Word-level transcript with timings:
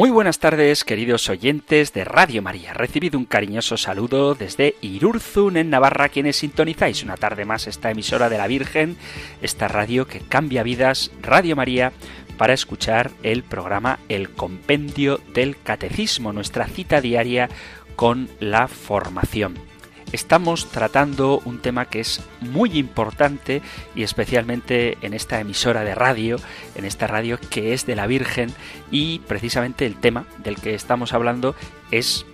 Muy 0.00 0.08
buenas 0.08 0.38
tardes, 0.38 0.82
queridos 0.82 1.28
oyentes 1.28 1.92
de 1.92 2.04
Radio 2.04 2.40
María. 2.40 2.72
Recibido 2.72 3.18
un 3.18 3.26
cariñoso 3.26 3.76
saludo 3.76 4.34
desde 4.34 4.74
Irurzun, 4.80 5.58
en 5.58 5.68
Navarra, 5.68 6.08
quienes 6.08 6.36
sintonizáis 6.36 7.02
una 7.02 7.18
tarde 7.18 7.44
más 7.44 7.66
esta 7.66 7.90
emisora 7.90 8.30
de 8.30 8.38
la 8.38 8.46
Virgen, 8.46 8.96
esta 9.42 9.68
radio 9.68 10.06
que 10.06 10.20
cambia 10.20 10.62
vidas, 10.62 11.10
Radio 11.20 11.54
María, 11.54 11.92
para 12.38 12.54
escuchar 12.54 13.10
el 13.22 13.42
programa 13.42 13.98
El 14.08 14.30
Compendio 14.30 15.20
del 15.34 15.60
Catecismo, 15.60 16.32
nuestra 16.32 16.66
cita 16.66 17.02
diaria 17.02 17.50
con 17.94 18.30
la 18.40 18.68
formación 18.68 19.69
estamos 20.12 20.68
tratando 20.70 21.40
un 21.44 21.60
tema 21.60 21.86
que 21.86 22.00
es 22.00 22.20
muy 22.40 22.78
importante 22.78 23.62
y 23.94 24.02
especialmente 24.02 24.98
en 25.02 25.14
esta 25.14 25.40
emisora 25.40 25.84
de 25.84 25.94
radio, 25.94 26.36
en 26.74 26.84
esta 26.84 27.06
radio 27.06 27.38
que 27.50 27.72
es 27.72 27.86
de 27.86 27.96
la 27.96 28.06
Virgen 28.06 28.52
y 28.90 29.20
precisamente 29.20 29.86
el 29.86 29.96
tema 29.96 30.26
del 30.38 30.56
que 30.56 30.74
estamos 30.74 31.12
hablando 31.12 31.54
es 31.90 32.26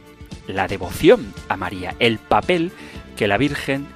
la 0.47 0.69
devoción 0.69 1.35
a 1.49 1.57
María, 1.57 1.95
el 1.99 2.19
papel 2.19 2.73
que 3.17 3.29
la 3.29 3.39
Virgen 3.39 3.87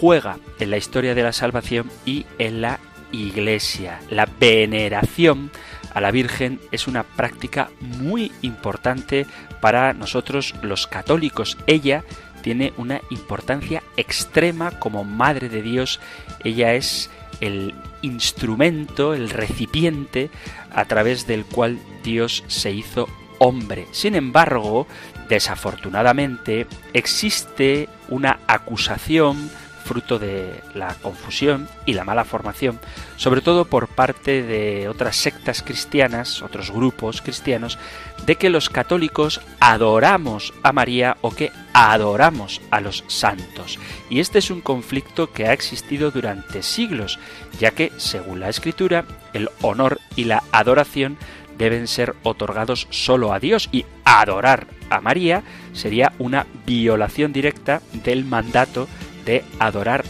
juega 0.00 0.38
en 0.58 0.70
la 0.70 0.76
historia 0.76 1.14
de 1.14 1.22
la 1.22 1.32
salvación 1.32 1.90
y 2.04 2.26
en 2.38 2.60
la 2.60 2.78
Iglesia. 3.10 4.00
La 4.10 4.28
veneración 4.38 5.50
a 5.94 6.00
la 6.00 6.10
Virgen 6.10 6.60
es 6.70 6.86
una 6.86 7.02
práctica 7.02 7.70
muy 7.80 8.32
importante 8.42 9.26
para 9.60 9.94
nosotros 9.94 10.54
los 10.62 10.86
católicos. 10.86 11.56
Ella 11.66 12.04
tiene 12.42 12.72
una 12.76 13.00
importancia 13.10 13.82
extrema 13.96 14.78
como 14.78 15.04
Madre 15.04 15.48
de 15.48 15.62
Dios. 15.62 16.00
Ella 16.44 16.74
es 16.74 17.10
el 17.40 17.74
instrumento, 18.02 19.14
el 19.14 19.30
recipiente 19.30 20.30
a 20.70 20.84
través 20.84 21.26
del 21.26 21.44
cual 21.44 21.78
Dios 22.02 22.44
se 22.46 22.70
hizo 22.72 23.08
hombre. 23.38 23.86
Sin 23.92 24.14
embargo, 24.14 24.86
desafortunadamente, 25.28 26.66
existe 26.92 27.88
una 28.08 28.40
acusación 28.46 29.50
fruto 29.84 30.18
de 30.18 30.62
la 30.74 30.94
confusión 30.94 31.68
y 31.86 31.94
la 31.94 32.04
mala 32.04 32.24
formación, 32.24 32.78
sobre 33.16 33.40
todo 33.40 33.64
por 33.64 33.88
parte 33.88 34.42
de 34.42 34.88
otras 34.88 35.16
sectas 35.16 35.62
cristianas, 35.62 36.42
otros 36.42 36.70
grupos 36.70 37.22
cristianos, 37.22 37.78
de 38.26 38.36
que 38.36 38.50
los 38.50 38.68
católicos 38.68 39.40
adoramos 39.60 40.52
a 40.62 40.72
María 40.72 41.16
o 41.20 41.30
que 41.30 41.52
adoramos 41.72 42.60
a 42.70 42.80
los 42.80 43.04
santos. 43.06 43.78
Y 44.10 44.20
este 44.20 44.38
es 44.38 44.50
un 44.50 44.60
conflicto 44.60 45.32
que 45.32 45.46
ha 45.46 45.52
existido 45.52 46.10
durante 46.10 46.62
siglos, 46.62 47.18
ya 47.58 47.70
que, 47.70 47.92
según 47.96 48.40
la 48.40 48.48
Escritura, 48.48 49.04
el 49.32 49.48
honor 49.62 50.00
y 50.16 50.24
la 50.24 50.42
adoración 50.52 51.16
deben 51.56 51.88
ser 51.88 52.14
otorgados 52.22 52.86
solo 52.90 53.32
a 53.32 53.40
Dios 53.40 53.68
y 53.72 53.84
adorar 54.04 54.66
a 54.90 55.00
María 55.00 55.42
sería 55.72 56.12
una 56.18 56.46
violación 56.64 57.32
directa 57.32 57.82
del 58.04 58.24
mandato 58.24 58.88
de 59.28 59.44
adorar 59.58 60.06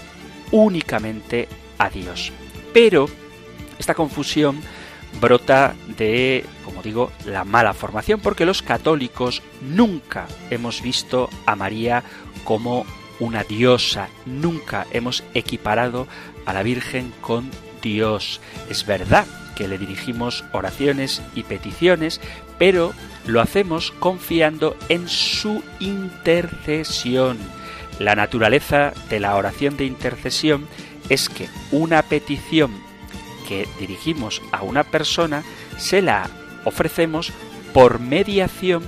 únicamente 0.52 1.48
a 1.76 1.90
Dios. 1.90 2.32
Pero 2.72 3.08
esta 3.76 3.94
confusión 3.94 4.60
brota 5.20 5.74
de, 5.96 6.44
como 6.64 6.82
digo, 6.82 7.10
la 7.26 7.44
mala 7.44 7.74
formación, 7.74 8.20
porque 8.20 8.46
los 8.46 8.62
católicos 8.62 9.42
nunca 9.60 10.28
hemos 10.50 10.82
visto 10.82 11.28
a 11.46 11.56
María 11.56 12.04
como 12.44 12.86
una 13.18 13.42
diosa, 13.42 14.08
nunca 14.24 14.86
hemos 14.92 15.24
equiparado 15.34 16.06
a 16.46 16.52
la 16.52 16.62
Virgen 16.62 17.12
con 17.20 17.50
Dios. 17.82 18.40
Es 18.70 18.86
verdad 18.86 19.26
que 19.56 19.66
le 19.66 19.78
dirigimos 19.78 20.44
oraciones 20.52 21.22
y 21.34 21.42
peticiones, 21.42 22.20
pero 22.56 22.92
lo 23.26 23.40
hacemos 23.40 23.90
confiando 23.98 24.76
en 24.88 25.08
su 25.08 25.64
intercesión 25.80 27.57
la 27.98 28.14
naturaleza 28.14 28.92
de 29.10 29.20
la 29.20 29.36
oración 29.36 29.76
de 29.76 29.84
intercesión 29.84 30.66
es 31.08 31.28
que 31.28 31.48
una 31.70 32.02
petición 32.02 32.72
que 33.48 33.66
dirigimos 33.78 34.42
a 34.52 34.62
una 34.62 34.84
persona 34.84 35.42
se 35.76 36.02
la 36.02 36.28
ofrecemos 36.64 37.32
por 37.72 37.98
mediación, 37.98 38.82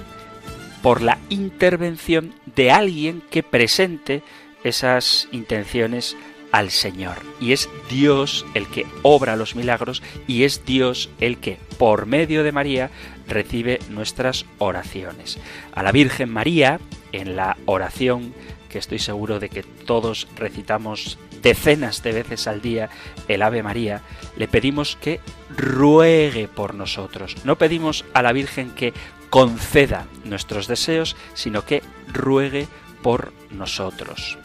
por 0.82 1.02
la 1.02 1.18
intervención 1.28 2.34
de 2.56 2.70
alguien 2.70 3.22
que 3.30 3.42
presente 3.42 4.22
esas 4.64 5.28
intenciones 5.32 6.16
al 6.52 6.70
Señor. 6.70 7.16
Y 7.40 7.52
es 7.52 7.68
Dios 7.88 8.44
el 8.54 8.66
que 8.66 8.86
obra 9.02 9.36
los 9.36 9.54
milagros 9.54 10.02
y 10.26 10.44
es 10.44 10.64
Dios 10.64 11.10
el 11.20 11.38
que, 11.38 11.58
por 11.78 12.06
medio 12.06 12.42
de 12.42 12.52
María, 12.52 12.90
recibe 13.28 13.78
nuestras 13.88 14.44
oraciones. 14.58 15.38
A 15.72 15.82
la 15.82 15.92
Virgen 15.92 16.30
María, 16.30 16.80
en 17.12 17.36
la 17.36 17.56
oración 17.66 18.34
que 18.70 18.78
estoy 18.78 18.98
seguro 18.98 19.38
de 19.38 19.50
que 19.50 19.62
todos 19.62 20.26
recitamos 20.36 21.18
decenas 21.42 22.02
de 22.02 22.12
veces 22.12 22.46
al 22.46 22.62
día 22.62 22.88
el 23.28 23.42
Ave 23.42 23.62
María, 23.62 24.00
le 24.36 24.48
pedimos 24.48 24.96
que 24.96 25.20
ruegue 25.54 26.48
por 26.48 26.74
nosotros. 26.74 27.36
No 27.44 27.56
pedimos 27.56 28.04
a 28.14 28.22
la 28.22 28.32
Virgen 28.32 28.70
que 28.70 28.94
conceda 29.28 30.06
nuestros 30.24 30.66
deseos, 30.66 31.16
sino 31.34 31.64
que 31.64 31.82
ruegue 32.12 32.66
por 33.02 33.32
nosotros. 33.50 34.38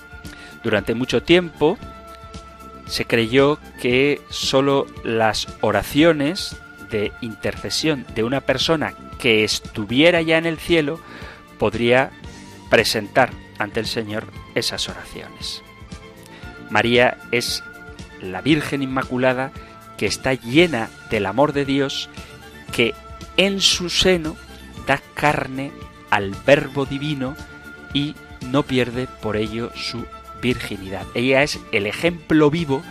Durante 0.64 0.96
mucho 0.96 1.24
tiempo 1.24 1.78
se 2.88 3.06
creyó 3.06 3.60
que 3.82 4.22
sólo 4.30 4.88
las 5.04 5.48
oraciones 5.62 6.58
de 6.90 7.12
intercesión 7.22 8.06
de 8.14 8.24
una 8.24 8.42
persona 8.42 8.94
que 9.20 9.44
estuviera 9.44 10.22
ya 10.22 10.38
en 10.38 10.46
el 10.46 10.58
cielo 10.58 11.00
podría 11.58 12.12
presentar 12.70 13.32
ante 13.58 13.80
el 13.80 13.86
Señor 13.86 14.26
esas 14.56 14.90
oraciones. 14.90 15.64
María 16.70 17.18
es 17.32 17.64
la 18.22 18.42
Virgen 18.42 18.82
Inmaculada 18.82 19.52
que 19.98 20.06
está 20.06 20.34
llena 20.34 20.90
del 21.10 21.26
amor 21.26 21.54
de 21.54 21.66
Dios, 21.66 22.10
que 22.74 22.94
en 23.38 23.62
su 23.62 23.90
seno 23.90 24.36
da 24.88 25.02
carne 25.14 25.72
al 26.10 26.36
Verbo 26.46 26.86
Divino 26.86 27.36
y 27.94 28.16
no 28.48 28.64
pierde 28.64 29.08
por 29.22 29.38
ello 29.38 29.72
su 29.76 30.06
virginidad. 30.42 31.06
Ella 31.14 31.44
es 31.44 31.60
el 31.72 31.88
ejemplo 31.88 32.50
vivo 32.50 32.84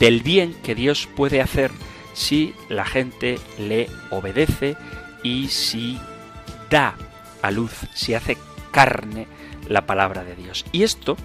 del 0.00 0.22
bien 0.22 0.54
que 0.62 0.74
Dios 0.74 1.08
puede 1.16 1.40
hacer 1.40 1.70
si 2.12 2.54
la 2.68 2.84
gente 2.84 3.38
le 3.58 3.88
obedece 4.10 4.76
y 5.22 5.48
si 5.48 5.98
da 6.70 6.94
a 7.42 7.50
luz, 7.50 7.72
si 7.94 8.14
hace 8.14 8.36
carne 8.72 9.26
la 9.68 9.86
palabra 9.86 10.24
de 10.24 10.34
Dios. 10.34 10.64
Y 10.72 10.82
esto, 10.82 11.16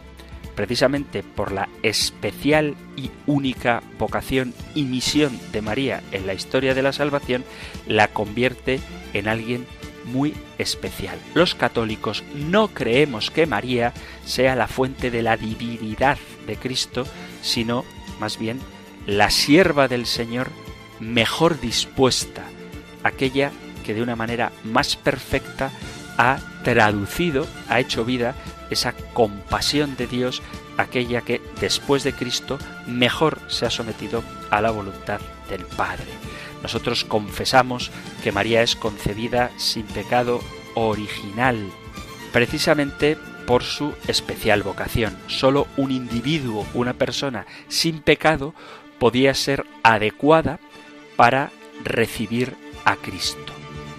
precisamente 0.56 1.24
por 1.24 1.52
la 1.52 1.70
especial 1.82 2.76
y 2.96 3.12
única 3.26 3.82
vocación 3.98 4.54
y 4.76 4.84
misión 4.84 5.40
de 5.52 5.62
María 5.62 6.04
en 6.12 6.28
la 6.28 6.34
historia 6.34 6.74
de 6.74 6.84
la 6.84 6.94
salvación, 6.94 7.44
la 7.88 8.10
convierte 8.10 8.80
en 9.14 9.28
alguien 9.28 9.66
muy 10.06 10.34
especial. 10.58 11.18
Los 11.34 11.56
católicos 11.56 12.24
no 12.36 12.68
creemos 12.68 13.32
que 13.32 13.46
María 13.46 13.94
sea 14.26 14.56
la 14.56 14.68
fuente 14.68 15.12
de 15.12 15.22
la 15.22 15.38
divinidad 15.38 16.18
de 16.46 16.58
Cristo, 16.58 17.06
sino 17.42 17.86
más 18.20 18.38
bien 18.38 18.60
la 19.08 19.30
sierva 19.30 19.88
del 19.88 20.06
Señor 20.06 20.50
mejor 21.00 21.60
dispuesta, 21.60 22.44
aquella 23.04 23.52
que 23.86 23.94
de 23.94 24.02
una 24.02 24.16
manera 24.16 24.52
más 24.64 24.96
perfecta 24.96 25.72
ha 26.18 26.38
traducido, 26.64 27.48
ha 27.70 27.80
hecho 27.80 28.06
vida 28.06 28.36
esa 28.70 28.94
compasión 29.14 29.96
de 29.96 30.08
Dios, 30.08 30.42
aquella 30.78 31.22
que 31.22 31.42
después 31.60 32.04
de 32.04 32.14
Cristo 32.14 32.58
mejor 32.88 33.40
se 33.48 33.66
ha 33.66 33.70
sometido 33.70 34.24
a 34.50 34.62
la 34.62 34.72
voluntad 34.72 35.20
del 35.50 35.66
Padre. 35.66 36.08
Nosotros 36.62 37.04
confesamos 37.04 37.92
que 38.24 38.32
María 38.32 38.62
es 38.64 38.76
concebida 38.76 39.52
sin 39.58 39.84
pecado 39.84 40.42
original, 40.76 41.70
precisamente 42.32 43.18
por 43.46 43.64
su 43.64 43.94
especial 44.08 44.64
vocación. 44.64 45.18
Solo 45.28 45.68
un 45.76 45.92
individuo, 45.92 46.66
una 46.74 46.94
persona 46.94 47.46
sin 47.68 48.00
pecado, 48.00 48.54
podía 48.98 49.34
ser 49.34 49.66
adecuada 49.84 50.60
para 51.18 51.52
recibir 51.84 52.56
a 52.86 52.96
Cristo. 52.96 53.54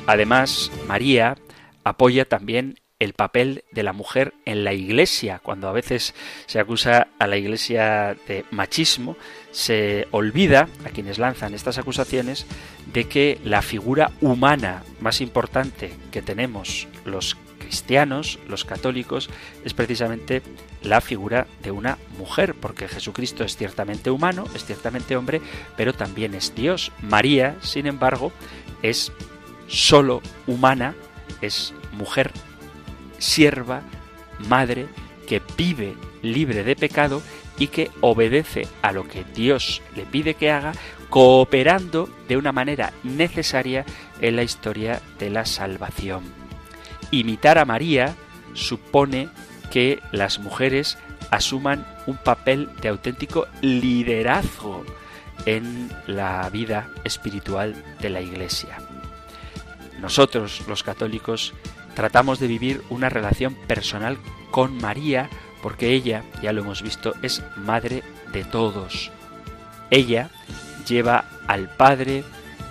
Además, 0.07 0.71
María 0.89 1.37
apoya 1.85 2.25
también 2.25 2.81
el 2.99 3.13
papel 3.13 3.65
de 3.73 3.83
la 3.83 3.93
mujer 3.93 4.35
en 4.45 4.65
la 4.65 4.73
iglesia. 4.73 5.41
Cuando 5.43 5.69
a 5.69 5.73
veces 5.73 6.15
se 6.47 6.59
acusa 6.59 7.09
a 7.19 7.27
la 7.27 7.37
iglesia 7.37 8.17
de 8.27 8.45
machismo, 8.51 9.17
se 9.51 10.09
olvida 10.11 10.69
a 10.85 10.89
quienes 10.89 11.19
lanzan 11.19 11.55
estas 11.55 11.79
acusaciones 11.79 12.47
de 12.93 13.05
que 13.05 13.39
la 13.45 13.63
figura 13.63 14.11
humana 14.21 14.83
más 15.01 15.21
importante 15.21 15.93
que 16.11 16.23
tenemos 16.23 16.89
los 17.05 17.37
cristianos, 17.59 18.39
los 18.49 18.65
católicos, 18.65 19.31
es 19.65 19.75
precisamente 19.75 20.43
la 20.83 21.01
figura 21.01 21.47
de 21.63 21.71
una 21.71 21.99
mujer, 22.19 22.55
porque 22.55 22.89
Jesucristo 22.89 23.43
es 23.43 23.57
ciertamente 23.57 24.11
humano, 24.11 24.45
es 24.55 24.65
ciertamente 24.65 25.17
hombre, 25.17 25.41
pero 25.77 25.95
también 25.95 26.35
es 26.35 26.55
Dios. 26.55 26.93
María, 27.01 27.57
sin 27.63 27.87
embargo, 27.87 28.33
es 28.83 29.13
solo 29.67 30.21
humana, 30.47 30.95
es 31.41 31.75
mujer 31.93 32.33
sierva, 33.19 33.83
madre, 34.49 34.87
que 35.27 35.41
vive 35.57 35.95
libre 36.23 36.65
de 36.65 36.77
pecado 36.77 37.23
y 37.59 37.69
que 37.69 37.91
obedece 38.01 38.67
a 38.83 38.93
lo 38.93 39.07
que 39.09 39.25
Dios 39.35 39.83
le 39.95 40.05
pide 40.05 40.35
que 40.35 40.51
haga, 40.51 40.73
cooperando 41.09 42.09
de 42.29 42.37
una 42.37 42.53
manera 42.53 42.93
necesaria 43.03 43.85
en 44.21 44.37
la 44.37 44.43
historia 44.43 45.01
de 45.19 45.31
la 45.31 45.47
salvación. 45.47 46.25
Imitar 47.11 47.59
a 47.59 47.65
María 47.65 48.15
supone 48.55 49.29
que 49.71 50.01
las 50.13 50.39
mujeres 50.39 50.99
asuman 51.31 51.87
un 52.07 52.17
papel 52.17 52.69
de 52.81 52.89
auténtico 52.89 53.47
liderazgo 53.61 54.85
en 55.47 55.91
la 56.07 56.49
vida 56.51 56.89
espiritual 57.05 57.75
de 58.01 58.11
la 58.11 58.21
Iglesia. 58.21 58.79
Nosotros, 60.05 60.61
los 60.69 60.83
católicos, 60.83 61.55
tratamos 61.95 62.39
de 62.39 62.47
vivir 62.47 62.83
una 62.91 63.09
relación 63.09 63.55
personal 63.55 64.19
con 64.51 64.77
María, 64.77 65.31
porque 65.63 65.95
ella, 65.95 66.25
ya 66.43 66.53
lo 66.53 66.61
hemos 66.61 66.83
visto, 66.83 67.15
es 67.23 67.43
madre 67.57 68.03
de 68.31 68.45
todos. 68.45 69.11
Ella 69.91 70.29
lleva 70.87 71.25
al 71.47 71.71
Padre, 71.71 72.23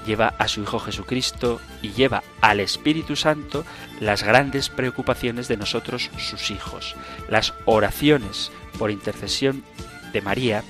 lleva 0.06 0.36
a 0.38 0.48
su 0.48 0.62
Hijo 0.62 0.78
Jesucristo 0.78 1.60
y 1.82 1.90
lleva 1.94 2.22
al 2.40 2.60
Espíritu 2.60 3.16
Santo 3.16 3.66
las 4.00 4.22
grandes 4.22 4.70
preocupaciones 4.70 5.48
de 5.48 5.58
nosotros, 5.58 6.12
sus 6.20 6.52
hijos. 6.52 6.96
Las 7.30 7.56
oraciones 7.66 8.52
por 8.78 8.92
intercesión 8.92 9.64
de 10.12 10.22
María 10.22 10.64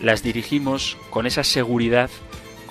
las 0.00 0.22
dirigimos 0.22 0.98
con 1.08 1.26
esa 1.26 1.44
seguridad 1.44 2.10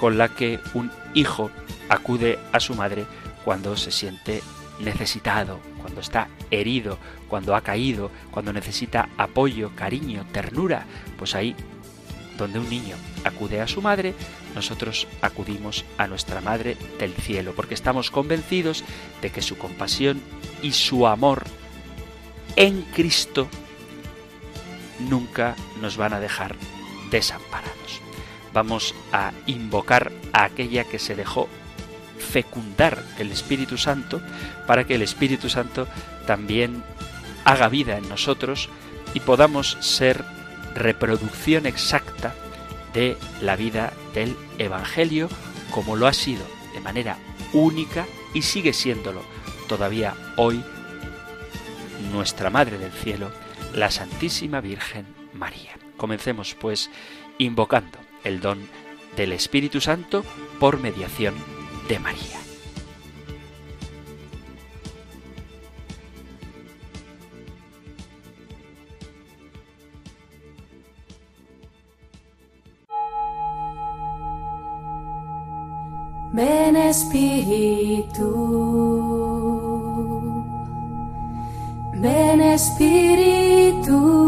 con 0.02 0.18
la 0.18 0.30
que 0.30 0.60
un 0.74 0.92
hijo 1.14 1.52
acude 1.88 2.40
a 2.52 2.60
su 2.60 2.74
madre 2.74 3.06
cuando 3.46 3.78
se 3.78 3.92
siente 3.92 4.42
necesitado, 4.80 5.60
cuando 5.80 6.02
está 6.02 6.28
herido, 6.50 6.98
cuando 7.28 7.56
ha 7.56 7.62
caído, 7.62 8.10
cuando 8.32 8.52
necesita 8.52 9.10
apoyo, 9.16 9.76
cariño, 9.76 10.26
ternura, 10.32 10.88
pues 11.20 11.36
ahí 11.36 11.56
donde 12.36 12.58
un 12.58 12.68
niño 12.68 12.96
acude 13.24 13.62
a 13.62 13.68
su 13.68 13.80
madre, 13.84 14.16
nosotros 14.56 15.08
acudimos 15.22 15.86
a 16.00 16.08
nuestra 16.08 16.42
Madre 16.42 16.78
del 16.98 17.14
Cielo, 17.14 17.54
porque 17.56 17.76
estamos 17.76 18.10
convencidos 18.10 18.84
de 19.22 19.30
que 19.30 19.44
su 19.44 19.56
compasión 19.60 20.20
y 20.64 20.72
su 20.72 21.06
amor 21.06 21.44
en 22.56 22.82
Cristo 22.96 23.48
nunca 24.98 25.56
nos 25.80 25.96
van 25.96 26.14
a 26.14 26.20
dejar 26.20 26.56
desamparados. 27.12 28.02
Vamos 28.54 28.94
a 29.12 29.32
invocar 29.46 30.12
a 30.34 30.44
aquella 30.44 30.84
que 30.84 31.00
se 31.00 31.16
dejó 31.16 31.48
fecundar 32.18 33.04
el 33.18 33.32
Espíritu 33.32 33.78
Santo 33.78 34.22
para 34.68 34.86
que 34.86 34.96
el 34.96 35.02
Espíritu 35.02 35.50
Santo 35.50 35.88
también 36.26 36.84
haga 37.46 37.70
vida 37.70 37.98
en 37.98 38.08
nosotros 38.08 38.70
y 39.14 39.20
podamos 39.20 39.78
ser 39.82 40.24
reproducción 40.76 41.66
exacta 41.66 42.34
de 42.94 43.18
la 43.42 43.56
vida 43.56 43.94
del 44.14 44.36
Evangelio 44.58 45.30
como 45.72 45.96
lo 45.96 46.08
ha 46.08 46.14
sido 46.14 46.46
de 46.74 46.82
manera 46.82 47.18
única 47.54 48.06
y 48.34 48.44
sigue 48.44 48.74
siéndolo 48.74 49.24
todavía 49.68 50.16
hoy 50.38 50.64
nuestra 52.12 52.50
Madre 52.50 52.78
del 52.78 52.92
Cielo, 52.92 53.32
la 53.74 53.90
Santísima 53.92 54.60
Virgen 54.60 55.06
María. 55.34 55.78
Comencemos 55.98 56.56
pues 56.56 56.90
invocando 57.38 58.11
el 58.24 58.40
don 58.40 58.60
del 59.16 59.32
Espíritu 59.34 59.82
Santo 59.82 60.24
por 60.60 60.80
mediación 60.80 61.36
de 61.88 62.00
María. 62.00 62.42
Ven 76.34 76.78
Espíritu, 76.78 78.26
ven 81.96 82.42
Espíritu, 82.42 84.21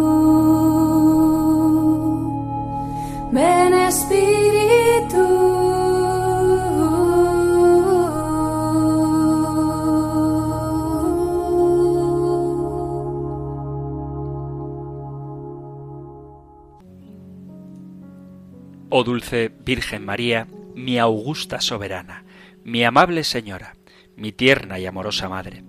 Oh 18.96 19.04
dulce 19.04 19.52
Virgen 19.66 20.06
María, 20.06 20.48
mi 20.76 21.00
augusta 21.00 21.62
soberana, 21.62 22.26
mi 22.64 22.84
amable 22.84 23.24
Señora, 23.24 23.76
mi 24.16 24.32
tierna 24.32 24.78
y 24.78 24.86
amorosa 24.86 25.30
Madre, 25.30 25.64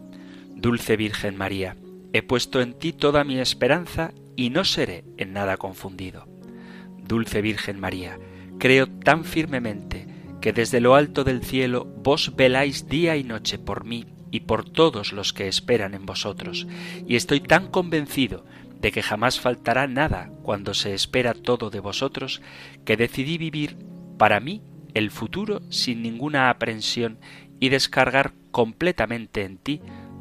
dulce 0.55 0.97
Virgen 0.97 1.37
María, 1.37 1.77
he 2.13 2.23
puesto 2.23 2.61
en 2.61 2.75
ti 2.75 2.93
toda 2.93 3.25
mi 3.25 3.39
esperanza 3.39 4.13
y 4.37 4.51
no 4.51 4.65
seré 4.65 5.05
en 5.17 5.33
nada 5.33 5.57
confundido. 5.57 6.34
Dulce 7.07 7.43
Virgen 7.43 7.81
María, 7.81 8.19
creo 8.59 8.87
tan 8.87 9.25
firmemente 9.25 10.07
que 10.41 10.53
desde 10.53 10.81
lo 10.81 10.95
alto 10.95 11.25
del 11.25 11.43
cielo 11.43 11.87
vos 12.03 12.35
veláis 12.37 12.89
día 12.89 13.17
y 13.17 13.25
noche 13.25 13.59
por 13.59 13.85
mí 13.85 14.07
y 14.31 14.41
por 14.41 14.69
todos 14.69 15.13
los 15.13 15.33
que 15.33 15.49
esperan 15.49 15.95
en 15.95 16.07
vosotros, 16.07 16.67
y 17.07 17.17
estoy 17.17 17.41
tan 17.41 17.69
convencido 17.69 18.45
de 18.81 18.93
que 18.93 19.03
jamás 19.03 19.41
faltará 19.41 19.87
nada 19.87 20.31
cuando 20.43 20.75
se 20.75 20.93
espera 20.93 21.35
todo 21.35 21.71
de 21.71 21.81
vosotros, 21.81 22.43
que 22.85 22.97
decidí 22.97 23.39
vivir 23.39 23.77
para 24.19 24.41
mí 24.41 24.63
el 24.93 25.11
futuro 25.11 25.63
sin 25.71 26.03
ninguna 26.03 26.51
aprensión 26.51 27.19
y 27.61 27.69
descargar 27.69 28.35
completamente 28.51 29.45
en 29.45 29.57
ti 29.57 29.81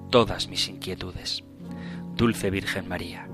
todas 0.09 0.47
mis 0.47 0.69
inquietudes. 0.69 1.43
Dulce 2.15 2.49
Virgen 2.49 2.87
María, 2.87 3.27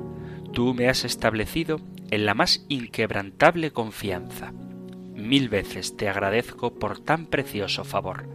tú 0.53 0.73
me 0.73 0.89
has 0.89 1.05
establecido 1.05 1.79
en 2.11 2.25
la 2.25 2.33
más 2.33 2.65
inquebrantable 2.69 3.71
confianza. 3.71 4.51
Mil 5.15 5.49
veces 5.49 5.97
te 5.97 6.09
agradezco 6.09 6.75
por 6.75 6.99
tan 6.99 7.25
precioso 7.25 7.83
favor. 7.83 8.27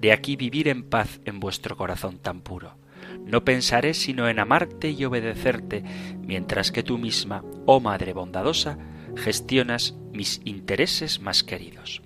De 0.00 0.12
aquí 0.12 0.36
vivir 0.36 0.68
en 0.68 0.82
paz 0.82 1.20
en 1.24 1.40
vuestro 1.40 1.76
corazón 1.76 2.18
tan 2.18 2.40
puro 2.40 2.76
no 3.24 3.44
pensaré 3.44 3.94
sino 3.94 4.28
en 4.28 4.38
amarte 4.38 4.90
y 4.90 5.04
obedecerte, 5.04 5.82
mientras 6.20 6.70
que 6.70 6.82
tú 6.82 6.98
misma, 6.98 7.42
oh 7.66 7.80
Madre 7.80 8.12
bondadosa, 8.12 8.78
gestionas 9.16 9.96
mis 10.12 10.40
intereses 10.44 11.20
más 11.20 11.42
queridos. 11.42 12.02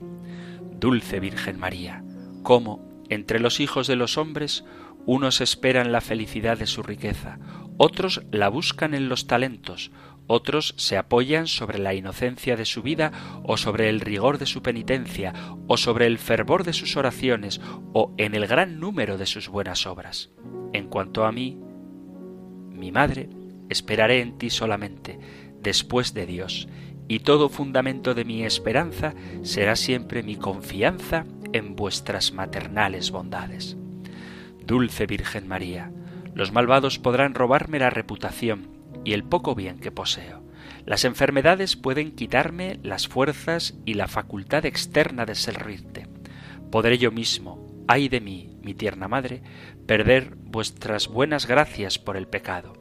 Dulce 0.78 1.20
Virgen 1.20 1.58
María, 1.58 2.02
cómo, 2.42 3.04
entre 3.10 3.38
los 3.38 3.60
hijos 3.60 3.86
de 3.86 3.96
los 3.96 4.16
hombres, 4.16 4.64
unos 5.04 5.40
esperan 5.40 5.92
la 5.92 6.00
felicidad 6.00 6.58
de 6.58 6.66
su 6.66 6.82
riqueza, 6.82 7.38
otros 7.76 8.22
la 8.30 8.48
buscan 8.48 8.94
en 8.94 9.08
los 9.08 9.26
talentos, 9.26 9.90
otros 10.30 10.74
se 10.76 10.96
apoyan 10.96 11.48
sobre 11.48 11.80
la 11.80 11.92
inocencia 11.92 12.54
de 12.54 12.64
su 12.64 12.82
vida 12.82 13.10
o 13.42 13.56
sobre 13.56 13.88
el 13.88 13.98
rigor 13.98 14.38
de 14.38 14.46
su 14.46 14.62
penitencia 14.62 15.34
o 15.66 15.76
sobre 15.76 16.06
el 16.06 16.18
fervor 16.18 16.62
de 16.62 16.72
sus 16.72 16.96
oraciones 16.96 17.60
o 17.92 18.14
en 18.16 18.36
el 18.36 18.46
gran 18.46 18.78
número 18.78 19.18
de 19.18 19.26
sus 19.26 19.48
buenas 19.48 19.88
obras. 19.88 20.30
En 20.72 20.86
cuanto 20.86 21.24
a 21.24 21.32
mí, 21.32 21.58
mi 22.70 22.92
madre, 22.92 23.28
esperaré 23.68 24.20
en 24.20 24.38
ti 24.38 24.50
solamente, 24.50 25.18
después 25.60 26.14
de 26.14 26.26
Dios, 26.26 26.68
y 27.08 27.18
todo 27.18 27.48
fundamento 27.48 28.14
de 28.14 28.24
mi 28.24 28.44
esperanza 28.44 29.14
será 29.42 29.74
siempre 29.74 30.22
mi 30.22 30.36
confianza 30.36 31.26
en 31.52 31.74
vuestras 31.74 32.32
maternales 32.32 33.10
bondades. 33.10 33.76
Dulce 34.64 35.06
Virgen 35.06 35.48
María, 35.48 35.90
los 36.34 36.52
malvados 36.52 37.00
podrán 37.00 37.34
robarme 37.34 37.80
la 37.80 37.90
reputación 37.90 38.79
y 39.04 39.12
el 39.12 39.24
poco 39.24 39.54
bien 39.54 39.78
que 39.78 39.90
poseo. 39.90 40.42
Las 40.86 41.04
enfermedades 41.04 41.76
pueden 41.76 42.12
quitarme 42.12 42.78
las 42.82 43.08
fuerzas 43.08 43.74
y 43.84 43.94
la 43.94 44.08
facultad 44.08 44.66
externa 44.66 45.26
de 45.26 45.34
servirte. 45.34 46.06
Podré 46.70 46.98
yo 46.98 47.10
mismo, 47.10 47.84
ay 47.86 48.08
de 48.08 48.20
mí, 48.20 48.56
mi 48.62 48.74
tierna 48.74 49.08
madre, 49.08 49.42
perder 49.86 50.34
vuestras 50.36 51.08
buenas 51.08 51.46
gracias 51.46 51.98
por 51.98 52.16
el 52.16 52.28
pecado, 52.28 52.72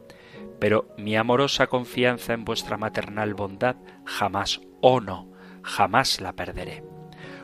pero 0.59 0.93
mi 0.97 1.15
amorosa 1.15 1.67
confianza 1.67 2.33
en 2.33 2.45
vuestra 2.45 2.77
maternal 2.77 3.33
bondad 3.33 3.75
jamás, 4.05 4.61
oh 4.81 5.01
no, 5.01 5.31
jamás 5.63 6.21
la 6.21 6.33
perderé. 6.33 6.83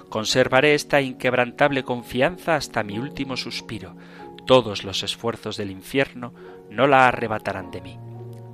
Conservaré 0.09 0.75
esta 0.75 1.01
inquebrantable 1.01 1.83
confianza 1.83 2.55
hasta 2.55 2.83
mi 2.83 2.99
último 2.99 3.35
suspiro. 3.37 3.97
Todos 4.45 4.83
los 4.83 5.03
esfuerzos 5.03 5.57
del 5.57 5.71
infierno 5.71 6.33
no 6.69 6.87
la 6.87 7.07
arrebatarán 7.07 7.71
de 7.71 7.81
mí. 7.81 7.99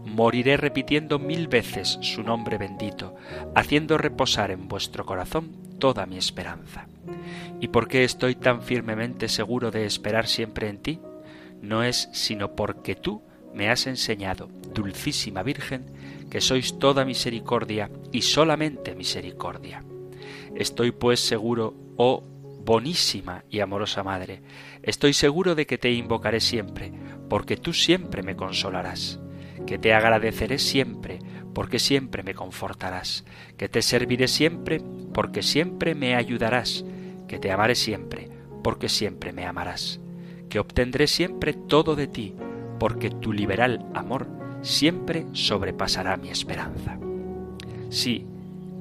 Moriré 0.05 0.57
repitiendo 0.57 1.19
mil 1.19 1.47
veces 1.47 1.97
su 2.01 2.23
nombre 2.23 2.57
bendito, 2.57 3.15
haciendo 3.55 3.97
reposar 3.97 4.51
en 4.51 4.67
vuestro 4.67 5.05
corazón 5.05 5.51
toda 5.79 6.05
mi 6.05 6.17
esperanza. 6.17 6.87
¿Y 7.59 7.67
por 7.67 7.87
qué 7.87 8.03
estoy 8.03 8.35
tan 8.35 8.61
firmemente 8.61 9.27
seguro 9.27 9.71
de 9.71 9.85
esperar 9.85 10.27
siempre 10.27 10.69
en 10.69 10.77
ti? 10.79 10.99
No 11.61 11.83
es 11.83 12.09
sino 12.13 12.55
porque 12.55 12.95
tú 12.95 13.21
me 13.53 13.69
has 13.69 13.87
enseñado, 13.87 14.49
dulcísima 14.73 15.43
Virgen, 15.43 15.85
que 16.29 16.41
sois 16.41 16.79
toda 16.79 17.05
misericordia 17.05 17.91
y 18.11 18.21
solamente 18.21 18.95
misericordia. 18.95 19.83
Estoy 20.55 20.91
pues 20.91 21.19
seguro, 21.19 21.75
oh 21.97 22.23
bonísima 22.63 23.43
y 23.49 23.59
amorosa 23.59 24.03
Madre, 24.03 24.41
estoy 24.83 25.13
seguro 25.13 25.55
de 25.55 25.65
que 25.65 25.77
te 25.77 25.91
invocaré 25.91 26.39
siempre, 26.39 26.91
porque 27.29 27.57
tú 27.57 27.73
siempre 27.73 28.23
me 28.23 28.35
consolarás, 28.35 29.19
que 29.65 29.77
te 29.77 29.93
agradeceré 29.93 30.59
siempre, 30.59 31.19
porque 31.53 31.79
siempre 31.79 32.23
me 32.23 32.33
confortarás, 32.33 33.25
que 33.57 33.69
te 33.69 33.81
serviré 33.81 34.27
siempre, 34.27 34.81
porque 35.13 35.43
siempre 35.43 35.95
me 35.95 36.15
ayudarás, 36.15 36.85
que 37.27 37.39
te 37.39 37.51
amaré 37.51 37.75
siempre, 37.75 38.29
porque 38.63 38.89
siempre 38.89 39.33
me 39.33 39.45
amarás, 39.45 39.99
que 40.49 40.59
obtendré 40.59 41.07
siempre 41.07 41.53
todo 41.53 41.95
de 41.95 42.07
ti, 42.07 42.35
porque 42.79 43.09
tu 43.09 43.33
liberal 43.33 43.85
amor 43.93 44.27
siempre 44.61 45.25
sobrepasará 45.33 46.17
mi 46.17 46.29
esperanza. 46.29 46.97
Sí, 47.89 48.25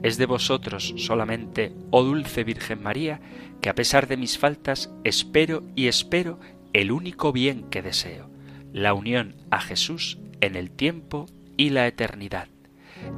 es 0.02 0.16
de 0.16 0.26
vosotros 0.26 0.94
solamente, 0.96 1.72
oh 1.90 2.02
dulce 2.02 2.44
Virgen 2.44 2.82
María, 2.82 3.20
que 3.60 3.68
a 3.68 3.74
pesar 3.74 4.06
de 4.06 4.16
mis 4.16 4.38
faltas 4.38 4.90
espero 5.04 5.62
y 5.74 5.88
espero 5.88 6.38
el 6.72 6.92
único 6.92 7.32
bien 7.32 7.64
que 7.70 7.82
deseo, 7.82 8.30
la 8.72 8.94
unión 8.94 9.34
a 9.50 9.60
Jesús 9.60 10.18
en 10.40 10.56
el 10.56 10.70
tiempo 10.70 11.26
y 11.56 11.70
la 11.70 11.86
eternidad. 11.86 12.48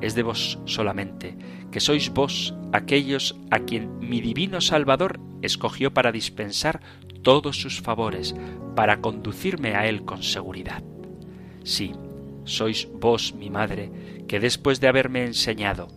Es 0.00 0.14
de 0.14 0.22
vos 0.22 0.58
solamente, 0.64 1.36
que 1.70 1.80
sois 1.80 2.10
vos 2.10 2.54
aquellos 2.72 3.36
a 3.50 3.60
quien 3.60 3.98
mi 3.98 4.20
divino 4.20 4.60
Salvador 4.60 5.20
escogió 5.42 5.92
para 5.92 6.12
dispensar 6.12 6.80
todos 7.22 7.60
sus 7.60 7.80
favores, 7.80 8.34
para 8.74 9.00
conducirme 9.00 9.74
a 9.74 9.86
Él 9.86 10.04
con 10.04 10.22
seguridad. 10.22 10.82
Sí, 11.64 11.92
sois 12.44 12.88
vos, 12.92 13.34
mi 13.34 13.50
madre, 13.50 13.90
que 14.26 14.40
después 14.40 14.80
de 14.80 14.88
haberme 14.88 15.24
enseñado 15.24 15.88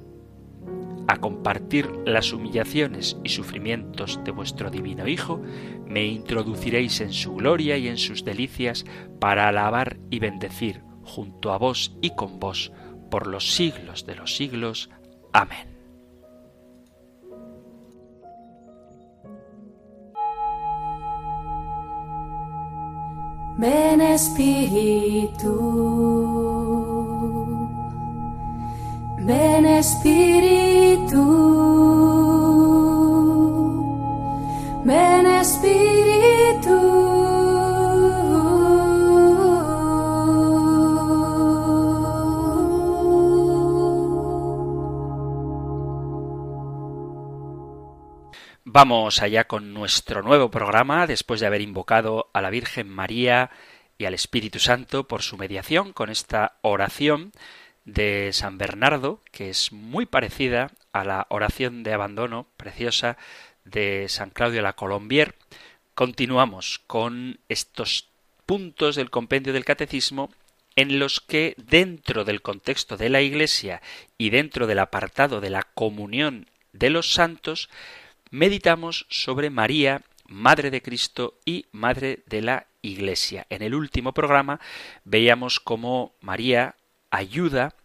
a 1.08 1.18
compartir 1.18 1.90
las 2.06 2.34
humillaciones 2.34 3.18
y 3.24 3.30
sufrimientos 3.30 4.20
de 4.24 4.32
vuestro 4.32 4.72
divino 4.72 5.08
Hijo, 5.08 5.42
me 5.88 6.06
introduciréis 6.06 7.02
en 7.02 7.14
su 7.14 7.36
gloria 7.36 7.78
y 7.78 7.88
en 7.88 7.98
sus 7.98 8.26
delicias 8.26 8.86
para 9.20 9.48
alabar 9.48 9.98
y 10.10 10.20
bendecir 10.20 10.82
junto 11.06 11.54
a 11.54 11.58
vos 11.58 11.94
y 12.02 12.10
con 12.12 12.40
vos 12.40 12.72
por 13.10 13.28
los 13.28 13.54
siglos 13.54 14.06
de 14.06 14.16
los 14.16 14.36
siglos. 14.36 14.90
Amén. 15.32 15.76
Ven 23.58 24.02
Espíritu, 24.02 25.54
ven 29.26 29.66
Espíritu. 29.66 30.36
Vamos 48.76 49.22
allá 49.22 49.46
con 49.46 49.74
nuestro 49.74 50.22
nuevo 50.22 50.52
programa, 50.52 51.08
después 51.08 51.40
de 51.40 51.48
haber 51.48 51.62
invocado 51.62 52.30
a 52.34 52.42
la 52.42 52.50
Virgen 52.50 52.90
María 52.90 53.50
y 53.98 54.04
al 54.04 54.14
Espíritu 54.14 54.60
Santo 54.60 55.08
por 55.08 55.22
su 55.22 55.38
mediación 55.38 55.94
con 55.94 56.10
esta 56.10 56.58
oración 56.60 57.32
de 57.86 58.32
San 58.34 58.58
Bernardo, 58.58 59.22
que 59.32 59.50
es 59.50 59.72
muy 59.72 60.06
parecida 60.06 60.72
a 60.92 61.06
la 61.06 61.26
oración 61.30 61.84
de 61.84 61.94
abandono 61.94 62.48
preciosa 62.58 63.16
de 63.64 64.08
San 64.10 64.30
Claudio 64.30 64.62
la 64.62 64.74
Colombier. 64.74 65.36
Continuamos 65.94 66.82
con 66.86 67.40
estos 67.48 68.10
puntos 68.46 68.98
del 68.98 69.10
compendio 69.10 69.54
del 69.54 69.64
catecismo 69.64 70.32
en 70.76 71.00
los 71.00 71.22
que 71.22 71.56
dentro 71.56 72.26
del 72.26 72.42
contexto 72.42 72.98
de 72.98 73.08
la 73.08 73.22
Iglesia 73.22 73.82
y 74.18 74.32
dentro 74.32 74.68
del 74.68 74.80
apartado 74.80 75.40
de 75.40 75.50
la 75.50 75.64
comunión 75.64 76.50
de 76.74 76.90
los 76.90 77.14
santos 77.14 77.70
meditamos 78.36 79.06
sobre 79.10 79.50
María, 79.50 80.02
Madre 80.28 80.70
de 80.70 80.82
Cristo 80.82 81.40
y 81.46 81.68
Madre 81.72 82.24
de 82.26 82.42
la 82.42 82.68
Iglesia. 82.82 83.48
En 83.50 83.62
el 83.62 83.74
último 83.74 84.14
programa 84.14 84.60
veíamos 85.06 85.62
cómo 85.62 86.16
María 86.20 86.76
ayuda 87.12 87.76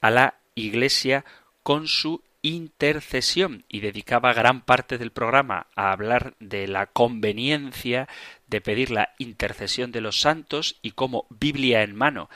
a 0.00 0.10
la 0.10 0.34
Iglesia 0.56 1.24
con 1.62 1.86
su 1.86 2.24
intercesión 2.42 3.64
y 3.68 3.80
dedicaba 3.80 4.32
gran 4.32 4.62
parte 4.62 4.98
del 4.98 5.12
programa 5.12 5.68
a 5.76 5.92
hablar 5.92 6.34
de 6.40 6.66
la 6.66 6.86
conveniencia 6.86 8.08
de 8.48 8.60
pedir 8.60 8.90
la 8.90 9.10
intercesión 9.18 9.92
de 9.92 10.00
los 10.00 10.20
santos 10.20 10.80
y 10.82 10.90
cómo 10.90 11.26
Biblia 11.30 11.82
en 11.82 11.94
mano 11.94 12.28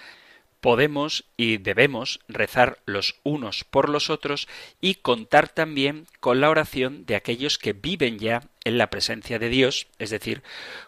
podemos 0.65 1.27
y 1.37 1.59
debemos 1.59 2.21
rezar 2.27 2.79
los 2.87 3.17
unos 3.23 3.65
por 3.65 3.91
los 3.91 4.09
otros 4.09 4.49
y 4.81 4.95
contar 4.95 5.51
también 5.51 6.07
con 6.21 6.41
la 6.41 6.49
oración 6.49 7.05
de 7.05 7.17
aquellos 7.17 7.59
que 7.59 7.75
viven 7.75 8.19
ya 8.19 8.45
en 8.65 8.79
la 8.79 8.89
presencia 8.89 9.39
de 9.39 9.51
Dios, 9.51 9.89
es 9.99 10.09
decir, 10.09 10.43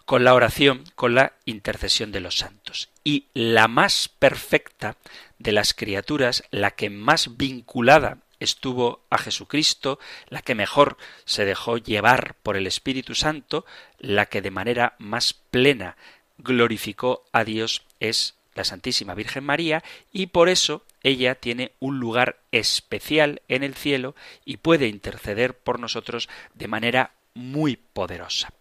con 0.06 0.24
la 0.24 0.32
oración, 0.32 0.84
con 0.94 1.14
la 1.14 1.34
intercesión 1.44 2.10
de 2.10 2.20
los 2.20 2.38
santos. 2.38 2.88
Y 3.04 3.26
la 3.34 3.68
más 3.68 4.08
perfecta 4.08 4.96
de 5.38 5.52
las 5.52 5.74
criaturas, 5.74 6.42
la 6.50 6.70
que 6.70 6.88
más 6.88 7.36
vinculada 7.36 8.20
estuvo 8.40 9.04
a 9.10 9.18
Jesucristo, 9.18 9.98
la 10.30 10.40
que 10.40 10.54
mejor 10.54 10.96
se 11.26 11.44
dejó 11.44 11.76
llevar 11.76 12.36
por 12.42 12.56
el 12.56 12.66
Espíritu 12.66 13.14
Santo, 13.14 13.66
la 13.98 14.24
que 14.24 14.40
de 14.40 14.50
manera 14.50 14.94
más 14.98 15.34
plena 15.34 15.98
glorificó 16.38 17.26
a 17.30 17.44
Dios 17.44 17.82
es 18.00 18.35
la 18.56 18.64
Santísima 18.64 19.14
Virgen 19.14 19.44
María, 19.44 19.84
y 20.12 20.26
por 20.26 20.48
eso 20.48 20.82
ella 21.02 21.36
tiene 21.36 21.70
un 21.78 22.00
lugar 22.00 22.40
especial 22.50 23.42
en 23.46 23.62
el 23.62 23.74
cielo 23.74 24.16
y 24.44 24.56
puede 24.56 24.88
interceder 24.88 25.56
por 25.56 25.78
nosotros 25.78 26.28
de 26.54 26.66
manera 26.66 27.12
muy 27.34 27.76
poderosa. 27.76 28.52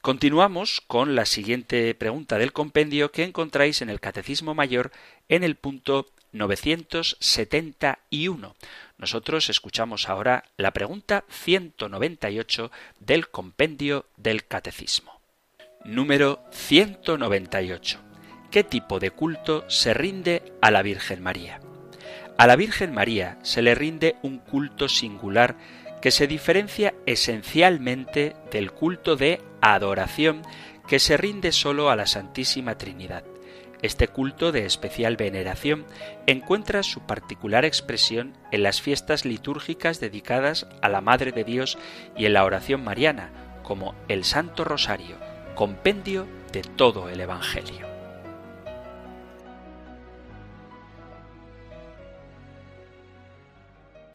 Continuamos 0.00 0.80
con 0.80 1.14
la 1.14 1.24
siguiente 1.24 1.94
pregunta 1.94 2.36
del 2.36 2.52
compendio 2.52 3.12
que 3.12 3.22
encontráis 3.22 3.80
en 3.80 3.90
el 3.90 4.00
Catecismo 4.00 4.54
Mayor 4.54 4.90
en 5.28 5.44
el 5.44 5.54
punto 5.54 6.08
971. 6.32 8.56
Nosotros 8.98 9.48
escuchamos 9.48 10.08
ahora 10.08 10.42
la 10.56 10.72
pregunta 10.72 11.24
198 11.28 12.72
del 13.00 13.28
compendio 13.28 14.06
del 14.16 14.46
Catecismo. 14.46 15.20
Número 15.84 16.42
198 16.50 18.13
qué 18.54 18.62
tipo 18.62 19.00
de 19.00 19.10
culto 19.10 19.64
se 19.66 19.94
rinde 19.94 20.52
a 20.62 20.70
la 20.70 20.82
Virgen 20.82 21.20
María. 21.20 21.58
A 22.38 22.46
la 22.46 22.54
Virgen 22.54 22.94
María 22.94 23.36
se 23.42 23.62
le 23.62 23.74
rinde 23.74 24.14
un 24.22 24.38
culto 24.38 24.88
singular 24.88 25.56
que 26.00 26.12
se 26.12 26.28
diferencia 26.28 26.94
esencialmente 27.04 28.36
del 28.52 28.70
culto 28.70 29.16
de 29.16 29.40
adoración 29.60 30.42
que 30.86 31.00
se 31.00 31.16
rinde 31.16 31.50
solo 31.50 31.90
a 31.90 31.96
la 31.96 32.06
Santísima 32.06 32.78
Trinidad. 32.78 33.24
Este 33.82 34.06
culto 34.06 34.52
de 34.52 34.66
especial 34.66 35.16
veneración 35.16 35.84
encuentra 36.28 36.84
su 36.84 37.00
particular 37.00 37.64
expresión 37.64 38.34
en 38.52 38.62
las 38.62 38.80
fiestas 38.80 39.24
litúrgicas 39.24 39.98
dedicadas 39.98 40.68
a 40.80 40.88
la 40.88 41.00
Madre 41.00 41.32
de 41.32 41.42
Dios 41.42 41.76
y 42.16 42.26
en 42.26 42.34
la 42.34 42.44
oración 42.44 42.84
mariana, 42.84 43.30
como 43.64 43.96
el 44.06 44.22
Santo 44.22 44.62
Rosario, 44.62 45.16
compendio 45.56 46.28
de 46.52 46.62
todo 46.62 47.08
el 47.08 47.20
Evangelio. 47.20 47.93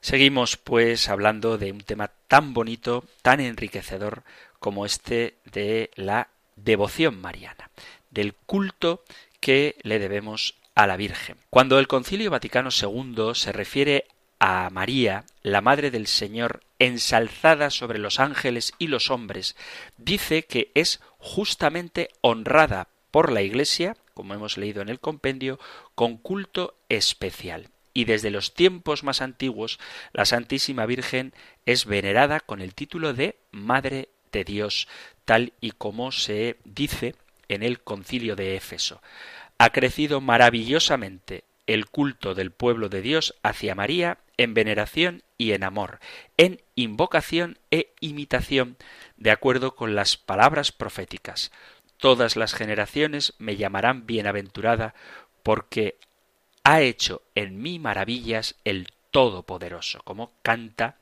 Seguimos 0.01 0.57
pues 0.57 1.09
hablando 1.09 1.57
de 1.57 1.71
un 1.71 1.81
tema 1.81 2.09
tan 2.27 2.53
bonito, 2.53 3.03
tan 3.21 3.39
enriquecedor 3.39 4.23
como 4.59 4.85
este 4.85 5.35
de 5.51 5.91
la 5.95 6.29
devoción 6.55 7.19
mariana, 7.19 7.69
del 8.09 8.33
culto 8.33 9.03
que 9.39 9.75
le 9.81 9.99
debemos 9.99 10.55
a 10.75 10.87
la 10.87 10.97
Virgen. 10.97 11.37
Cuando 11.49 11.79
el 11.79 11.87
Concilio 11.87 12.31
Vaticano 12.31 12.69
II 12.71 13.31
se 13.33 13.51
refiere 13.51 14.05
a 14.39 14.69
María, 14.69 15.25
la 15.43 15.59
Madre 15.61 15.91
del 15.91 16.07
Señor, 16.07 16.61
ensalzada 16.79 17.69
sobre 17.69 17.99
los 17.99 18.21
ángeles 18.21 18.73
y 18.79 18.87
los 18.87 19.11
hombres, 19.11 19.57
dice 19.97 20.43
que 20.43 20.71
es 20.75 21.01
justamente 21.17 22.09
honrada 22.21 22.87
por 23.11 23.31
la 23.31 23.41
Iglesia, 23.41 23.97
como 24.13 24.33
hemos 24.33 24.57
leído 24.57 24.81
en 24.81 24.87
el 24.87 25.01
compendio, 25.01 25.59
con 25.95 26.17
culto 26.17 26.75
especial. 26.87 27.69
Y 27.93 28.05
desde 28.05 28.29
los 28.29 28.53
tiempos 28.53 29.03
más 29.03 29.21
antiguos, 29.21 29.79
la 30.13 30.25
Santísima 30.25 30.85
Virgen 30.85 31.33
es 31.65 31.85
venerada 31.85 32.39
con 32.39 32.61
el 32.61 32.73
título 32.73 33.13
de 33.13 33.39
Madre 33.51 34.09
de 34.31 34.43
Dios, 34.43 34.87
tal 35.25 35.53
y 35.59 35.71
como 35.71 36.11
se 36.11 36.57
dice 36.63 37.15
en 37.47 37.63
el 37.63 37.81
concilio 37.81 38.35
de 38.35 38.55
Éfeso. 38.55 39.01
Ha 39.57 39.71
crecido 39.71 40.21
maravillosamente 40.21 41.43
el 41.67 41.87
culto 41.87 42.33
del 42.33 42.51
pueblo 42.51 42.89
de 42.89 43.01
Dios 43.01 43.35
hacia 43.43 43.75
María 43.75 44.19
en 44.37 44.53
veneración 44.53 45.23
y 45.37 45.51
en 45.51 45.63
amor, 45.63 45.99
en 46.37 46.61
invocación 46.75 47.59
e 47.69 47.93
imitación, 47.99 48.77
de 49.17 49.31
acuerdo 49.31 49.75
con 49.75 49.95
las 49.95 50.17
palabras 50.17 50.71
proféticas. 50.71 51.51
Todas 51.97 52.37
las 52.37 52.53
generaciones 52.53 53.33
me 53.37 53.57
llamarán 53.57 54.07
bienaventurada, 54.07 54.95
porque 55.43 55.99
ha 56.63 56.81
hecho 56.81 57.21
en 57.35 57.61
mí 57.61 57.79
maravillas 57.79 58.55
el 58.63 58.87
Todopoderoso, 59.11 60.01
como 60.03 60.33
canta 60.43 60.97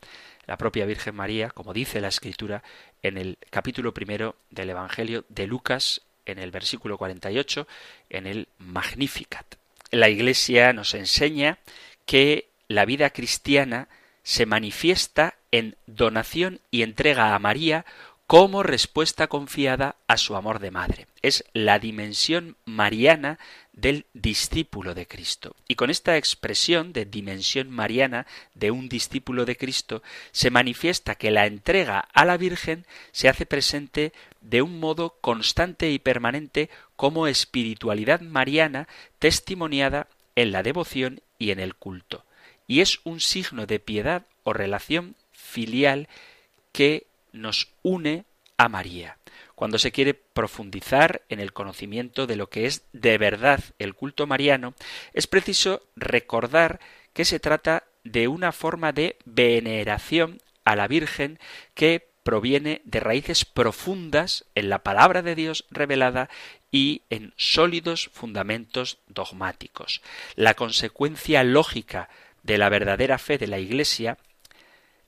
la 0.45 0.57
propia 0.57 0.85
Virgen 0.85 1.15
María, 1.15 1.49
como 1.49 1.73
dice 1.73 1.99
la 1.99 2.07
Escritura 2.07 2.63
en 3.03 3.17
el 3.17 3.37
capítulo 3.49 3.93
primero 3.93 4.35
del 4.49 4.69
Evangelio 4.69 5.25
de 5.27 5.45
Lucas, 5.45 6.01
en 6.25 6.39
el 6.39 6.51
versículo 6.51 6.97
48, 6.97 7.67
en 8.09 8.27
el 8.27 8.47
Magnificat. 8.57 9.55
La 9.91 10.09
Iglesia 10.09 10.73
nos 10.73 10.93
enseña 10.93 11.59
que 12.05 12.49
la 12.67 12.85
vida 12.85 13.09
cristiana 13.09 13.87
se 14.23 14.45
manifiesta 14.45 15.35
en 15.51 15.75
donación 15.85 16.59
y 16.71 16.81
entrega 16.81 17.33
a 17.33 17.39
María 17.39 17.85
como 18.27 18.61
respuesta 18.61 19.27
confiada 19.27 19.95
a 20.05 20.17
su 20.17 20.35
amor 20.35 20.59
de 20.59 20.69
madre. 20.69 21.07
Es 21.21 21.45
la 21.53 21.79
dimensión 21.79 22.57
mariana 22.65 23.39
del 23.71 24.05
discípulo 24.13 24.93
de 24.93 25.07
Cristo. 25.07 25.55
Y 25.69 25.75
con 25.75 25.89
esta 25.89 26.17
expresión 26.17 26.91
de 26.91 27.05
dimensión 27.05 27.71
mariana 27.71 28.27
de 28.53 28.69
un 28.69 28.89
discípulo 28.89 29.45
de 29.45 29.55
Cristo 29.55 30.03
se 30.33 30.51
manifiesta 30.51 31.15
que 31.15 31.31
la 31.31 31.45
entrega 31.45 31.99
a 32.13 32.25
la 32.25 32.35
Virgen 32.35 32.85
se 33.13 33.29
hace 33.29 33.45
presente 33.45 34.11
de 34.41 34.61
un 34.61 34.81
modo 34.81 35.15
constante 35.21 35.89
y 35.89 35.97
permanente 35.97 36.69
como 36.97 37.27
espiritualidad 37.27 38.19
mariana 38.19 38.89
testimoniada 39.19 40.07
en 40.35 40.51
la 40.51 40.63
devoción 40.63 41.21
y 41.39 41.51
en 41.51 41.61
el 41.61 41.75
culto. 41.75 42.25
Y 42.67 42.81
es 42.81 42.99
un 43.05 43.21
signo 43.21 43.67
de 43.67 43.79
piedad 43.79 44.25
o 44.43 44.51
relación 44.51 45.15
filial 45.31 46.09
que 46.73 47.07
nos 47.37 47.73
une 47.83 48.25
a 48.57 48.69
María. 48.69 49.17
Cuando 49.55 49.79
se 49.79 49.91
quiere 49.91 50.13
profundizar 50.13 51.23
en 51.29 51.39
el 51.39 51.53
conocimiento 51.53 52.27
de 52.27 52.35
lo 52.35 52.49
que 52.49 52.65
es 52.65 52.83
de 52.93 53.17
verdad 53.17 53.63
el 53.79 53.93
culto 53.93 54.27
mariano, 54.27 54.73
es 55.13 55.27
preciso 55.27 55.81
recordar 55.95 56.79
que 57.13 57.25
se 57.25 57.39
trata 57.39 57.85
de 58.03 58.27
una 58.27 58.51
forma 58.51 58.91
de 58.91 59.17
veneración 59.25 60.39
a 60.63 60.75
la 60.75 60.87
Virgen 60.87 61.39
que 61.73 62.09
proviene 62.23 62.81
de 62.83 62.99
raíces 62.99 63.45
profundas 63.45 64.45
en 64.53 64.69
la 64.69 64.83
palabra 64.83 65.21
de 65.21 65.33
Dios 65.33 65.65
revelada 65.71 66.29
y 66.71 67.03
en 67.09 67.33
sólidos 67.37 68.09
fundamentos 68.13 68.99
dogmáticos. 69.07 70.01
La 70.35 70.53
consecuencia 70.53 71.43
lógica 71.43 72.09
de 72.43 72.57
la 72.57 72.69
verdadera 72.69 73.17
fe 73.17 73.37
de 73.37 73.47
la 73.47 73.59
Iglesia 73.59 74.17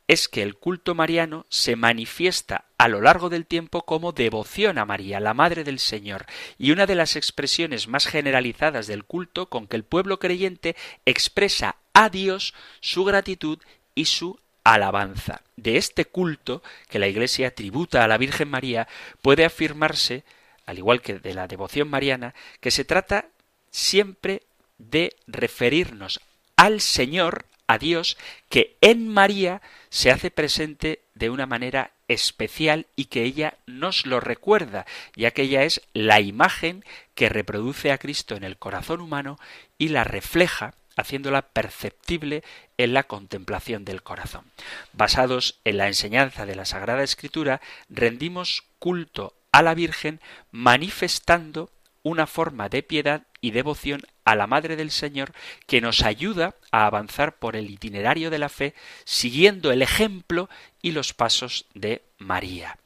es 0.10 0.28
que 0.28 0.42
el 0.42 0.56
culto 0.56 0.96
mariano 0.96 1.46
se 1.50 1.76
manifiesta 1.76 2.66
a 2.80 2.88
lo 2.88 3.00
largo 3.00 3.30
del 3.30 3.46
tiempo 3.46 3.86
como 3.86 4.12
devoción 4.12 4.80
a 4.80 4.86
María, 4.86 5.20
la 5.20 5.36
Madre 5.36 5.64
del 5.64 5.78
Señor, 5.78 6.26
y 6.58 6.72
una 6.72 6.88
de 6.88 6.96
las 6.96 7.16
expresiones 7.16 7.88
más 7.88 8.08
generalizadas 8.08 8.88
del 8.88 9.04
culto 9.04 9.50
con 9.50 9.68
que 9.68 9.76
el 9.76 9.84
pueblo 9.84 10.18
creyente 10.18 10.76
expresa 11.06 11.76
a 11.94 12.10
Dios 12.10 12.56
su 12.82 13.06
gratitud 13.06 13.60
y 13.94 14.06
su 14.06 14.40
alabanza. 14.64 15.44
De 15.58 15.78
este 15.78 16.06
culto 16.06 16.64
que 16.90 16.98
la 16.98 17.08
Iglesia 17.08 17.54
tributa 17.54 18.04
a 18.04 18.08
la 18.08 18.18
Virgen 18.18 18.50
María 18.50 18.88
puede 19.22 19.46
afirmarse, 19.46 20.24
al 20.66 20.80
igual 20.80 21.04
que 21.04 21.20
de 21.20 21.36
la 21.36 21.48
devoción 21.48 21.88
mariana, 21.88 22.34
que 22.62 22.72
se 22.72 22.84
trata 22.84 23.28
siempre 23.70 24.42
de 24.80 25.16
referirnos 25.28 26.20
al 26.56 26.82
Señor 26.82 27.46
a 27.70 27.78
Dios 27.78 28.18
que 28.50 28.78
en 28.82 29.08
María 29.08 29.62
se 29.90 30.10
hace 30.10 30.32
presente 30.32 31.04
de 31.14 31.30
una 31.30 31.46
manera 31.46 31.92
especial 32.08 32.88
y 32.96 33.06
que 33.06 33.24
ella 33.24 33.60
nos 33.68 34.08
lo 34.08 34.20
recuerda, 34.20 34.88
ya 35.16 35.30
que 35.30 35.44
ella 35.44 35.62
es 35.62 35.84
la 35.94 36.20
imagen 36.20 36.84
que 37.14 37.30
reproduce 37.30 37.92
a 37.92 38.00
Cristo 38.00 38.36
en 38.36 38.44
el 38.44 38.58
corazón 38.58 39.02
humano 39.02 39.38
y 39.78 39.90
la 39.90 40.04
refleja 40.04 40.74
haciéndola 40.98 41.44
perceptible 41.44 42.44
en 42.80 42.94
la 42.94 43.04
contemplación 43.04 43.86
del 43.86 44.02
corazón. 44.02 44.46
Basados 44.92 45.60
en 45.64 45.78
la 45.78 45.88
enseñanza 45.88 46.48
de 46.48 46.56
la 46.56 46.66
Sagrada 46.66 47.04
Escritura, 47.04 47.62
rendimos 47.88 48.64
culto 48.80 49.36
a 49.52 49.62
la 49.62 49.76
Virgen 49.76 50.20
manifestando 50.52 51.70
una 52.04 52.28
forma 52.28 52.70
de 52.70 52.84
piedad 52.84 53.24
y 53.42 53.52
devoción 53.52 54.02
a 54.26 54.36
la 54.36 54.48
Madre 54.48 54.76
del 54.76 54.92
Señor 54.92 55.34
que 55.66 55.82
nos 55.82 56.04
ayuda 56.04 56.56
a 56.72 56.86
avanzar 56.86 57.38
por 57.38 57.56
el 57.56 57.70
itinerario 57.70 58.30
de 58.30 58.40
la 58.40 58.50
fe 58.50 58.74
siguiendo 59.04 59.72
el 59.72 59.82
ejemplo 59.82 60.50
y 60.82 60.92
los 60.92 61.14
pasos 61.14 61.66
de 61.74 62.04
María. 62.18 62.78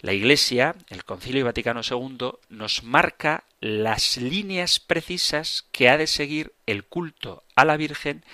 La 0.00 0.12
Iglesia, 0.12 0.76
el 0.90 1.04
Concilio 1.04 1.44
Vaticano 1.44 1.80
II, 1.88 2.30
nos 2.50 2.84
marca 2.84 3.44
las 3.60 4.16
líneas 4.16 4.78
precisas 4.78 5.66
que 5.72 5.88
ha 5.88 5.96
de 5.96 6.06
seguir 6.06 6.52
el 6.66 6.84
culto 6.84 7.42
a 7.56 7.64
la 7.64 7.76
Virgen 7.76 8.24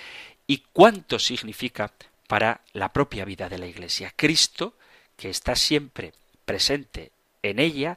y 0.46 0.64
cuánto 0.72 1.18
significa 1.18 1.92
para 2.28 2.60
la 2.72 2.92
propia 2.92 3.24
vida 3.24 3.48
de 3.48 3.58
la 3.58 3.66
Iglesia. 3.66 4.12
Cristo, 4.14 4.76
que 5.16 5.30
está 5.30 5.56
siempre 5.56 6.12
presente 6.44 7.12
en 7.42 7.58
ella, 7.58 7.96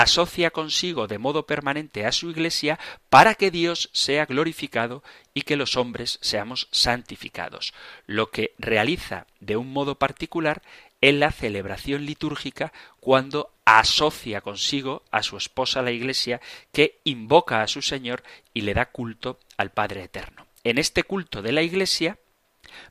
asocia 0.00 0.50
consigo 0.50 1.08
de 1.08 1.18
modo 1.18 1.46
permanente 1.46 2.06
a 2.06 2.12
su 2.12 2.30
Iglesia 2.30 2.78
para 3.08 3.34
que 3.34 3.50
Dios 3.50 3.90
sea 3.92 4.26
glorificado 4.26 5.02
y 5.34 5.42
que 5.42 5.56
los 5.56 5.76
hombres 5.76 6.18
seamos 6.22 6.68
santificados, 6.70 7.74
lo 8.06 8.30
que 8.30 8.54
realiza 8.58 9.26
de 9.40 9.56
un 9.56 9.72
modo 9.72 9.96
particular 9.96 10.62
en 11.00 11.20
la 11.20 11.32
celebración 11.32 12.06
litúrgica 12.06 12.72
cuando 13.00 13.50
asocia 13.64 14.40
consigo 14.40 15.02
a 15.10 15.22
su 15.22 15.36
esposa 15.36 15.82
la 15.82 15.90
Iglesia 15.90 16.40
que 16.72 17.00
invoca 17.04 17.62
a 17.62 17.68
su 17.68 17.82
Señor 17.82 18.22
y 18.54 18.62
le 18.62 18.74
da 18.74 18.86
culto 18.86 19.38
al 19.56 19.70
Padre 19.70 20.04
Eterno. 20.04 20.46
En 20.64 20.78
este 20.78 21.02
culto 21.02 21.42
de 21.42 21.52
la 21.52 21.62
Iglesia, 21.62 22.18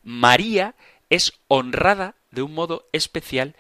María 0.04 0.76
es 1.10 1.34
honrada 1.48 2.16
de 2.32 2.42
un 2.42 2.54
modo 2.54 2.88
especial 2.92 3.56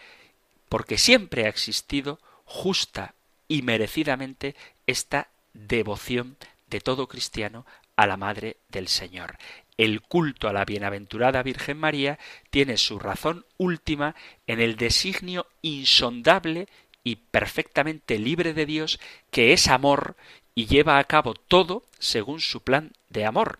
porque 0.69 0.97
siempre 0.97 1.45
ha 1.45 1.49
existido 1.49 2.19
justa 2.45 3.13
y 3.47 3.61
merecidamente 3.61 4.55
esta 4.85 5.29
devoción 5.53 6.37
de 6.69 6.81
todo 6.81 7.07
cristiano 7.07 7.65
a 7.95 8.07
la 8.07 8.17
Madre 8.17 8.57
del 8.69 8.87
Señor. 8.87 9.37
El 9.77 10.01
culto 10.01 10.47
a 10.47 10.53
la 10.53 10.65
bienaventurada 10.65 11.43
Virgen 11.43 11.77
María 11.77 12.17
tiene 12.49 12.77
su 12.77 12.99
razón 12.99 13.45
última 13.57 14.15
en 14.47 14.59
el 14.59 14.75
designio 14.75 15.47
insondable 15.61 16.67
y 17.03 17.15
perfectamente 17.15 18.19
libre 18.19 18.53
de 18.53 18.65
Dios, 18.65 18.99
que 19.31 19.53
es 19.53 19.67
amor 19.67 20.15
y 20.55 20.65
lleva 20.65 20.97
a 20.97 21.03
cabo 21.03 21.35
todo 21.35 21.83
según 21.99 22.41
su 22.41 22.61
plan 22.61 22.91
de 23.09 23.25
amor. 23.25 23.59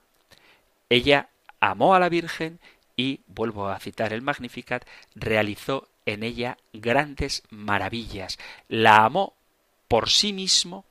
Ella 0.90 1.30
amó 1.60 1.94
a 1.94 2.00
la 2.00 2.10
Virgen 2.10 2.60
y, 2.96 3.22
vuelvo 3.28 3.70
a 3.70 3.80
citar 3.80 4.12
el 4.12 4.22
Magnificat, 4.22 4.86
realizó 5.16 5.88
en 6.06 6.24
ella 6.24 6.58
grandes 6.74 7.44
maravillas. 7.50 8.40
La 8.68 9.06
amó 9.06 9.37
por 9.88 10.10
sí 10.10 10.34
mismo, 10.34 10.86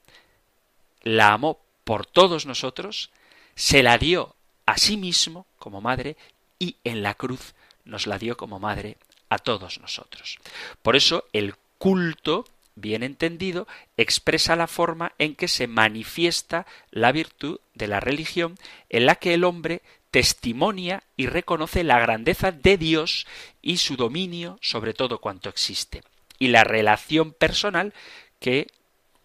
la 1.03 1.33
amó 1.33 1.61
por 1.85 2.07
todos 2.07 2.47
nosotros, 2.47 3.11
se 3.55 3.83
la 3.83 3.99
dio 3.99 4.35
a 4.67 4.79
sí 4.79 4.97
mismo 4.97 5.47
como 5.59 5.81
madre 5.81 6.17
y 6.59 6.77
en 6.85 7.03
la 7.03 7.15
cruz 7.15 7.55
nos 7.85 8.07
la 8.07 8.19
dio 8.19 8.37
como 8.37 8.59
madre 8.59 8.97
a 9.29 9.39
todos 9.39 9.81
nosotros. 9.81 10.39
Por 10.83 10.97
eso 10.97 11.25
el 11.33 11.55
culto, 11.79 12.45
bien 12.75 13.03
entendido, 13.03 13.67
expresa 13.97 14.57
la 14.57 14.67
forma 14.67 15.13
en 15.19 15.35
que 15.35 15.49
se 15.49 15.67
manifiesta 15.67 16.67
la 16.91 17.13
virtud 17.13 17.61
de 17.75 17.87
la 17.87 18.01
religión 18.01 18.59
en 18.89 19.07
la 19.07 19.17
que 19.17 19.35
el 19.35 19.45
hombre 19.45 19.83
testimonia 20.11 21.03
y 21.17 21.27
reconoce 21.27 21.85
la 21.85 22.01
grandeza 22.01 22.51
de 22.51 22.79
Dios 22.79 23.27
y 23.63 23.79
su 23.79 23.97
dominio 23.97 24.59
sobre 24.63 24.95
todo 24.95 25.19
cuanto 25.19 25.49
existe, 25.49 26.03
y 26.39 26.49
la 26.49 26.65
relación 26.65 27.33
personal 27.33 27.93
que 28.41 28.69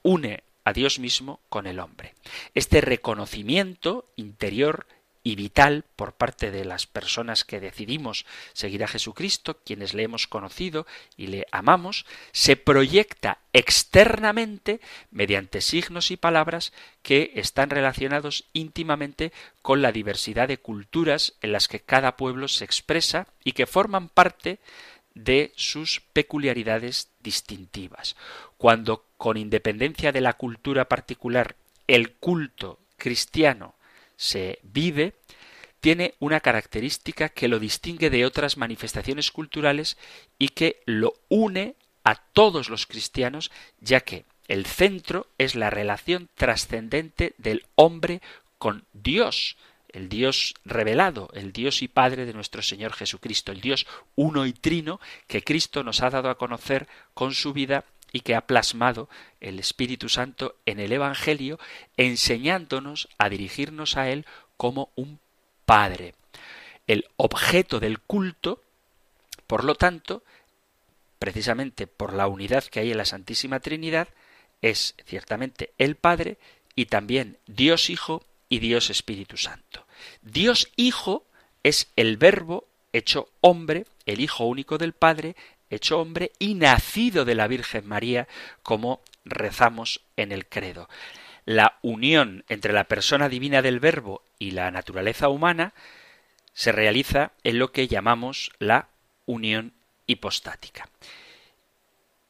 une 0.04 0.44
a 0.64 0.74
Dios 0.74 1.00
mismo 1.00 1.40
con 1.50 1.68
el 1.68 1.80
hombre. 1.80 2.14
Este 2.54 2.82
reconocimiento 2.82 4.12
interior 4.16 4.86
y 5.24 5.36
vital 5.36 5.86
por 5.96 6.14
parte 6.14 6.50
de 6.50 6.66
las 6.66 6.88
personas 6.88 7.44
que 7.44 7.60
decidimos 7.60 8.26
seguir 8.54 8.84
a 8.84 8.88
Jesucristo, 8.88 9.60
quienes 9.64 9.94
le 9.94 10.04
hemos 10.04 10.28
conocido 10.28 10.88
y 11.16 11.28
le 11.28 11.46
amamos, 11.52 12.06
se 12.32 12.56
proyecta 12.56 13.40
externamente 13.54 14.82
mediante 15.12 15.62
signos 15.62 16.10
y 16.10 16.18
palabras 16.18 16.74
que 17.04 17.34
están 17.36 17.70
relacionados 17.70 18.46
íntimamente 18.54 19.32
con 19.62 19.82
la 19.82 19.92
diversidad 19.92 20.48
de 20.48 20.58
culturas 20.58 21.34
en 21.42 21.52
las 21.52 21.68
que 21.68 21.80
cada 21.80 22.18
pueblo 22.18 22.48
se 22.48 22.66
expresa 22.66 23.28
y 23.44 23.52
que 23.52 23.68
forman 23.68 24.10
parte 24.10 24.60
de 25.14 25.52
sus 25.56 26.02
peculiaridades 26.14 27.10
distintivas. 27.22 28.16
Cuando, 28.58 29.06
con 29.18 29.38
independencia 29.38 30.12
de 30.12 30.22
la 30.22 30.34
cultura 30.34 30.86
particular, 30.86 31.56
el 31.88 32.14
culto 32.14 32.80
cristiano 32.98 33.76
se 34.16 34.60
vive, 34.64 35.14
tiene 35.80 36.14
una 36.20 36.40
característica 36.40 37.30
que 37.30 37.48
lo 37.48 37.60
distingue 37.60 38.10
de 38.10 38.26
otras 38.26 38.56
manifestaciones 38.56 39.32
culturales 39.32 39.98
y 40.38 40.50
que 40.50 40.82
lo 40.86 41.16
une 41.28 41.76
a 42.04 42.16
todos 42.16 42.70
los 42.70 42.86
cristianos, 42.86 43.52
ya 43.80 44.02
que 44.02 44.26
el 44.48 44.66
centro 44.66 45.28
es 45.38 45.56
la 45.56 45.70
relación 45.70 46.30
trascendente 46.36 47.34
del 47.38 47.66
hombre 47.76 48.22
con 48.58 48.86
Dios, 48.94 49.58
el 49.94 50.10
Dios 50.10 50.56
revelado, 50.66 51.30
el 51.34 51.54
Dios 51.54 51.82
y 51.82 51.88
Padre 51.88 52.26
de 52.26 52.34
nuestro 52.34 52.62
Señor 52.62 52.94
Jesucristo, 52.94 53.52
el 53.52 53.62
Dios 53.62 53.88
uno 54.16 54.46
y 54.46 54.54
trino 54.54 55.00
que 55.28 55.44
Cristo 55.44 55.84
nos 55.84 56.02
ha 56.02 56.10
dado 56.10 56.30
a 56.30 56.38
conocer 56.38 56.88
con 57.14 57.34
su 57.34 57.54
vida 57.54 57.86
y 58.12 58.22
que 58.22 58.36
ha 58.36 58.42
plasmado 58.42 59.10
el 59.40 59.60
Espíritu 59.60 60.10
Santo 60.10 60.56
en 60.66 60.80
el 60.80 60.92
Evangelio, 60.92 61.60
enseñándonos 61.98 63.08
a 63.18 63.30
dirigirnos 63.30 63.98
a 63.98 64.10
Él 64.10 64.26
como 64.58 64.90
un 64.96 65.20
Padre. 65.66 66.16
El 66.88 67.08
objeto 67.16 67.80
del 67.80 68.00
culto, 68.00 68.62
por 69.48 69.64
lo 69.64 69.76
tanto, 69.76 70.24
precisamente 71.20 71.88
por 71.88 72.14
la 72.14 72.28
unidad 72.28 72.66
que 72.66 72.82
hay 72.82 72.92
en 72.92 72.98
la 72.98 73.06
Santísima 73.06 73.60
Trinidad, 73.60 74.10
es 74.62 74.96
ciertamente 75.06 75.72
el 75.78 75.96
Padre 75.96 76.38
y 76.76 76.88
también 76.88 77.38
Dios 77.48 77.90
Hijo 77.90 78.26
y 78.52 78.60
Dios 78.60 78.90
Espíritu 78.90 79.38
Santo. 79.38 79.88
Dios 80.22 80.68
Hijo 80.76 81.26
es 81.64 81.90
el 81.96 82.18
Verbo 82.18 82.68
hecho 82.92 83.30
hombre, 83.40 83.86
el 84.06 84.20
Hijo 84.20 84.44
único 84.44 84.78
del 84.78 84.92
Padre, 84.92 85.38
hecho 85.70 86.02
hombre 86.02 86.34
y 86.38 86.56
nacido 86.56 87.24
de 87.24 87.34
la 87.34 87.48
Virgen 87.48 87.88
María, 87.88 88.28
como 88.62 89.02
rezamos 89.24 90.02
en 90.18 90.34
el 90.34 90.48
credo. 90.48 90.90
La 91.46 91.80
unión 91.82 92.44
entre 92.50 92.74
la 92.74 92.84
persona 92.84 93.30
divina 93.30 93.62
del 93.62 93.80
Verbo 93.80 94.22
y 94.38 94.52
la 94.52 94.70
naturaleza 94.70 95.30
humana 95.30 95.74
se 96.52 96.74
realiza 96.74 97.32
en 97.46 97.58
lo 97.58 97.72
que 97.72 97.88
llamamos 97.88 98.52
la 98.60 98.90
unión 99.26 99.72
hipostática. 100.08 100.90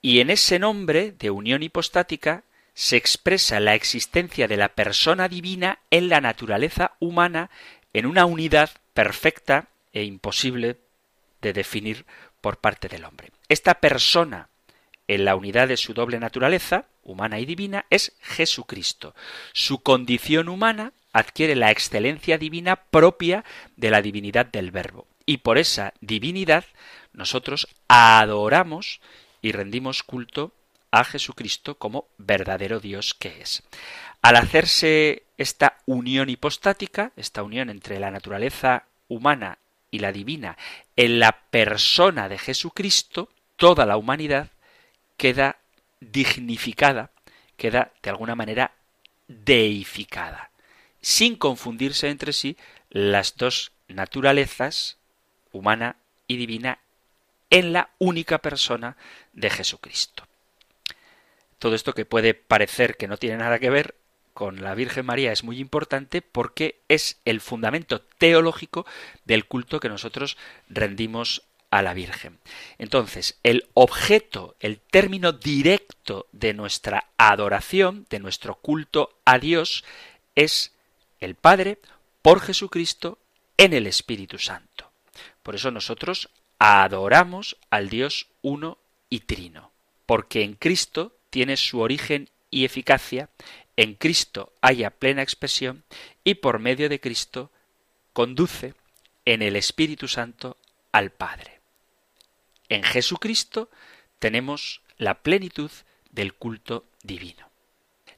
Y 0.03 0.19
en 0.19 0.29
ese 0.29 0.59
nombre 0.59 1.13
de 1.13 1.31
unión 1.31 1.63
hipostática 1.63 2.43
se 2.73 2.97
expresa 2.97 3.59
la 3.59 3.75
existencia 3.75 4.47
de 4.47 4.57
la 4.57 4.69
persona 4.69 5.27
divina 5.27 5.79
en 5.89 6.09
la 6.09 6.21
naturaleza 6.21 6.93
humana 6.99 7.49
en 7.93 8.05
una 8.05 8.25
unidad 8.25 8.69
perfecta 8.93 9.67
e 9.93 10.03
imposible 10.03 10.77
de 11.41 11.53
definir 11.53 12.05
por 12.39 12.57
parte 12.57 12.87
del 12.87 13.05
hombre. 13.05 13.31
Esta 13.49 13.75
persona 13.75 14.49
en 15.07 15.25
la 15.25 15.35
unidad 15.35 15.67
de 15.67 15.77
su 15.77 15.93
doble 15.93 16.19
naturaleza, 16.19 16.85
humana 17.03 17.39
y 17.39 17.45
divina, 17.45 17.85
es 17.89 18.13
Jesucristo. 18.21 19.13
Su 19.51 19.83
condición 19.83 20.47
humana 20.47 20.93
adquiere 21.11 21.55
la 21.55 21.71
excelencia 21.71 22.37
divina 22.37 22.77
propia 22.77 23.43
de 23.75 23.91
la 23.91 24.01
divinidad 24.01 24.45
del 24.45 24.71
Verbo. 24.71 25.07
Y 25.25 25.37
por 25.37 25.57
esa 25.57 25.93
divinidad 25.99 26.65
nosotros 27.11 27.67
adoramos 27.89 29.01
y 29.41 29.51
rendimos 29.51 30.03
culto 30.03 30.53
a 30.91 31.03
Jesucristo 31.03 31.75
como 31.75 32.07
verdadero 32.17 32.79
Dios 32.79 33.13
que 33.13 33.41
es. 33.41 33.63
Al 34.21 34.35
hacerse 34.35 35.23
esta 35.37 35.77
unión 35.85 36.29
hipostática, 36.29 37.11
esta 37.15 37.41
unión 37.41 37.69
entre 37.69 37.99
la 37.99 38.11
naturaleza 38.11 38.85
humana 39.07 39.57
y 39.89 39.99
la 39.99 40.11
divina, 40.11 40.57
en 40.95 41.19
la 41.19 41.31
persona 41.49 42.29
de 42.29 42.37
Jesucristo, 42.37 43.29
toda 43.55 43.85
la 43.85 43.97
humanidad 43.97 44.49
queda 45.17 45.57
dignificada, 45.99 47.11
queda 47.57 47.91
de 48.01 48.09
alguna 48.09 48.35
manera 48.35 48.71
deificada, 49.27 50.51
sin 51.01 51.35
confundirse 51.35 52.09
entre 52.09 52.33
sí 52.33 52.57
las 52.89 53.37
dos 53.37 53.71
naturalezas, 53.87 54.97
humana 55.51 55.95
y 56.27 56.37
divina, 56.37 56.79
en 57.49 57.73
la 57.73 57.89
única 57.99 58.37
persona 58.37 58.97
de 59.33 59.49
Jesucristo. 59.49 60.25
Todo 61.61 61.75
esto 61.75 61.93
que 61.93 62.05
puede 62.05 62.33
parecer 62.33 62.97
que 62.97 63.07
no 63.07 63.17
tiene 63.17 63.37
nada 63.37 63.59
que 63.59 63.69
ver 63.69 63.93
con 64.33 64.63
la 64.63 64.73
Virgen 64.73 65.05
María 65.05 65.31
es 65.31 65.43
muy 65.43 65.59
importante 65.59 66.23
porque 66.23 66.81
es 66.87 67.21
el 67.23 67.39
fundamento 67.39 68.01
teológico 68.01 68.87
del 69.25 69.45
culto 69.45 69.79
que 69.79 69.87
nosotros 69.87 70.37
rendimos 70.69 71.43
a 71.69 71.83
la 71.83 71.93
Virgen. 71.93 72.39
Entonces, 72.79 73.37
el 73.43 73.67
objeto, 73.75 74.55
el 74.59 74.79
término 74.79 75.33
directo 75.33 76.25
de 76.31 76.55
nuestra 76.55 77.11
adoración, 77.17 78.07
de 78.09 78.17
nuestro 78.17 78.55
culto 78.55 79.19
a 79.23 79.37
Dios, 79.37 79.83
es 80.33 80.73
el 81.19 81.35
Padre 81.35 81.77
por 82.23 82.39
Jesucristo 82.39 83.19
en 83.57 83.73
el 83.73 83.85
Espíritu 83.85 84.39
Santo. 84.39 84.89
Por 85.43 85.53
eso 85.53 85.69
nosotros 85.69 86.29
adoramos 86.57 87.55
al 87.69 87.89
Dios 87.89 88.29
uno 88.41 88.79
y 89.11 89.19
trino, 89.19 89.69
porque 90.07 90.41
en 90.41 90.55
Cristo 90.55 91.13
tiene 91.31 91.57
su 91.57 91.79
origen 91.79 92.29
y 92.51 92.65
eficacia, 92.65 93.29
en 93.75 93.95
Cristo 93.95 94.53
haya 94.61 94.91
plena 94.91 95.23
expresión 95.23 95.83
y 96.23 96.35
por 96.35 96.59
medio 96.59 96.89
de 96.89 96.99
Cristo 96.99 97.49
conduce 98.13 98.75
en 99.25 99.41
el 99.41 99.55
Espíritu 99.55 100.07
Santo 100.07 100.57
al 100.91 101.11
Padre. 101.11 101.61
En 102.69 102.83
Jesucristo 102.83 103.69
tenemos 104.19 104.81
la 104.97 105.23
plenitud 105.23 105.71
del 106.11 106.33
culto 106.33 106.85
divino. 107.01 107.49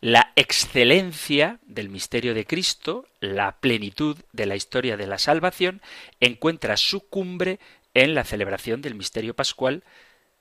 La 0.02 0.34
excelencia 0.36 1.60
del 1.66 1.88
misterio 1.88 2.34
de 2.34 2.46
Cristo, 2.46 3.08
la 3.22 3.60
plenitud 3.62 4.18
de 4.34 4.46
la 4.48 4.56
historia 4.56 4.98
de 4.98 5.08
la 5.08 5.18
salvación, 5.18 5.82
encuentra 6.20 6.76
su 6.76 7.08
cumbre 7.08 7.60
en 7.94 8.16
la 8.16 8.26
celebración 8.26 8.82
del 8.82 8.96
misterio 8.96 9.34
pascual 9.34 9.84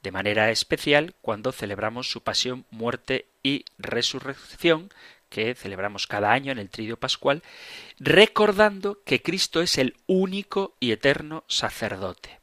de 0.03 0.12
manera 0.12 0.51
especial 0.51 1.15
cuando 1.21 1.53
celebramos 1.53 2.11
su 2.11 2.23
pasión, 2.23 2.65
muerte 2.71 3.27
y 3.43 3.65
resurrección, 3.79 4.91
que 5.29 5.55
celebramos 5.55 6.07
cada 6.07 6.33
año 6.33 6.53
en 6.53 6.59
el 6.59 6.69
Tridio 6.69 6.99
Pascual, 6.99 7.43
recordando 7.99 9.03
que 9.05 9.23
Cristo 9.23 9.62
es 9.62 9.79
el 9.79 9.97
único 10.07 10.75
y 10.79 10.93
eterno 10.93 11.45
sacerdote. 11.49 12.38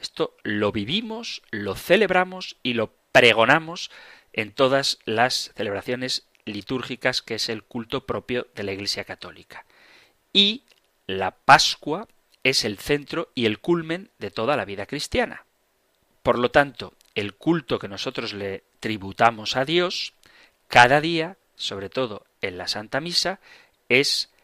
Esto 0.00 0.36
lo 0.42 0.72
vivimos, 0.72 1.42
lo 1.50 1.76
celebramos 1.76 2.56
y 2.62 2.74
lo 2.74 2.92
pregonamos 3.12 3.90
en 4.32 4.52
todas 4.52 4.98
las 5.04 5.52
celebraciones 5.56 6.26
litúrgicas 6.44 7.22
que 7.22 7.36
es 7.36 7.48
el 7.48 7.62
culto 7.62 8.06
propio 8.06 8.48
de 8.54 8.64
la 8.64 8.72
Iglesia 8.72 9.04
Católica. 9.04 9.64
Y 10.32 10.64
la 11.06 11.30
Pascua 11.30 12.08
es 12.42 12.64
el 12.64 12.78
centro 12.78 13.30
y 13.34 13.46
el 13.46 13.58
culmen 13.58 14.10
de 14.18 14.30
toda 14.30 14.56
la 14.56 14.64
vida 14.64 14.86
cristiana. 14.86 15.45
Por 16.26 16.40
lo 16.40 16.50
tanto, 16.50 16.92
el 17.14 17.34
culto 17.34 17.78
que 17.78 17.86
nosotros 17.86 18.32
le 18.32 18.64
tributamos 18.80 19.54
a 19.54 19.64
Dios 19.64 20.12
cada 20.66 21.00
día, 21.00 21.36
sobre 21.54 21.88
todo 21.88 22.26
en 22.42 22.58
la 22.58 22.66
Santa 22.66 23.00
Misa, 23.00 23.38
es 23.88 24.34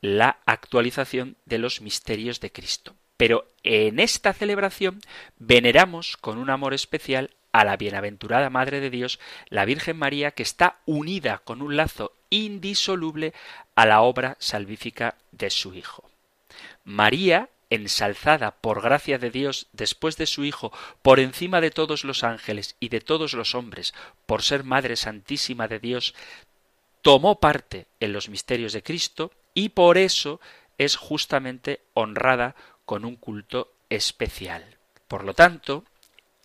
la 0.00 0.38
actualización 0.46 1.36
de 1.44 1.58
los 1.58 1.82
misterios 1.82 2.40
de 2.40 2.52
Cristo. 2.52 2.94
Pero 3.18 3.46
en 3.64 4.00
esta 4.00 4.32
celebración 4.32 5.02
veneramos 5.36 6.16
con 6.16 6.38
un 6.38 6.48
amor 6.48 6.72
especial 6.72 7.34
a 7.52 7.66
la 7.66 7.76
bienaventurada 7.76 8.48
Madre 8.48 8.80
de 8.80 8.88
Dios, 8.88 9.20
la 9.50 9.66
Virgen 9.66 9.98
María, 9.98 10.30
que 10.30 10.42
está 10.42 10.78
unida 10.86 11.42
con 11.44 11.60
un 11.60 11.76
lazo 11.76 12.14
indisoluble 12.30 13.34
a 13.74 13.84
la 13.84 14.00
obra 14.00 14.38
salvífica 14.40 15.18
de 15.32 15.50
su 15.50 15.74
Hijo. 15.74 16.10
María 16.82 17.50
ensalzada 17.70 18.52
por 18.52 18.82
gracia 18.82 19.18
de 19.18 19.30
Dios 19.30 19.66
después 19.72 20.16
de 20.16 20.26
su 20.26 20.44
Hijo 20.44 20.72
por 21.02 21.20
encima 21.20 21.60
de 21.60 21.70
todos 21.70 22.04
los 22.04 22.24
ángeles 22.24 22.76
y 22.80 22.88
de 22.88 23.00
todos 23.00 23.34
los 23.34 23.54
hombres, 23.54 23.94
por 24.26 24.42
ser 24.42 24.64
Madre 24.64 24.96
Santísima 24.96 25.68
de 25.68 25.78
Dios, 25.78 26.14
tomó 27.02 27.40
parte 27.40 27.86
en 28.00 28.12
los 28.12 28.28
misterios 28.28 28.72
de 28.72 28.82
Cristo 28.82 29.32
y 29.54 29.70
por 29.70 29.98
eso 29.98 30.40
es 30.78 30.96
justamente 30.96 31.80
honrada 31.94 32.54
con 32.84 33.04
un 33.04 33.16
culto 33.16 33.72
especial. 33.90 34.76
Por 35.08 35.24
lo 35.24 35.34
tanto, 35.34 35.84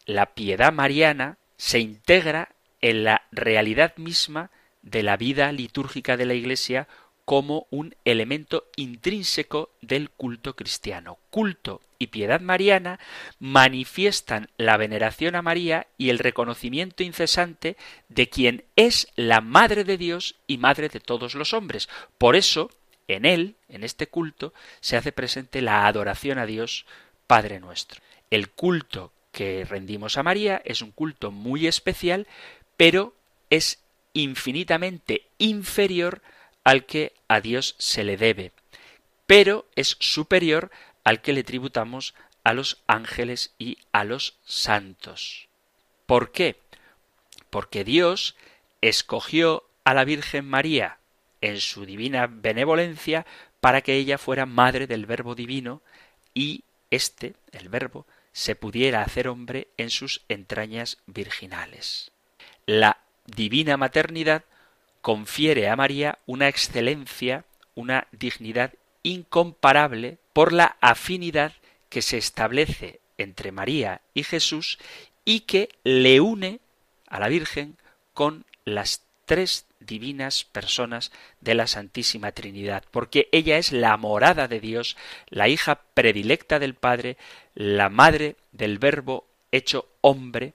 la 0.05 0.27
piedad 0.33 0.71
mariana 0.71 1.37
se 1.57 1.79
integra 1.79 2.49
en 2.81 3.03
la 3.03 3.23
realidad 3.31 3.95
misma 3.97 4.49
de 4.81 5.03
la 5.03 5.17
vida 5.17 5.51
litúrgica 5.51 6.17
de 6.17 6.25
la 6.25 6.33
Iglesia 6.33 6.87
como 7.25 7.67
un 7.69 7.95
elemento 8.05 8.65
intrínseco 8.75 9.69
del 9.81 10.09
culto 10.09 10.55
cristiano. 10.55 11.17
Culto 11.29 11.81
y 11.99 12.07
piedad 12.07 12.41
mariana 12.41 12.99
manifiestan 13.39 14.49
la 14.57 14.77
veneración 14.77 15.35
a 15.35 15.41
María 15.41 15.87
y 15.97 16.09
el 16.09 16.19
reconocimiento 16.19 17.03
incesante 17.03 17.77
de 18.09 18.27
quien 18.27 18.63
es 18.75 19.07
la 19.15 19.39
Madre 19.39 19.83
de 19.83 19.97
Dios 19.97 20.35
y 20.47 20.57
Madre 20.57 20.89
de 20.89 20.99
todos 20.99 21.35
los 21.35 21.53
hombres. 21.53 21.89
Por 22.17 22.35
eso, 22.35 22.71
en 23.07 23.25
él, 23.25 23.55
en 23.69 23.83
este 23.83 24.07
culto, 24.07 24.53
se 24.79 24.97
hace 24.97 25.11
presente 25.11 25.61
la 25.61 25.85
adoración 25.85 26.39
a 26.39 26.45
Dios 26.45 26.85
Padre 27.27 27.59
nuestro. 27.59 28.01
El 28.31 28.49
culto 28.49 29.13
que 29.31 29.63
rendimos 29.63 30.17
a 30.17 30.23
María 30.23 30.61
es 30.65 30.81
un 30.81 30.91
culto 30.91 31.31
muy 31.31 31.67
especial, 31.67 32.27
pero 32.77 33.13
es 33.49 33.79
infinitamente 34.13 35.27
inferior 35.37 36.21
al 36.63 36.85
que 36.85 37.13
a 37.27 37.41
Dios 37.41 37.75
se 37.77 38.03
le 38.03 38.17
debe, 38.17 38.51
pero 39.25 39.65
es 39.75 39.97
superior 39.99 40.71
al 41.03 41.21
que 41.21 41.33
le 41.33 41.43
tributamos 41.43 42.13
a 42.43 42.53
los 42.53 42.81
ángeles 42.87 43.53
y 43.57 43.77
a 43.91 44.03
los 44.03 44.37
santos. 44.45 45.47
¿Por 46.05 46.31
qué? 46.31 46.59
Porque 47.49 47.83
Dios 47.83 48.35
escogió 48.81 49.63
a 49.83 49.93
la 49.93 50.05
Virgen 50.05 50.45
María 50.45 50.97
en 51.41 51.59
su 51.59 51.85
divina 51.85 52.27
benevolencia 52.27 53.25
para 53.59 53.81
que 53.81 53.95
ella 53.95 54.17
fuera 54.17 54.45
madre 54.45 54.87
del 54.87 55.05
Verbo 55.05 55.35
divino 55.35 55.81
y 56.33 56.63
éste, 56.89 57.35
el 57.51 57.69
Verbo, 57.69 58.05
se 58.33 58.55
pudiera 58.55 59.01
hacer 59.01 59.27
hombre 59.27 59.67
en 59.77 59.89
sus 59.89 60.23
entrañas 60.29 60.97
virginales. 61.05 62.11
La 62.65 62.99
divina 63.25 63.77
maternidad 63.77 64.45
confiere 65.01 65.69
a 65.69 65.75
María 65.75 66.19
una 66.25 66.47
excelencia, 66.47 67.45
una 67.75 68.07
dignidad 68.11 68.73
incomparable 69.03 70.17
por 70.33 70.53
la 70.53 70.77
afinidad 70.81 71.53
que 71.89 72.01
se 72.01 72.17
establece 72.17 72.99
entre 73.17 73.51
María 73.51 74.01
y 74.13 74.23
Jesús 74.23 74.79
y 75.25 75.41
que 75.41 75.69
le 75.83 76.21
une 76.21 76.59
a 77.07 77.19
la 77.19 77.27
Virgen 77.27 77.77
con 78.13 78.45
las 78.65 79.01
tres 79.25 79.65
divinas 79.79 80.43
personas 80.45 81.11
de 81.39 81.55
la 81.55 81.67
Santísima 81.67 82.31
Trinidad, 82.31 82.83
porque 82.91 83.27
ella 83.31 83.57
es 83.57 83.71
la 83.71 83.95
morada 83.97 84.47
de 84.47 84.59
Dios, 84.59 84.97
la 85.29 85.47
hija 85.47 85.81
predilecta 85.93 86.59
del 86.59 86.75
Padre, 86.75 87.17
la 87.55 87.89
madre 87.89 88.35
del 88.51 88.77
Verbo 88.77 89.25
hecho 89.51 89.87
hombre 90.01 90.53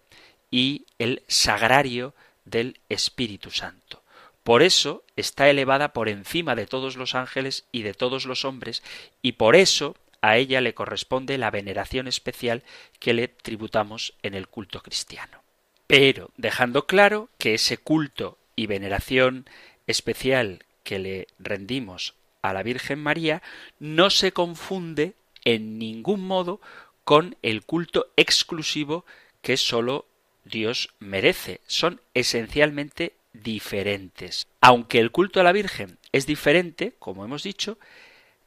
y 0.51 0.87
el 0.99 1.23
sagrario 1.27 2.15
del 2.45 2.79
Espíritu 2.89 3.51
Santo. 3.51 4.03
Por 4.47 4.63
eso 4.63 5.03
está 5.17 5.51
elevada 5.51 5.93
por 5.93 6.09
encima 6.09 6.55
de 6.55 6.69
todos 6.69 6.95
los 6.95 7.17
ángeles 7.17 7.65
y 7.73 7.83
de 7.83 7.95
todos 7.95 8.27
los 8.27 8.45
hombres, 8.45 8.85
y 9.21 9.33
por 9.33 9.57
eso 9.57 9.97
a 10.21 10.37
ella 10.37 10.61
le 10.61 10.73
corresponde 10.73 11.37
la 11.37 11.51
veneración 11.51 12.07
especial 12.07 12.63
que 13.01 13.13
le 13.13 13.27
tributamos 13.27 14.15
en 14.23 14.35
el 14.35 14.47
culto 14.47 14.85
cristiano. 14.85 15.43
Pero 15.89 16.31
dejando 16.37 16.87
claro 16.87 17.29
que 17.39 17.55
ese 17.55 17.79
culto 17.79 18.39
y 18.55 18.69
veneración 18.69 19.51
especial 19.89 20.65
que 20.85 21.01
le 21.01 21.27
rendimos 21.41 22.15
a 22.41 22.53
la 22.53 22.63
Virgen 22.63 23.01
María 23.01 23.43
no 23.81 24.11
se 24.11 24.31
confunde 24.31 25.15
en 25.45 25.77
ningún 25.77 26.21
modo 26.21 26.61
con 27.03 27.37
el 27.43 27.65
culto 27.65 28.13
exclusivo 28.17 29.05
que 29.43 29.57
sólo 29.57 30.07
Dios 30.45 30.95
merece. 31.01 31.61
Son 31.67 32.01
esencialmente 32.15 33.17
diferentes. 33.43 34.47
Aunque 34.61 34.99
el 34.99 35.11
culto 35.11 35.41
a 35.41 35.45
la 35.45 35.53
Virgen 35.53 35.99
es 36.13 36.27
diferente, 36.27 36.95
como 36.99 37.25
hemos 37.25 37.43
dicho, 37.43 37.79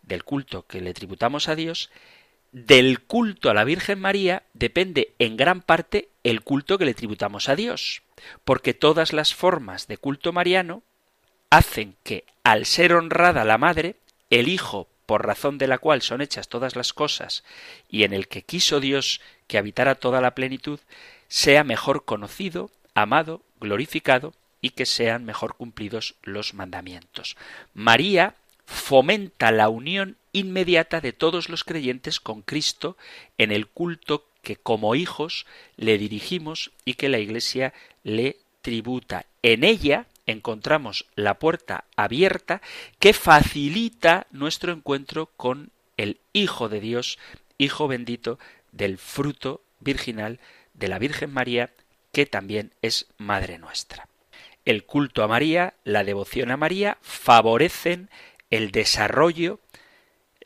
del 0.02 0.24
culto 0.24 0.66
que 0.66 0.82
le 0.82 0.94
tributamos 0.94 1.48
a 1.50 1.56
Dios, 1.56 1.90
del 2.52 3.02
culto 3.02 3.50
a 3.50 3.54
la 3.54 3.64
Virgen 3.64 4.00
María 4.00 4.44
depende 4.54 5.14
en 5.20 5.38
gran 5.38 5.62
parte 5.62 6.10
el 6.24 6.42
culto 6.42 6.78
que 6.78 6.86
le 6.86 6.94
tributamos 6.94 7.48
a 7.48 7.56
Dios, 7.56 8.02
porque 8.44 8.74
todas 8.74 9.14
las 9.14 9.36
formas 9.36 9.88
de 9.88 9.98
culto 9.98 10.34
mariano 10.34 10.82
hacen 11.50 11.96
que, 12.04 12.26
al 12.44 12.66
ser 12.66 12.94
honrada 12.94 13.46
la 13.46 13.58
Madre, 13.58 13.96
el 14.30 14.48
Hijo, 14.48 14.88
por 15.06 15.26
razón 15.26 15.58
de 15.58 15.68
la 15.68 15.78
cual 15.78 16.02
son 16.02 16.22
hechas 16.22 16.50
todas 16.50 16.76
las 16.76 16.94
cosas, 16.94 17.44
y 17.88 18.04
en 18.04 18.14
el 18.14 18.28
que 18.28 18.44
quiso 18.44 18.80
Dios 18.80 19.22
que 19.48 19.58
habitara 19.58 19.96
toda 19.96 20.22
la 20.22 20.36
plenitud, 20.36 20.80
sea 21.28 21.64
mejor 21.64 22.06
conocido, 22.06 22.72
amado, 22.94 23.42
glorificado 23.60 24.34
y 24.62 24.72
que 24.72 24.86
sean 24.86 25.26
mejor 25.26 25.56
cumplidos 25.56 26.16
los 26.24 26.54
mandamientos. 26.54 27.38
María 27.74 28.36
fomenta 28.66 29.52
la 29.52 29.70
unión 29.70 30.18
inmediata 30.32 31.02
de 31.02 31.14
todos 31.14 31.50
los 31.50 31.64
creyentes 31.64 32.20
con 32.20 32.42
Cristo 32.42 32.98
en 33.38 33.52
el 33.52 33.68
culto 33.68 34.28
que 34.44 34.58
como 34.58 34.96
hijos 34.96 35.46
le 35.76 35.98
dirigimos 35.98 36.72
y 36.86 36.94
que 36.94 37.10
la 37.10 37.20
Iglesia 37.20 37.74
le 38.04 38.38
tributa. 38.62 39.26
En 39.42 39.64
ella 39.64 40.06
encontramos 40.26 41.06
la 41.16 41.40
puerta 41.40 41.86
abierta 41.96 42.62
que 43.00 43.14
facilita 43.14 44.28
nuestro 44.32 44.72
encuentro 44.72 45.28
con 45.36 45.72
el 45.98 46.20
Hijo 46.34 46.70
de 46.70 46.80
Dios, 46.80 47.18
Hijo 47.58 47.88
bendito 47.88 48.40
del 48.72 48.98
fruto 48.98 49.62
virginal 49.80 50.40
de 50.74 50.88
la 50.88 51.00
Virgen 51.00 51.34
María, 51.34 51.72
que 52.12 52.26
también 52.26 52.72
es 52.82 53.08
Madre 53.18 53.58
nuestra. 53.58 54.08
El 54.70 54.84
culto 54.84 55.24
a 55.24 55.28
María, 55.28 55.74
la 55.84 56.04
devoción 56.04 56.52
a 56.52 56.56
María, 56.56 57.00
favorecen 57.02 58.08
el 58.52 58.70
desarrollo, 58.70 59.60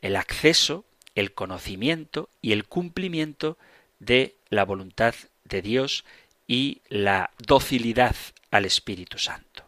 el 0.00 0.16
acceso, 0.16 0.86
el 1.14 1.34
conocimiento 1.34 2.30
y 2.40 2.52
el 2.52 2.64
cumplimiento 2.64 3.58
de 3.98 4.34
la 4.48 4.64
voluntad 4.64 5.14
de 5.44 5.60
Dios 5.60 6.06
y 6.46 6.80
la 6.88 7.32
docilidad 7.36 8.16
al 8.50 8.64
Espíritu 8.64 9.18
Santo. 9.18 9.64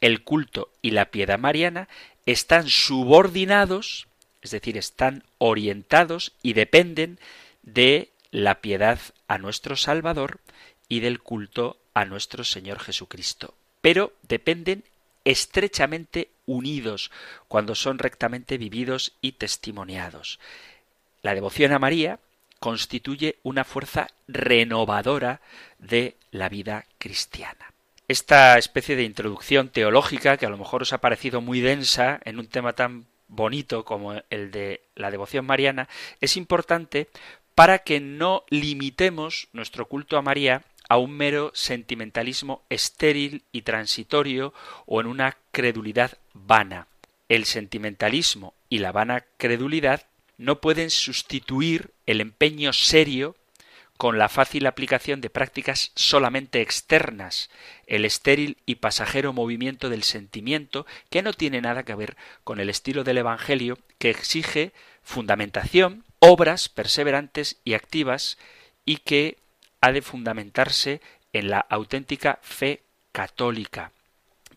El 0.00 0.24
culto 0.24 0.72
y 0.80 0.92
la 0.92 1.10
piedad 1.10 1.38
mariana 1.38 1.86
están 2.24 2.66
subordinados, 2.68 4.08
es 4.40 4.52
decir, 4.52 4.78
están 4.78 5.22
orientados 5.36 6.32
y 6.42 6.54
dependen 6.54 7.20
de 7.62 8.08
la 8.30 8.62
piedad 8.62 9.00
a 9.26 9.36
nuestro 9.36 9.76
Salvador 9.76 10.40
y 10.88 11.00
del 11.00 11.20
culto 11.20 11.76
a 11.92 12.06
nuestro 12.06 12.42
Señor 12.42 12.78
Jesucristo 12.78 13.52
pero 13.88 14.12
dependen 14.20 14.84
estrechamente 15.24 16.28
unidos 16.44 17.10
cuando 17.48 17.74
son 17.74 17.98
rectamente 17.98 18.58
vividos 18.58 19.14
y 19.22 19.32
testimoniados. 19.32 20.38
La 21.22 21.34
devoción 21.34 21.72
a 21.72 21.78
María 21.78 22.18
constituye 22.60 23.38
una 23.44 23.64
fuerza 23.64 24.08
renovadora 24.26 25.40
de 25.78 26.16
la 26.32 26.50
vida 26.50 26.84
cristiana. 26.98 27.72
Esta 28.08 28.58
especie 28.58 28.94
de 28.94 29.04
introducción 29.04 29.70
teológica, 29.70 30.36
que 30.36 30.44
a 30.44 30.50
lo 30.50 30.58
mejor 30.58 30.82
os 30.82 30.92
ha 30.92 30.98
parecido 30.98 31.40
muy 31.40 31.62
densa 31.62 32.20
en 32.26 32.38
un 32.38 32.46
tema 32.46 32.74
tan 32.74 33.06
bonito 33.26 33.86
como 33.86 34.20
el 34.28 34.50
de 34.50 34.82
la 34.96 35.10
devoción 35.10 35.46
mariana, 35.46 35.88
es 36.20 36.36
importante 36.36 37.08
para 37.54 37.78
que 37.78 38.00
no 38.00 38.44
limitemos 38.50 39.48
nuestro 39.54 39.86
culto 39.86 40.18
a 40.18 40.22
María 40.22 40.62
a 40.88 40.96
un 40.96 41.12
mero 41.12 41.50
sentimentalismo 41.54 42.64
estéril 42.70 43.44
y 43.52 43.62
transitorio 43.62 44.54
o 44.86 45.00
en 45.00 45.06
una 45.06 45.36
credulidad 45.52 46.18
vana. 46.32 46.88
El 47.28 47.44
sentimentalismo 47.44 48.54
y 48.68 48.78
la 48.78 48.92
vana 48.92 49.24
credulidad 49.36 50.06
no 50.38 50.60
pueden 50.60 50.90
sustituir 50.90 51.92
el 52.06 52.20
empeño 52.20 52.72
serio 52.72 53.36
con 53.98 54.16
la 54.16 54.28
fácil 54.28 54.66
aplicación 54.66 55.20
de 55.20 55.28
prácticas 55.28 55.90
solamente 55.96 56.62
externas, 56.62 57.50
el 57.86 58.04
estéril 58.04 58.56
y 58.64 58.76
pasajero 58.76 59.32
movimiento 59.32 59.90
del 59.90 60.04
sentimiento 60.04 60.86
que 61.10 61.20
no 61.20 61.32
tiene 61.32 61.60
nada 61.60 61.82
que 61.82 61.96
ver 61.96 62.16
con 62.44 62.60
el 62.60 62.70
estilo 62.70 63.02
del 63.02 63.18
Evangelio 63.18 63.76
que 63.98 64.10
exige 64.10 64.72
fundamentación, 65.02 66.04
obras 66.20 66.68
perseverantes 66.68 67.58
y 67.64 67.74
activas 67.74 68.38
y 68.84 68.98
que 68.98 69.38
ha 69.80 69.92
de 69.92 70.02
fundamentarse 70.02 71.00
en 71.32 71.50
la 71.50 71.60
auténtica 71.60 72.38
fe 72.42 72.82
católica. 73.12 73.92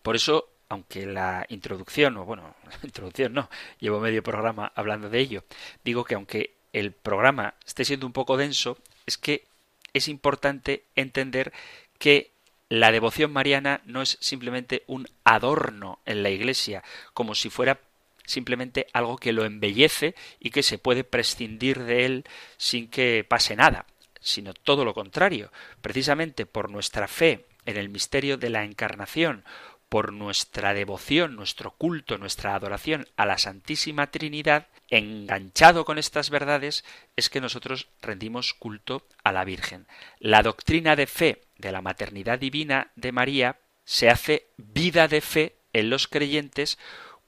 Por 0.01 0.15
eso, 0.15 0.49
aunque 0.69 1.05
la 1.05 1.45
introducción, 1.49 2.17
o 2.17 2.25
bueno, 2.25 2.55
la 2.69 2.79
introducción 2.83 3.33
no, 3.33 3.49
llevo 3.79 3.99
medio 3.99 4.23
programa 4.23 4.71
hablando 4.75 5.09
de 5.09 5.19
ello, 5.19 5.43
digo 5.83 6.03
que 6.03 6.15
aunque 6.15 6.55
el 6.73 6.91
programa 6.91 7.55
esté 7.65 7.85
siendo 7.85 8.05
un 8.05 8.13
poco 8.13 8.37
denso, 8.37 8.77
es 9.05 9.17
que 9.17 9.45
es 9.93 10.07
importante 10.07 10.85
entender 10.95 11.51
que 11.97 12.31
la 12.69 12.91
devoción 12.91 13.33
mariana 13.33 13.81
no 13.83 14.01
es 14.01 14.17
simplemente 14.21 14.83
un 14.87 15.05
adorno 15.25 15.99
en 16.05 16.23
la 16.23 16.29
iglesia, 16.29 16.83
como 17.13 17.35
si 17.35 17.49
fuera 17.49 17.81
simplemente 18.25 18.87
algo 18.93 19.17
que 19.17 19.33
lo 19.33 19.43
embellece 19.43 20.15
y 20.39 20.51
que 20.51 20.63
se 20.63 20.77
puede 20.77 21.03
prescindir 21.03 21.83
de 21.83 22.05
él 22.05 22.25
sin 22.55 22.87
que 22.87 23.25
pase 23.27 23.57
nada 23.57 23.85
sino 24.21 24.53
todo 24.53 24.85
lo 24.85 24.93
contrario. 24.93 25.51
Precisamente 25.81 26.45
por 26.45 26.69
nuestra 26.69 27.07
fe 27.07 27.45
en 27.65 27.77
el 27.77 27.89
misterio 27.89 28.37
de 28.37 28.49
la 28.49 28.63
encarnación, 28.63 29.43
por 29.89 30.13
nuestra 30.13 30.73
devoción, 30.73 31.35
nuestro 31.35 31.71
culto, 31.71 32.17
nuestra 32.17 32.55
adoración 32.55 33.09
a 33.17 33.25
la 33.25 33.37
Santísima 33.37 34.07
Trinidad, 34.07 34.67
enganchado 34.89 35.83
con 35.83 35.97
estas 35.97 36.29
verdades, 36.29 36.85
es 37.17 37.29
que 37.29 37.41
nosotros 37.41 37.89
rendimos 38.01 38.53
culto 38.53 39.05
a 39.25 39.33
la 39.33 39.43
Virgen. 39.43 39.87
La 40.19 40.43
doctrina 40.43 40.95
de 40.95 41.07
fe 41.07 41.41
de 41.57 41.73
la 41.73 41.81
maternidad 41.81 42.39
divina 42.39 42.91
de 42.95 43.11
María 43.11 43.59
se 43.83 44.09
hace 44.09 44.47
vida 44.55 45.09
de 45.09 45.19
fe 45.19 45.55
en 45.73 45.89
los 45.89 46.07
creyentes 46.07 46.77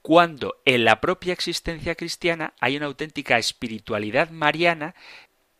cuando 0.02 0.62
en 0.64 0.86
la 0.86 1.02
propia 1.02 1.34
existencia 1.34 1.96
cristiana 1.96 2.54
hay 2.62 2.78
una 2.78 2.86
auténtica 2.86 3.38
espiritualidad 3.38 4.30
mariana 4.30 4.96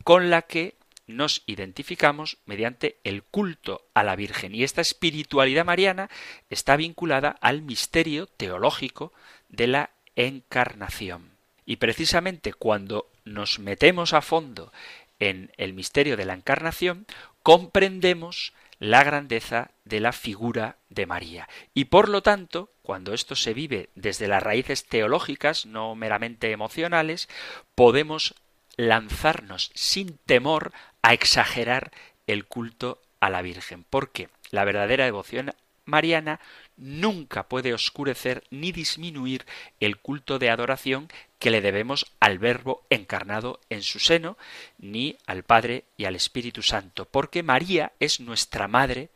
con 0.04 0.30
la 0.30 0.44
que 0.44 0.76
nos 1.08 1.44
identificamos 1.46 2.38
mediante 2.46 2.98
el 3.04 3.24
culto 3.24 3.86
a 3.94 4.04
la 4.04 4.16
Virgen. 4.16 4.56
Y 4.56 4.64
esta 4.64 4.82
espiritualidad 4.82 5.66
mariana 5.66 6.10
está 6.50 6.76
vinculada 6.76 7.38
al 7.42 7.62
misterio 7.62 8.28
teológico 8.28 9.14
de 9.50 9.68
la 9.68 9.90
encarnación. 10.16 11.32
Y 11.66 11.78
precisamente 11.78 12.54
cuando 12.54 13.10
nos 13.26 13.60
metemos 13.60 14.14
a 14.14 14.22
fondo 14.22 14.72
en 15.20 15.52
el 15.58 15.74
misterio 15.74 16.18
de 16.18 16.26
la 16.26 16.34
encarnación, 16.34 17.06
comprendemos 17.42 18.54
la 18.80 19.04
grandeza 19.04 19.72
de 19.86 20.02
la 20.02 20.12
figura 20.12 20.78
de 20.90 21.06
María. 21.06 21.48
Y 21.74 21.86
por 21.86 22.10
lo 22.10 22.22
tanto, 22.22 22.70
cuando 22.82 23.14
esto 23.14 23.36
se 23.36 23.54
vive 23.54 23.90
desde 23.96 24.28
las 24.28 24.44
raíces 24.44 24.86
teológicas, 24.86 25.66
no 25.66 25.96
meramente 25.96 26.52
emocionales, 26.52 27.30
podemos 27.76 28.36
lanzarnos 28.76 29.72
sin 29.74 30.18
temor 30.26 30.74
a 31.04 31.14
exagerar 31.14 31.92
el 32.26 32.46
culto 32.46 33.00
a 33.20 33.30
la 33.30 33.42
Virgen, 33.42 33.86
porque 33.90 34.30
la 34.50 34.66
verdadera 34.66 35.06
devoción 35.06 35.54
mariana 35.86 36.40
nunca 36.78 37.44
puede 37.44 37.74
oscurecer 37.74 38.44
ni 38.50 38.72
disminuir 38.72 39.46
el 39.80 39.98
culto 39.98 40.40
de 40.40 40.50
adoración 40.50 41.10
que 41.40 41.52
le 41.52 41.62
debemos 41.62 42.06
al 42.20 42.40
Verbo 42.40 42.84
encarnado 42.90 43.60
en 43.70 43.84
su 43.84 44.00
seno, 44.00 44.38
ni 44.78 45.18
al 45.28 45.44
Padre 45.44 45.84
y 45.98 46.06
al 46.06 46.16
Espíritu 46.16 46.62
Santo, 46.62 47.06
porque 47.06 47.44
María 47.44 47.92
es 48.00 48.20
nuestra 48.20 48.68
Madre 48.68 49.10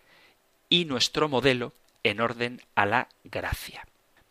y 0.69 0.85
nuestro 0.85 1.29
modelo 1.29 1.73
en 2.03 2.19
orden 2.19 2.61
a 2.75 2.85
la 2.85 3.07
gracia. 3.23 3.85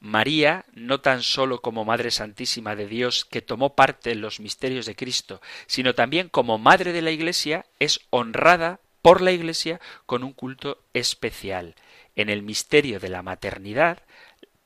María, 0.06 0.64
no 0.72 1.00
tan 1.00 1.22
sólo 1.22 1.60
como 1.60 1.84
Madre 1.84 2.10
Santísima 2.10 2.76
de 2.76 2.86
Dios 2.86 3.24
que 3.24 3.42
tomó 3.42 3.74
parte 3.74 4.12
en 4.12 4.20
los 4.20 4.40
misterios 4.40 4.86
de 4.86 4.96
Cristo, 4.96 5.42
sino 5.66 5.94
también 5.94 6.28
como 6.28 6.58
Madre 6.58 6.92
de 6.92 7.02
la 7.02 7.10
Iglesia, 7.10 7.66
es 7.78 8.00
honrada 8.10 8.80
por 9.02 9.20
la 9.20 9.32
Iglesia 9.32 9.80
con 10.06 10.24
un 10.24 10.32
culto 10.32 10.78
especial. 10.94 11.74
En 12.14 12.30
el 12.30 12.42
misterio 12.42 13.00
de 13.00 13.08
la 13.08 13.22
maternidad 13.22 13.98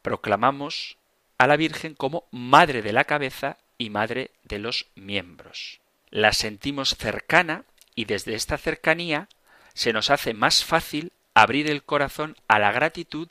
proclamamos 0.02 0.96
a 1.38 1.46
la 1.46 1.56
Virgen 1.56 1.94
como 1.94 2.24
Madre 2.30 2.82
de 2.82 2.92
la 2.92 3.04
cabeza 3.04 3.56
y 3.78 3.90
Madre 3.90 4.30
de 4.44 4.58
los 4.58 4.86
miembros. 4.94 5.80
La 6.10 6.32
sentimos 6.32 6.96
cercana 6.96 7.64
y 7.94 8.04
desde 8.04 8.34
esta 8.34 8.58
cercanía 8.58 9.28
se 9.74 9.92
nos 9.92 10.10
hace 10.10 10.34
más 10.34 10.64
fácil 10.64 11.12
abrir 11.34 11.70
el 11.70 11.82
corazón 11.82 12.36
a 12.48 12.58
la 12.58 12.72
gratitud 12.72 13.28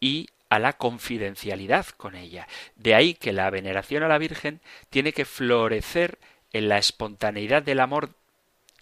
y 0.00 0.28
a 0.52 0.58
la 0.58 0.74
confidencialidad 0.74 1.86
con 1.96 2.14
ella. 2.14 2.46
De 2.76 2.94
ahí 2.94 3.14
que 3.14 3.32
la 3.32 3.48
veneración 3.48 4.02
a 4.02 4.08
la 4.08 4.18
Virgen 4.18 4.60
tiene 4.90 5.14
que 5.14 5.24
florecer 5.24 6.18
en 6.52 6.68
la 6.68 6.76
espontaneidad 6.76 7.62
del 7.62 7.80
amor 7.80 8.10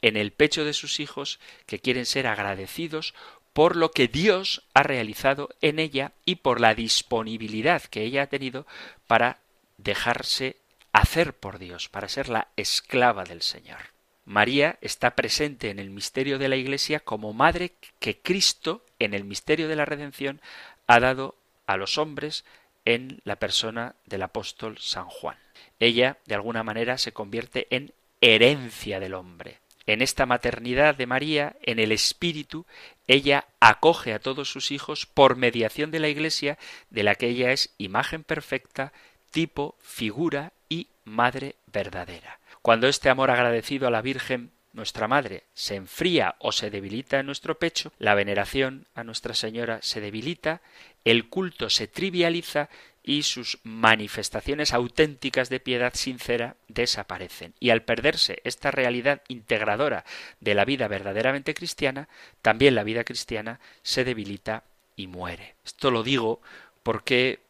en 0.02 0.16
el 0.16 0.32
pecho 0.32 0.64
de 0.64 0.72
sus 0.72 0.98
hijos 0.98 1.38
que 1.66 1.78
quieren 1.78 2.06
ser 2.06 2.26
agradecidos 2.26 3.14
por 3.52 3.76
lo 3.76 3.92
que 3.92 4.08
Dios 4.08 4.64
ha 4.74 4.82
realizado 4.82 5.50
en 5.60 5.78
ella 5.78 6.10
y 6.24 6.36
por 6.36 6.60
la 6.60 6.74
disponibilidad 6.74 7.82
que 7.82 8.02
ella 8.02 8.22
ha 8.22 8.26
tenido 8.26 8.66
para 9.06 9.38
dejarse 9.78 10.56
hacer 10.92 11.34
por 11.34 11.60
Dios, 11.60 11.88
para 11.88 12.08
ser 12.08 12.28
la 12.28 12.48
esclava 12.56 13.22
del 13.22 13.42
Señor. 13.42 13.78
María 14.24 14.76
está 14.80 15.14
presente 15.14 15.70
en 15.70 15.78
el 15.78 15.90
misterio 15.90 16.40
de 16.40 16.48
la 16.48 16.56
Iglesia 16.56 16.98
como 16.98 17.32
madre 17.32 17.74
que 18.00 18.18
Cristo, 18.18 18.84
en 18.98 19.14
el 19.14 19.22
misterio 19.22 19.68
de 19.68 19.76
la 19.76 19.84
redención, 19.84 20.40
ha 20.88 20.98
dado 20.98 21.36
a 21.72 21.76
los 21.76 21.98
hombres 21.98 22.44
en 22.84 23.20
la 23.24 23.36
persona 23.36 23.94
del 24.06 24.22
apóstol 24.22 24.78
San 24.78 25.06
Juan. 25.06 25.36
Ella, 25.78 26.18
de 26.26 26.34
alguna 26.34 26.62
manera, 26.62 26.98
se 26.98 27.12
convierte 27.12 27.66
en 27.70 27.92
herencia 28.20 29.00
del 29.00 29.14
hombre. 29.14 29.58
En 29.86 30.02
esta 30.02 30.26
maternidad 30.26 30.94
de 30.94 31.06
María, 31.06 31.56
en 31.62 31.78
el 31.78 31.92
Espíritu, 31.92 32.66
ella 33.06 33.46
acoge 33.60 34.12
a 34.12 34.18
todos 34.18 34.50
sus 34.50 34.70
hijos 34.70 35.06
por 35.06 35.36
mediación 35.36 35.90
de 35.90 36.00
la 36.00 36.08
Iglesia, 36.08 36.58
de 36.90 37.02
la 37.02 37.14
que 37.14 37.28
ella 37.28 37.52
es 37.52 37.74
imagen 37.78 38.22
perfecta, 38.24 38.92
tipo, 39.30 39.76
figura 39.80 40.52
y 40.68 40.88
madre 41.04 41.54
verdadera. 41.66 42.40
Cuando 42.62 42.88
este 42.88 43.08
amor 43.08 43.30
agradecido 43.30 43.88
a 43.88 43.90
la 43.90 44.02
Virgen, 44.02 44.50
nuestra 44.72 45.08
Madre, 45.08 45.44
se 45.54 45.74
enfría 45.74 46.36
o 46.38 46.52
se 46.52 46.70
debilita 46.70 47.18
en 47.18 47.26
nuestro 47.26 47.58
pecho, 47.58 47.92
la 47.98 48.14
veneración 48.14 48.86
a 48.94 49.04
Nuestra 49.04 49.34
Señora 49.34 49.80
se 49.82 50.00
debilita, 50.00 50.60
el 51.04 51.28
culto 51.28 51.70
se 51.70 51.88
trivializa 51.88 52.68
y 53.02 53.22
sus 53.22 53.58
manifestaciones 53.64 54.72
auténticas 54.72 55.48
de 55.48 55.60
piedad 55.60 55.92
sincera 55.94 56.56
desaparecen. 56.68 57.54
Y 57.58 57.70
al 57.70 57.82
perderse 57.82 58.40
esta 58.44 58.70
realidad 58.70 59.22
integradora 59.28 60.04
de 60.40 60.54
la 60.54 60.64
vida 60.64 60.86
verdaderamente 60.86 61.54
cristiana, 61.54 62.08
también 62.42 62.74
la 62.74 62.84
vida 62.84 63.04
cristiana 63.04 63.58
se 63.82 64.04
debilita 64.04 64.64
y 64.96 65.06
muere. 65.06 65.54
Esto 65.64 65.90
lo 65.90 66.02
digo 66.02 66.40
porque 66.82 67.40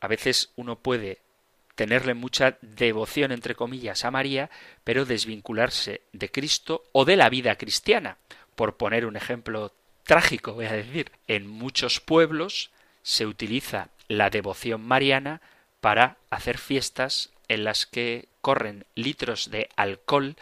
a 0.00 0.08
veces 0.08 0.52
uno 0.56 0.78
puede 0.78 1.18
tenerle 1.78 2.14
mucha 2.14 2.58
devoción 2.60 3.30
entre 3.30 3.54
comillas 3.54 4.04
a 4.04 4.10
María, 4.10 4.50
pero 4.82 5.04
desvincularse 5.04 6.00
de 6.12 6.28
Cristo 6.28 6.82
o 6.90 7.04
de 7.04 7.14
la 7.14 7.28
vida 7.28 7.54
cristiana. 7.54 8.16
Por 8.56 8.76
poner 8.76 9.06
un 9.06 9.14
ejemplo 9.14 9.72
trágico, 10.02 10.54
voy 10.54 10.66
a 10.66 10.72
decir, 10.72 11.12
en 11.28 11.46
muchos 11.46 12.00
pueblos 12.00 12.72
se 13.04 13.26
utiliza 13.26 13.90
la 14.08 14.28
devoción 14.28 14.82
mariana 14.82 15.40
para 15.80 16.16
hacer 16.30 16.58
fiestas 16.58 17.30
en 17.46 17.62
las 17.62 17.86
que 17.86 18.26
corren 18.40 18.84
litros 18.96 19.48
de 19.52 19.68
alcohol 19.76 20.34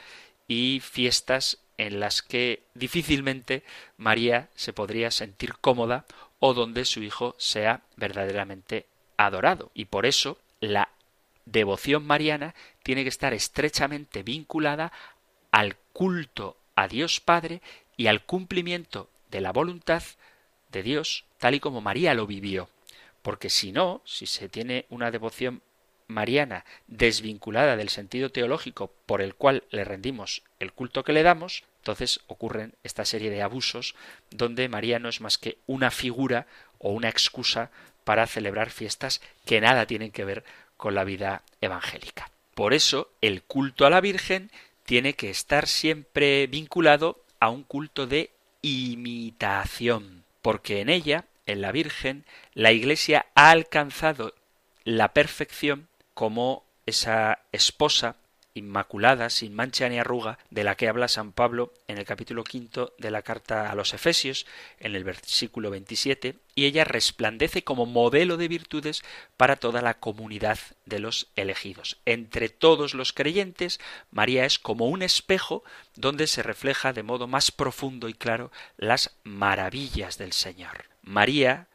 y 0.48 0.80
fiestas 0.80 1.58
en 1.76 2.00
las 2.00 2.22
que 2.22 2.62
difícilmente 2.72 3.62
María 3.98 4.48
se 4.54 4.72
podría 4.72 5.10
sentir 5.10 5.52
cómoda 5.60 6.06
o 6.38 6.54
donde 6.54 6.86
su 6.86 7.02
hijo 7.02 7.34
sea 7.36 7.82
verdaderamente 7.96 8.86
adorado. 9.18 9.70
Y 9.74 9.84
por 9.84 10.06
eso 10.06 10.38
la 10.60 10.88
devoción 11.46 12.06
mariana 12.06 12.54
tiene 12.82 13.02
que 13.02 13.08
estar 13.08 13.32
estrechamente 13.32 14.22
vinculada 14.22 14.92
al 15.50 15.76
culto 15.92 16.58
a 16.74 16.88
Dios 16.88 17.20
Padre 17.20 17.62
y 17.96 18.08
al 18.08 18.24
cumplimiento 18.24 19.08
de 19.30 19.40
la 19.40 19.52
voluntad 19.52 20.02
de 20.70 20.82
Dios 20.82 21.24
tal 21.38 21.54
y 21.54 21.60
como 21.60 21.80
María 21.80 22.12
lo 22.14 22.26
vivió. 22.26 22.68
Porque 23.22 23.48
si 23.48 23.72
no, 23.72 24.02
si 24.04 24.26
se 24.26 24.48
tiene 24.48 24.84
una 24.90 25.10
devoción 25.10 25.62
mariana 26.08 26.64
desvinculada 26.86 27.76
del 27.76 27.88
sentido 27.88 28.30
teológico 28.30 28.92
por 29.06 29.20
el 29.20 29.34
cual 29.34 29.64
le 29.70 29.84
rendimos 29.84 30.42
el 30.60 30.72
culto 30.72 31.02
que 31.02 31.12
le 31.12 31.22
damos, 31.22 31.64
entonces 31.78 32.20
ocurren 32.26 32.74
esta 32.84 33.04
serie 33.04 33.30
de 33.30 33.42
abusos 33.42 33.94
donde 34.30 34.68
María 34.68 34.98
no 34.98 35.08
es 35.08 35.20
más 35.20 35.38
que 35.38 35.58
una 35.66 35.90
figura 35.90 36.46
o 36.78 36.92
una 36.92 37.08
excusa 37.08 37.70
para 38.04 38.26
celebrar 38.26 38.70
fiestas 38.70 39.20
que 39.44 39.60
nada 39.60 39.86
tienen 39.86 40.12
que 40.12 40.24
ver 40.24 40.44
con 40.76 40.94
la 40.94 41.04
vida 41.04 41.42
evangélica. 41.60 42.30
Por 42.54 42.74
eso 42.74 43.10
el 43.20 43.42
culto 43.42 43.86
a 43.86 43.90
la 43.90 44.00
Virgen 44.00 44.50
tiene 44.84 45.14
que 45.14 45.30
estar 45.30 45.66
siempre 45.66 46.46
vinculado 46.46 47.22
a 47.40 47.50
un 47.50 47.64
culto 47.64 48.06
de 48.06 48.30
imitación, 48.62 50.24
porque 50.42 50.80
en 50.80 50.88
ella, 50.88 51.24
en 51.46 51.60
la 51.60 51.72
Virgen, 51.72 52.24
la 52.54 52.72
Iglesia 52.72 53.26
ha 53.34 53.50
alcanzado 53.50 54.34
la 54.84 55.12
perfección 55.12 55.88
como 56.14 56.64
esa 56.86 57.40
esposa 57.52 58.16
inmaculada, 58.56 59.30
sin 59.30 59.54
mancha 59.54 59.88
ni 59.88 59.98
arruga, 59.98 60.38
de 60.50 60.64
la 60.64 60.74
que 60.74 60.88
habla 60.88 61.08
San 61.08 61.32
Pablo 61.32 61.72
en 61.88 61.98
el 61.98 62.04
capítulo 62.04 62.44
quinto 62.44 62.94
de 62.98 63.10
la 63.10 63.22
carta 63.22 63.70
a 63.70 63.74
los 63.74 63.94
Efesios, 63.94 64.46
en 64.78 64.94
el 64.94 65.04
versículo 65.04 65.70
27, 65.70 66.36
y 66.54 66.64
ella 66.64 66.84
resplandece 66.84 67.64
como 67.64 67.86
modelo 67.86 68.36
de 68.36 68.48
virtudes 68.48 69.02
para 69.36 69.56
toda 69.56 69.82
la 69.82 69.94
comunidad 69.94 70.58
de 70.84 70.98
los 70.98 71.28
elegidos. 71.36 71.98
Entre 72.06 72.48
todos 72.48 72.94
los 72.94 73.12
creyentes, 73.12 73.78
María 74.10 74.44
es 74.44 74.58
como 74.58 74.86
un 74.86 75.02
espejo 75.02 75.62
donde 75.94 76.26
se 76.26 76.42
refleja 76.42 76.92
de 76.92 77.02
modo 77.02 77.26
más 77.26 77.50
profundo 77.50 78.08
y 78.08 78.14
claro 78.14 78.50
las 78.76 79.16
maravillas 79.22 80.18
del 80.18 80.32
Señor. 80.32 80.86
María 81.02 81.68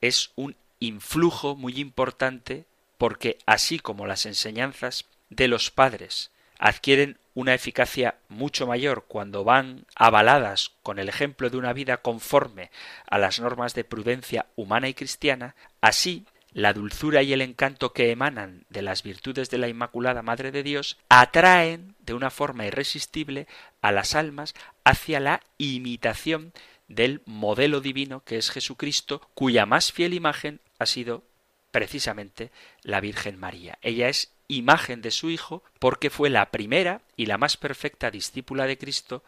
es 0.00 0.30
un 0.36 0.56
influjo 0.80 1.56
muy 1.56 1.80
importante 1.80 2.66
porque 2.96 3.38
así 3.46 3.78
como 3.78 4.06
las 4.06 4.26
enseñanzas 4.26 5.06
de 5.30 5.48
los 5.48 5.70
padres 5.70 6.30
adquieren 6.58 7.18
una 7.34 7.54
eficacia 7.54 8.16
mucho 8.28 8.66
mayor 8.66 9.04
cuando 9.06 9.44
van 9.44 9.86
avaladas 9.94 10.72
con 10.82 10.98
el 10.98 11.08
ejemplo 11.08 11.50
de 11.50 11.56
una 11.56 11.72
vida 11.72 11.98
conforme 11.98 12.70
a 13.06 13.16
las 13.18 13.38
normas 13.38 13.74
de 13.74 13.84
prudencia 13.84 14.46
humana 14.56 14.88
y 14.88 14.94
cristiana, 14.94 15.54
así 15.80 16.26
la 16.52 16.72
dulzura 16.72 17.22
y 17.22 17.32
el 17.32 17.40
encanto 17.40 17.92
que 17.92 18.10
emanan 18.10 18.64
de 18.70 18.82
las 18.82 19.04
virtudes 19.04 19.50
de 19.50 19.58
la 19.58 19.68
Inmaculada 19.68 20.22
Madre 20.22 20.50
de 20.50 20.64
Dios 20.64 20.98
atraen 21.08 21.94
de 22.00 22.14
una 22.14 22.30
forma 22.30 22.66
irresistible 22.66 23.46
a 23.82 23.92
las 23.92 24.16
almas 24.16 24.54
hacia 24.82 25.20
la 25.20 25.40
imitación 25.58 26.52
del 26.88 27.22
modelo 27.26 27.80
divino 27.80 28.24
que 28.24 28.38
es 28.38 28.50
Jesucristo, 28.50 29.20
cuya 29.34 29.66
más 29.66 29.92
fiel 29.92 30.14
imagen 30.14 30.60
ha 30.78 30.86
sido 30.86 31.22
precisamente 31.70 32.50
la 32.82 33.00
Virgen 33.00 33.38
María. 33.38 33.78
Ella 33.82 34.08
es 34.08 34.32
imagen 34.48 35.02
de 35.02 35.10
su 35.10 35.30
Hijo 35.30 35.62
porque 35.78 36.10
fue 36.10 36.30
la 36.30 36.50
primera 36.50 37.02
y 37.16 37.26
la 37.26 37.38
más 37.38 37.56
perfecta 37.56 38.10
discípula 38.10 38.66
de 38.66 38.78
Cristo, 38.78 39.22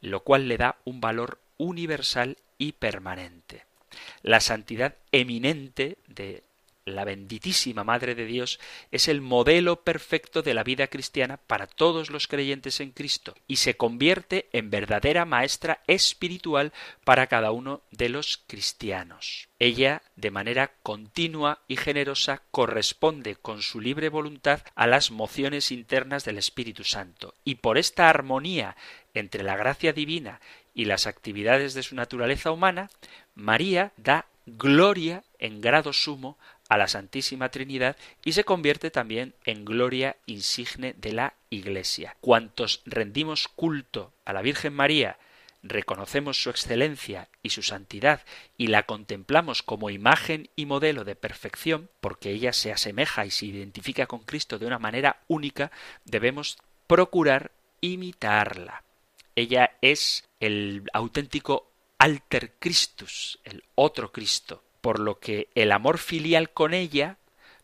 lo 0.00 0.20
cual 0.20 0.48
le 0.48 0.58
da 0.58 0.76
un 0.84 1.00
valor 1.00 1.40
universal 1.56 2.36
y 2.58 2.72
permanente. 2.72 3.64
La 4.22 4.40
santidad 4.40 4.96
eminente 5.12 5.98
de 6.08 6.42
la 6.84 7.04
benditísima 7.04 7.82
Madre 7.82 8.14
de 8.14 8.26
Dios, 8.26 8.60
es 8.90 9.08
el 9.08 9.20
modelo 9.20 9.82
perfecto 9.82 10.42
de 10.42 10.54
la 10.54 10.64
vida 10.64 10.88
cristiana 10.88 11.38
para 11.38 11.66
todos 11.66 12.10
los 12.10 12.28
creyentes 12.28 12.80
en 12.80 12.90
Cristo 12.90 13.34
y 13.46 13.56
se 13.56 13.76
convierte 13.76 14.48
en 14.52 14.70
verdadera 14.70 15.24
maestra 15.24 15.82
espiritual 15.86 16.72
para 17.04 17.26
cada 17.26 17.52
uno 17.52 17.82
de 17.90 18.10
los 18.10 18.42
cristianos. 18.46 19.48
Ella, 19.58 20.02
de 20.16 20.30
manera 20.30 20.72
continua 20.82 21.62
y 21.68 21.76
generosa, 21.76 22.42
corresponde 22.50 23.36
con 23.36 23.62
su 23.62 23.80
libre 23.80 24.10
voluntad 24.10 24.60
a 24.74 24.86
las 24.86 25.10
mociones 25.10 25.72
internas 25.72 26.24
del 26.24 26.36
Espíritu 26.36 26.84
Santo, 26.84 27.34
y 27.44 27.56
por 27.56 27.78
esta 27.78 28.10
armonía 28.10 28.76
entre 29.14 29.42
la 29.42 29.56
gracia 29.56 29.92
divina 29.92 30.40
y 30.74 30.84
las 30.84 31.06
actividades 31.06 31.72
de 31.72 31.82
su 31.82 31.94
naturaleza 31.94 32.50
humana, 32.50 32.90
María 33.34 33.92
da 33.96 34.26
gloria 34.46 35.24
en 35.38 35.60
grado 35.60 35.92
sumo 35.92 36.36
a 36.74 36.76
la 36.76 36.88
Santísima 36.88 37.50
Trinidad 37.50 37.96
y 38.24 38.32
se 38.32 38.42
convierte 38.42 38.90
también 38.90 39.34
en 39.44 39.64
gloria 39.64 40.16
insigne 40.26 40.92
de 40.94 41.12
la 41.12 41.34
Iglesia. 41.48 42.16
Cuantos 42.20 42.82
rendimos 42.84 43.46
culto 43.46 44.12
a 44.24 44.32
la 44.32 44.42
Virgen 44.42 44.74
María, 44.74 45.16
reconocemos 45.62 46.42
su 46.42 46.50
excelencia 46.50 47.28
y 47.44 47.50
su 47.50 47.62
santidad 47.62 48.22
y 48.58 48.66
la 48.66 48.82
contemplamos 48.82 49.62
como 49.62 49.88
imagen 49.88 50.50
y 50.56 50.66
modelo 50.66 51.04
de 51.04 51.14
perfección, 51.14 51.90
porque 52.00 52.30
ella 52.30 52.52
se 52.52 52.72
asemeja 52.72 53.24
y 53.24 53.30
se 53.30 53.46
identifica 53.46 54.06
con 54.06 54.24
Cristo 54.24 54.58
de 54.58 54.66
una 54.66 54.80
manera 54.80 55.20
única, 55.28 55.70
debemos 56.04 56.58
procurar 56.88 57.52
imitarla. 57.82 58.82
Ella 59.36 59.76
es 59.80 60.24
el 60.40 60.90
auténtico 60.92 61.70
alter 61.98 62.54
Christus, 62.58 63.38
el 63.44 63.62
otro 63.76 64.10
Cristo, 64.10 64.63
por 64.84 64.98
lo 64.98 65.18
que 65.18 65.48
el 65.54 65.72
amor 65.72 65.96
filial 65.96 66.50
con 66.50 66.74
ella 66.74 67.16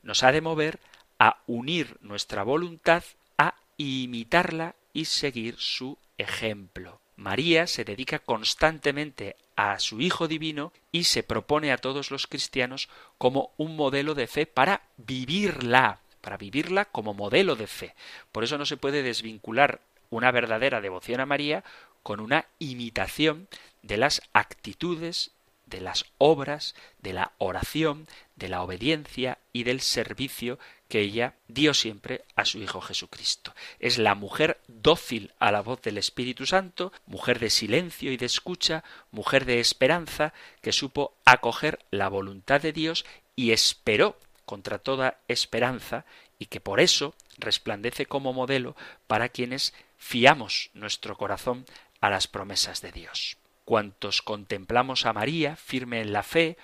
nos 0.02 0.22
ha 0.22 0.32
de 0.32 0.40
mover 0.40 0.78
a 1.18 1.42
unir 1.46 1.98
nuestra 2.00 2.44
voluntad 2.44 3.04
a 3.36 3.56
imitarla 3.76 4.74
y 4.94 5.04
seguir 5.04 5.56
su 5.58 5.98
ejemplo. 6.16 6.98
María 7.16 7.66
se 7.66 7.84
dedica 7.84 8.20
constantemente 8.20 9.36
a 9.54 9.78
su 9.80 10.00
Hijo 10.00 10.28
Divino 10.28 10.72
y 10.92 11.04
se 11.04 11.22
propone 11.22 11.72
a 11.72 11.76
todos 11.76 12.10
los 12.10 12.26
cristianos 12.26 12.88
como 13.18 13.50
un 13.58 13.76
modelo 13.76 14.14
de 14.14 14.26
fe 14.26 14.46
para 14.46 14.80
vivirla, 14.96 16.00
para 16.22 16.38
vivirla 16.38 16.86
como 16.86 17.12
modelo 17.12 17.54
de 17.54 17.66
fe. 17.66 17.94
Por 18.32 18.44
eso 18.44 18.56
no 18.56 18.64
se 18.64 18.78
puede 18.78 19.02
desvincular 19.02 19.82
una 20.08 20.30
verdadera 20.30 20.80
devoción 20.80 21.20
a 21.20 21.26
María 21.26 21.64
con 22.02 22.18
una 22.18 22.46
imitación 22.58 23.46
de 23.82 23.98
las 23.98 24.22
actitudes 24.32 25.32
de 25.70 25.80
las 25.80 26.04
obras, 26.18 26.74
de 26.98 27.12
la 27.12 27.32
oración, 27.38 28.06
de 28.36 28.48
la 28.48 28.62
obediencia 28.62 29.38
y 29.52 29.62
del 29.62 29.80
servicio 29.80 30.58
que 30.88 31.00
ella 31.00 31.34
dio 31.46 31.72
siempre 31.72 32.24
a 32.34 32.44
su 32.44 32.58
Hijo 32.58 32.80
Jesucristo. 32.80 33.54
Es 33.78 33.96
la 33.96 34.14
mujer 34.14 34.60
dócil 34.66 35.32
a 35.38 35.52
la 35.52 35.62
voz 35.62 35.80
del 35.82 35.98
Espíritu 35.98 36.46
Santo, 36.46 36.92
mujer 37.06 37.38
de 37.38 37.48
silencio 37.48 38.12
y 38.12 38.16
de 38.16 38.26
escucha, 38.26 38.82
mujer 39.12 39.44
de 39.44 39.60
esperanza, 39.60 40.34
que 40.60 40.72
supo 40.72 41.14
acoger 41.24 41.78
la 41.90 42.08
voluntad 42.08 42.60
de 42.60 42.72
Dios 42.72 43.06
y 43.36 43.52
esperó 43.52 44.18
contra 44.44 44.78
toda 44.78 45.20
esperanza 45.28 46.04
y 46.38 46.46
que 46.46 46.60
por 46.60 46.80
eso 46.80 47.14
resplandece 47.38 48.06
como 48.06 48.32
modelo 48.32 48.74
para 49.06 49.28
quienes 49.28 49.72
fiamos 49.96 50.70
nuestro 50.74 51.16
corazón 51.16 51.64
a 52.00 52.10
las 52.10 52.26
promesas 52.26 52.80
de 52.80 52.90
Dios 52.90 53.39
cuantos 53.70 54.20
contemplamos 54.20 55.06
a 55.06 55.12
María, 55.12 55.54
firme 55.54 56.00
en 56.00 56.12
la 56.12 56.24
fe, 56.24 56.58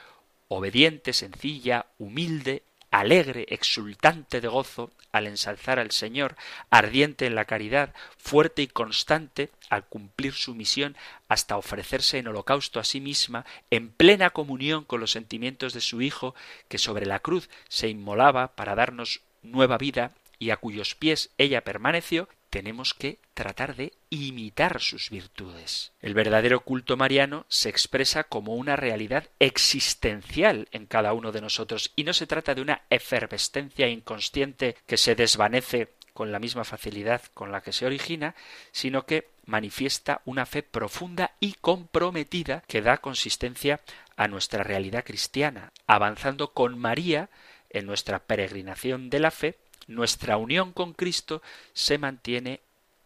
obediente, 0.49 1.13
sencilla, 1.13 1.87
humilde, 1.99 2.65
alegre, 2.91 3.47
exultante 3.49 4.41
de 4.41 4.49
gozo 4.49 4.91
al 5.13 5.29
ensalzar 5.29 5.79
al 5.79 5.93
Señor, 5.93 6.35
ardiente 6.69 7.27
en 7.27 7.37
la 7.37 7.45
caridad, 7.45 7.95
fuerte 8.19 8.63
y 8.63 8.67
constante 8.67 9.51
al 9.71 9.85
cumplir 9.87 10.33
su 10.33 10.57
misión 10.57 10.97
hasta 11.29 11.57
ofrecerse 11.57 12.19
en 12.19 12.27
holocausto 12.27 12.81
a 12.81 12.85
sí 12.85 13.01
misma, 13.01 13.47
en 13.71 13.89
plena 13.89 14.31
comunión 14.31 14.83
con 14.83 14.99
los 14.99 15.13
sentimientos 15.13 15.75
de 15.75 15.83
su 15.83 16.03
Hijo, 16.03 16.35
que 16.67 16.79
sobre 16.79 17.07
la 17.07 17.21
cruz 17.21 17.49
se 17.69 17.87
inmolaba 17.87 18.57
para 18.57 18.75
darnos 18.75 19.21
nueva 19.43 19.79
vida 19.79 20.11
y 20.41 20.51
a 20.51 20.57
cuyos 20.57 20.97
pies 20.97 21.31
ella 21.39 21.63
permaneció, 21.63 22.29
tenemos 22.51 22.95
que 22.95 23.19
tratar 23.35 23.77
de 23.77 23.93
imitar 24.11 24.81
sus 24.81 25.11
virtudes. 25.11 25.93
El 26.01 26.15
verdadero 26.15 26.61
culto 26.61 26.97
mariano 26.97 27.45
se 27.49 27.69
expresa 27.69 28.25
como 28.25 28.55
una 28.55 28.77
realidad 28.77 29.29
existencial 29.39 30.69
en 30.73 30.87
cada 30.87 31.13
uno 31.13 31.33
de 31.33 31.41
nosotros 31.41 31.93
y 31.97 32.05
no 32.05 32.13
se 32.13 32.27
trata 32.27 32.55
de 32.55 32.63
una 32.63 32.83
efervescencia 32.91 33.89
inconsciente 33.89 34.77
que 34.87 34.97
se 34.97 35.15
desvanece 35.15 35.91
con 36.13 36.33
la 36.33 36.39
misma 36.39 36.65
facilidad 36.65 37.23
con 37.35 37.53
la 37.53 37.61
que 37.61 37.73
se 37.73 37.87
origina, 37.87 38.35
sino 38.73 39.05
que 39.05 39.29
manifiesta 39.45 40.23
una 40.25 40.47
fe 40.47 40.63
profunda 40.63 41.33
y 41.41 41.53
comprometida 41.61 42.65
que 42.67 42.83
da 42.83 42.99
consistencia 42.99 43.81
a 44.17 44.27
nuestra 44.27 44.65
realidad 44.65 45.05
cristiana, 45.05 45.73
avanzando 45.87 46.53
con 46.53 46.79
María 46.79 47.29
en 47.71 47.87
nuestra 47.87 48.21
peregrinación 48.21 49.11
de 49.11 49.21
la 49.21 49.31
fe 49.31 49.57
nuestra 49.87 50.37
unión 50.37 50.73
con 50.73 50.93
Cristo 50.93 51.43
se 51.73 51.99
mantiene 51.99 52.61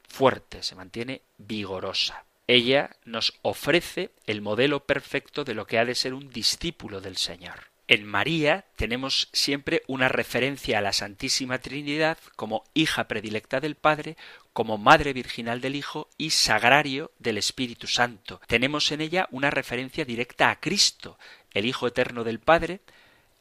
fuerte, 0.08 0.62
se 0.62 0.74
mantiene 0.74 1.22
vigorosa. 1.38 2.24
Ella 2.46 2.96
nos 3.04 3.38
ofrece 3.42 4.10
el 4.26 4.42
modelo 4.42 4.80
perfecto 4.84 5.44
de 5.44 5.54
lo 5.54 5.66
que 5.66 5.78
ha 5.78 5.84
de 5.84 5.94
ser 5.94 6.14
un 6.14 6.30
discípulo 6.30 7.00
del 7.00 7.16
Señor. 7.16 7.70
En 7.86 8.06
María 8.06 8.66
tenemos 8.76 9.28
siempre 9.32 9.82
una 9.88 10.08
referencia 10.08 10.78
a 10.78 10.80
la 10.80 10.92
Santísima 10.92 11.58
Trinidad 11.58 12.18
como 12.36 12.62
hija 12.72 13.08
predilecta 13.08 13.58
del 13.58 13.74
Padre, 13.74 14.16
como 14.52 14.78
Madre 14.78 15.12
Virginal 15.12 15.60
del 15.60 15.74
Hijo 15.74 16.08
y 16.16 16.30
Sagrario 16.30 17.10
del 17.18 17.36
Espíritu 17.36 17.88
Santo. 17.88 18.40
Tenemos 18.46 18.92
en 18.92 19.00
ella 19.00 19.28
una 19.32 19.50
referencia 19.50 20.04
directa 20.04 20.50
a 20.50 20.60
Cristo, 20.60 21.18
el 21.52 21.66
Hijo 21.66 21.88
Eterno 21.88 22.22
del 22.22 22.38
Padre, 22.38 22.80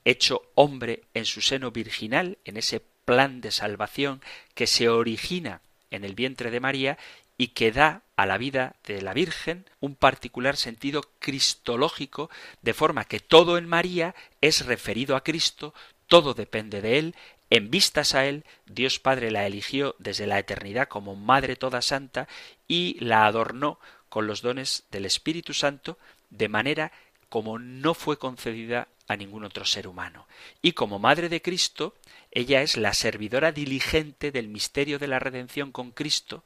hecho 0.04 0.42
hombre 0.56 1.04
en 1.14 1.26
su 1.26 1.42
seno 1.42 1.70
virginal, 1.70 2.40
en 2.44 2.58
ese 2.58 2.82
plan 3.10 3.42
de 3.42 3.50
salvación 3.50 4.22
que 4.54 4.68
se 4.68 4.88
origina 4.88 5.62
en 5.90 6.06
el 6.06 6.14
vientre 6.14 6.52
de 6.52 6.60
María 6.60 7.00
y 7.40 7.48
que 7.48 7.72
da 7.72 8.04
a 8.16 8.28
la 8.28 8.38
vida 8.38 8.76
de 8.86 9.02
la 9.02 9.16
Virgen 9.16 9.66
un 9.80 9.96
particular 9.96 10.58
sentido 10.58 11.02
cristológico, 11.18 12.30
de 12.62 12.76
forma 12.76 13.06
que 13.06 13.20
todo 13.20 13.58
en 13.58 13.68
María 13.68 14.14
es 14.42 14.68
referido 14.68 15.16
a 15.16 15.24
Cristo, 15.24 15.74
todo 16.06 16.36
depende 16.36 16.84
de 16.84 17.00
Él, 17.00 17.16
en 17.50 17.72
vistas 17.72 18.14
a 18.14 18.28
Él, 18.28 18.46
Dios 18.68 19.00
Padre 19.00 19.32
la 19.32 19.48
eligió 19.48 19.96
desde 19.98 20.28
la 20.28 20.38
eternidad 20.38 20.88
como 20.88 21.16
Madre 21.16 21.56
toda 21.56 21.82
Santa 21.82 22.28
y 22.68 23.04
la 23.04 23.26
adornó 23.26 23.80
con 24.10 24.28
los 24.28 24.44
dones 24.44 24.84
del 24.92 25.08
Espíritu 25.08 25.56
Santo, 25.56 25.98
de 26.30 26.48
manera 26.48 26.92
como 27.28 27.58
no 27.58 27.96
fue 27.96 28.20
concedida 28.20 28.88
a 29.10 29.18
ningún 29.18 29.44
otro 29.44 29.66
ser 29.66 29.88
humano. 29.88 30.28
Y 30.62 30.74
como 30.74 31.00
Madre 31.00 31.28
de 31.28 31.42
Cristo, 31.42 31.96
ella 32.32 32.62
es 32.62 32.78
la 32.78 32.94
servidora 32.94 33.52
diligente 33.52 34.32
del 34.32 34.48
misterio 34.48 35.00
de 35.00 35.08
la 35.08 35.20
redención 35.20 35.72
con 35.72 35.92
Cristo, 35.92 36.44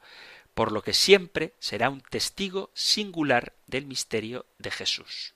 por 0.54 0.72
lo 0.72 0.82
que 0.82 0.94
siempre 0.94 1.52
será 1.58 1.90
un 1.90 2.00
testigo 2.00 2.70
singular 2.72 3.52
del 3.66 3.86
misterio 3.86 4.46
de 4.58 4.70
Jesús. 4.70 5.34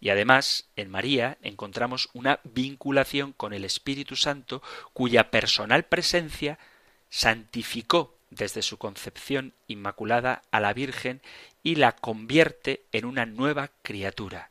Y 0.00 0.08
además, 0.08 0.66
en 0.76 0.90
María 0.90 1.36
encontramos 1.42 2.08
una 2.14 2.40
vinculación 2.44 3.34
con 3.34 3.52
el 3.52 3.66
Espíritu 3.66 4.16
Santo, 4.16 4.62
cuya 4.94 5.30
personal 5.30 5.84
presencia 5.84 6.58
santificó 7.10 8.16
desde 8.30 8.62
su 8.62 8.78
concepción 8.78 9.52
inmaculada 9.66 10.42
a 10.50 10.60
la 10.60 10.72
Virgen 10.72 11.20
y 11.62 11.74
la 11.74 11.92
convierte 11.92 12.82
en 12.92 13.04
una 13.04 13.26
nueva 13.26 13.70
criatura. 13.82 14.50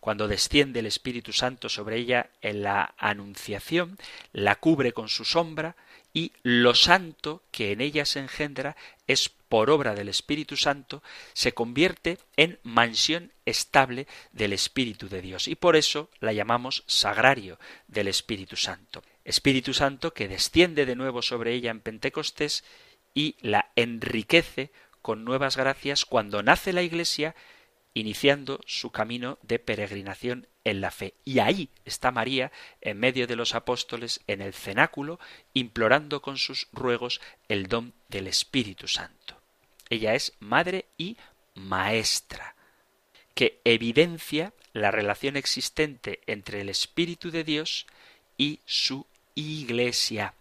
Cuando 0.00 0.28
desciende 0.28 0.80
el 0.80 0.86
Espíritu 0.86 1.32
Santo 1.32 1.68
sobre 1.68 1.96
ella 1.96 2.30
en 2.40 2.62
la 2.62 2.94
Anunciación, 2.98 3.98
la 4.32 4.56
cubre 4.56 4.92
con 4.92 5.08
su 5.08 5.24
sombra, 5.24 5.76
y 6.12 6.32
lo 6.42 6.74
santo 6.74 7.42
que 7.50 7.72
en 7.72 7.80
ella 7.80 8.04
se 8.04 8.18
engendra 8.18 8.76
es 9.06 9.28
por 9.28 9.70
obra 9.70 9.94
del 9.94 10.08
Espíritu 10.08 10.56
Santo, 10.56 11.02
se 11.32 11.52
convierte 11.52 12.18
en 12.36 12.58
mansión 12.62 13.32
estable 13.44 14.06
del 14.32 14.52
Espíritu 14.52 15.08
de 15.08 15.22
Dios. 15.22 15.48
Y 15.48 15.54
por 15.54 15.76
eso 15.76 16.10
la 16.20 16.32
llamamos 16.32 16.84
sagrario 16.86 17.58
del 17.86 18.08
Espíritu 18.08 18.56
Santo. 18.56 19.02
Espíritu 19.24 19.74
Santo 19.74 20.12
que 20.12 20.28
desciende 20.28 20.86
de 20.86 20.96
nuevo 20.96 21.22
sobre 21.22 21.54
ella 21.54 21.70
en 21.70 21.80
Pentecostés 21.80 22.64
y 23.14 23.36
la 23.40 23.70
enriquece 23.76 24.70
con 25.02 25.24
nuevas 25.24 25.56
gracias 25.56 26.04
cuando 26.04 26.42
nace 26.42 26.72
la 26.72 26.82
Iglesia 26.82 27.34
iniciando 27.94 28.60
su 28.66 28.90
camino 28.90 29.38
de 29.42 29.58
peregrinación 29.58 30.46
en 30.64 30.80
la 30.80 30.90
fe. 30.90 31.14
Y 31.24 31.38
ahí 31.38 31.70
está 31.84 32.10
María, 32.10 32.52
en 32.80 32.98
medio 32.98 33.26
de 33.26 33.36
los 33.36 33.54
apóstoles, 33.54 34.20
en 34.26 34.42
el 34.42 34.54
cenáculo, 34.54 35.18
implorando 35.54 36.22
con 36.22 36.36
sus 36.36 36.68
ruegos 36.72 37.20
el 37.48 37.66
don 37.66 37.94
del 38.08 38.26
Espíritu 38.26 38.88
Santo. 38.88 39.40
Ella 39.90 40.14
es 40.14 40.34
madre 40.38 40.86
y 40.98 41.16
maestra, 41.54 42.54
que 43.34 43.60
evidencia 43.64 44.52
la 44.72 44.90
relación 44.90 45.36
existente 45.36 46.20
entre 46.26 46.60
el 46.60 46.68
Espíritu 46.68 47.30
de 47.30 47.44
Dios 47.44 47.86
y 48.36 48.60
su 48.66 49.06
Iglesia. 49.34 50.34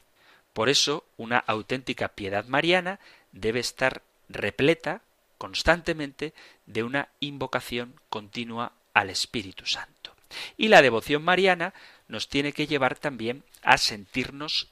Por 0.54 0.70
eso, 0.70 1.06
una 1.18 1.38
auténtica 1.38 2.10
piedad 2.10 2.46
mariana 2.46 3.00
debe 3.32 3.60
estar 3.60 4.02
repleta 4.30 5.02
constantemente 5.38 6.34
de 6.66 6.84
una 6.84 7.10
invocación 7.20 7.96
continua 8.10 8.74
al 8.94 9.10
Espíritu 9.10 9.66
Santo. 9.66 10.16
Y 10.58 10.68
la 10.68 10.82
devoción 10.82 11.24
mariana 11.24 11.74
nos 12.08 12.28
tiene 12.28 12.54
que 12.54 12.68
llevar 12.68 12.98
también 12.98 13.44
a 13.62 13.78
sentirnos 13.78 14.68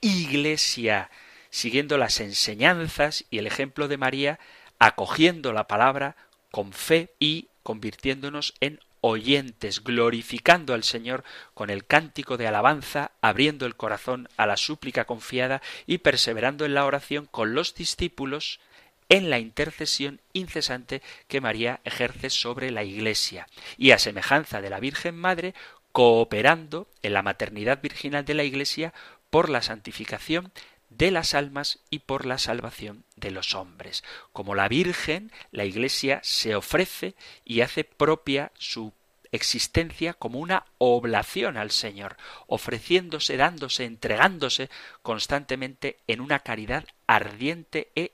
iglesia, 0.00 1.10
siguiendo 1.50 1.98
las 1.98 2.20
enseñanzas 2.20 3.24
y 3.30 3.38
el 3.38 3.46
ejemplo 3.46 3.88
de 3.88 3.96
María, 3.96 4.38
acogiendo 4.78 5.52
la 5.52 5.66
palabra 5.66 6.16
con 6.50 6.72
fe 6.72 7.10
y 7.18 7.48
convirtiéndonos 7.62 8.54
en 8.60 8.80
oyentes, 9.00 9.82
glorificando 9.84 10.74
al 10.74 10.84
Señor 10.84 11.24
con 11.54 11.70
el 11.70 11.84
cántico 11.84 12.36
de 12.36 12.46
alabanza, 12.46 13.12
abriendo 13.20 13.66
el 13.66 13.76
corazón 13.76 14.28
a 14.36 14.46
la 14.46 14.56
súplica 14.56 15.04
confiada 15.04 15.62
y 15.86 15.98
perseverando 15.98 16.64
en 16.64 16.74
la 16.74 16.84
oración 16.84 17.26
con 17.26 17.54
los 17.54 17.74
discípulos 17.74 18.60
en 19.08 19.30
la 19.30 19.38
intercesión 19.38 20.20
incesante 20.32 21.02
que 21.28 21.40
María 21.40 21.80
ejerce 21.84 22.30
sobre 22.30 22.70
la 22.70 22.84
Iglesia, 22.84 23.46
y 23.76 23.92
a 23.92 23.98
semejanza 23.98 24.60
de 24.60 24.70
la 24.70 24.80
Virgen 24.80 25.16
Madre, 25.16 25.54
cooperando 25.92 26.88
en 27.02 27.14
la 27.14 27.22
maternidad 27.22 27.80
virginal 27.80 28.24
de 28.24 28.34
la 28.34 28.44
Iglesia 28.44 28.92
por 29.30 29.48
la 29.48 29.62
santificación 29.62 30.52
de 30.90 31.10
las 31.10 31.34
almas 31.34 31.80
y 31.90 32.00
por 32.00 32.24
la 32.24 32.38
salvación 32.38 33.04
de 33.16 33.30
los 33.30 33.54
hombres. 33.54 34.04
Como 34.32 34.54
la 34.54 34.68
Virgen, 34.68 35.32
la 35.50 35.64
Iglesia 35.64 36.20
se 36.22 36.54
ofrece 36.54 37.14
y 37.44 37.60
hace 37.60 37.84
propia 37.84 38.52
su 38.58 38.92
existencia 39.32 40.14
como 40.14 40.38
una 40.38 40.64
oblación 40.78 41.56
al 41.56 41.70
Señor, 41.70 42.16
ofreciéndose, 42.46 43.36
dándose, 43.36 43.84
entregándose 43.84 44.70
constantemente 45.02 45.98
en 46.06 46.20
una 46.20 46.40
caridad 46.40 46.86
ardiente 47.06 47.90
e 47.94 48.12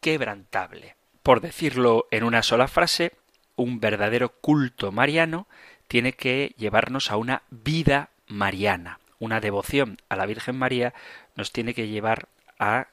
inquebrantable. 0.00 0.96
Por 1.22 1.40
decirlo 1.40 2.06
en 2.10 2.24
una 2.24 2.42
sola 2.42 2.68
frase, 2.68 3.12
un 3.56 3.80
verdadero 3.80 4.30
culto 4.40 4.92
mariano 4.92 5.46
tiene 5.88 6.14
que 6.14 6.54
llevarnos 6.56 7.10
a 7.10 7.16
una 7.16 7.42
vida 7.50 8.08
mariana. 8.26 8.98
Una 9.18 9.40
devoción 9.40 9.98
a 10.08 10.16
la 10.16 10.24
Virgen 10.24 10.56
María 10.56 10.94
nos 11.36 11.52
tiene 11.52 11.74
que 11.74 11.88
llevar 11.88 12.28
a 12.58 12.88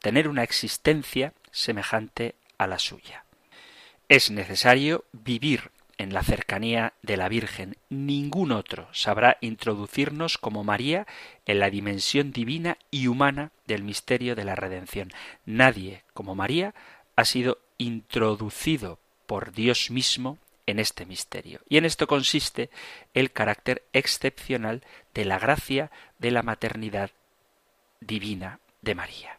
tener 0.00 0.28
una 0.28 0.42
existencia 0.42 1.34
semejante 1.50 2.34
a 2.56 2.66
la 2.66 2.78
suya. 2.78 3.24
Es 4.08 4.30
necesario 4.30 5.04
vivir 5.12 5.70
en 5.98 6.12
la 6.12 6.22
cercanía 6.22 6.92
de 7.02 7.16
la 7.16 7.28
Virgen. 7.28 7.76
Ningún 7.88 8.52
otro 8.52 8.88
sabrá 8.92 9.38
introducirnos 9.40 10.38
como 10.38 10.64
María 10.64 11.06
en 11.46 11.58
la 11.58 11.70
dimensión 11.70 12.32
divina 12.32 12.78
y 12.90 13.06
humana 13.06 13.50
del 13.66 13.82
misterio 13.82 14.34
de 14.34 14.44
la 14.44 14.54
redención. 14.54 15.12
Nadie 15.44 16.02
como 16.12 16.34
María 16.34 16.74
ha 17.16 17.24
sido 17.24 17.58
introducido 17.78 18.98
por 19.26 19.52
Dios 19.52 19.90
mismo 19.90 20.38
en 20.66 20.78
este 20.78 21.06
misterio. 21.06 21.60
Y 21.68 21.78
en 21.78 21.84
esto 21.84 22.06
consiste 22.06 22.70
el 23.14 23.32
carácter 23.32 23.84
excepcional 23.92 24.82
de 25.14 25.24
la 25.24 25.38
gracia 25.38 25.90
de 26.18 26.30
la 26.30 26.42
maternidad 26.42 27.10
divina 28.00 28.60
de 28.82 28.94
María. 28.94 29.38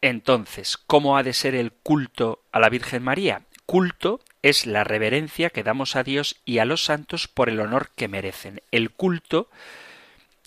Entonces, 0.00 0.76
¿cómo 0.76 1.16
ha 1.16 1.22
de 1.22 1.32
ser 1.32 1.54
el 1.54 1.72
culto 1.72 2.42
a 2.52 2.60
la 2.60 2.68
Virgen 2.68 3.02
María? 3.02 3.42
Culto 3.68 4.20
es 4.40 4.64
la 4.64 4.82
reverencia 4.82 5.50
que 5.50 5.62
damos 5.62 5.94
a 5.94 6.02
Dios 6.02 6.40
y 6.46 6.56
a 6.56 6.64
los 6.64 6.84
santos 6.84 7.28
por 7.28 7.50
el 7.50 7.60
honor 7.60 7.90
que 7.94 8.08
merecen. 8.08 8.62
El 8.70 8.90
culto 8.90 9.50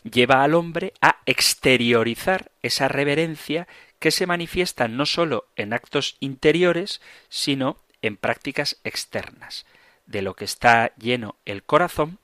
lleva 0.02 0.44
al 0.44 0.56
hombre 0.56 0.94
a 1.02 1.18
exteriorizar 1.28 2.50
esa 2.64 2.88
reverencia 2.88 3.68
que 4.00 4.10
se 4.10 4.26
manifiesta 4.26 4.88
no 4.88 5.06
sólo 5.06 5.46
en 5.56 5.72
actos 5.72 6.18
interiores, 6.20 7.00
sino 7.30 7.78
en 8.02 8.18
prácticas 8.18 8.78
externas. 8.84 9.68
De 10.08 10.24
lo 10.24 10.34
que 10.34 10.46
está 10.46 10.92
lleno 10.96 11.36
el 11.46 11.62
corazón, 11.62 12.18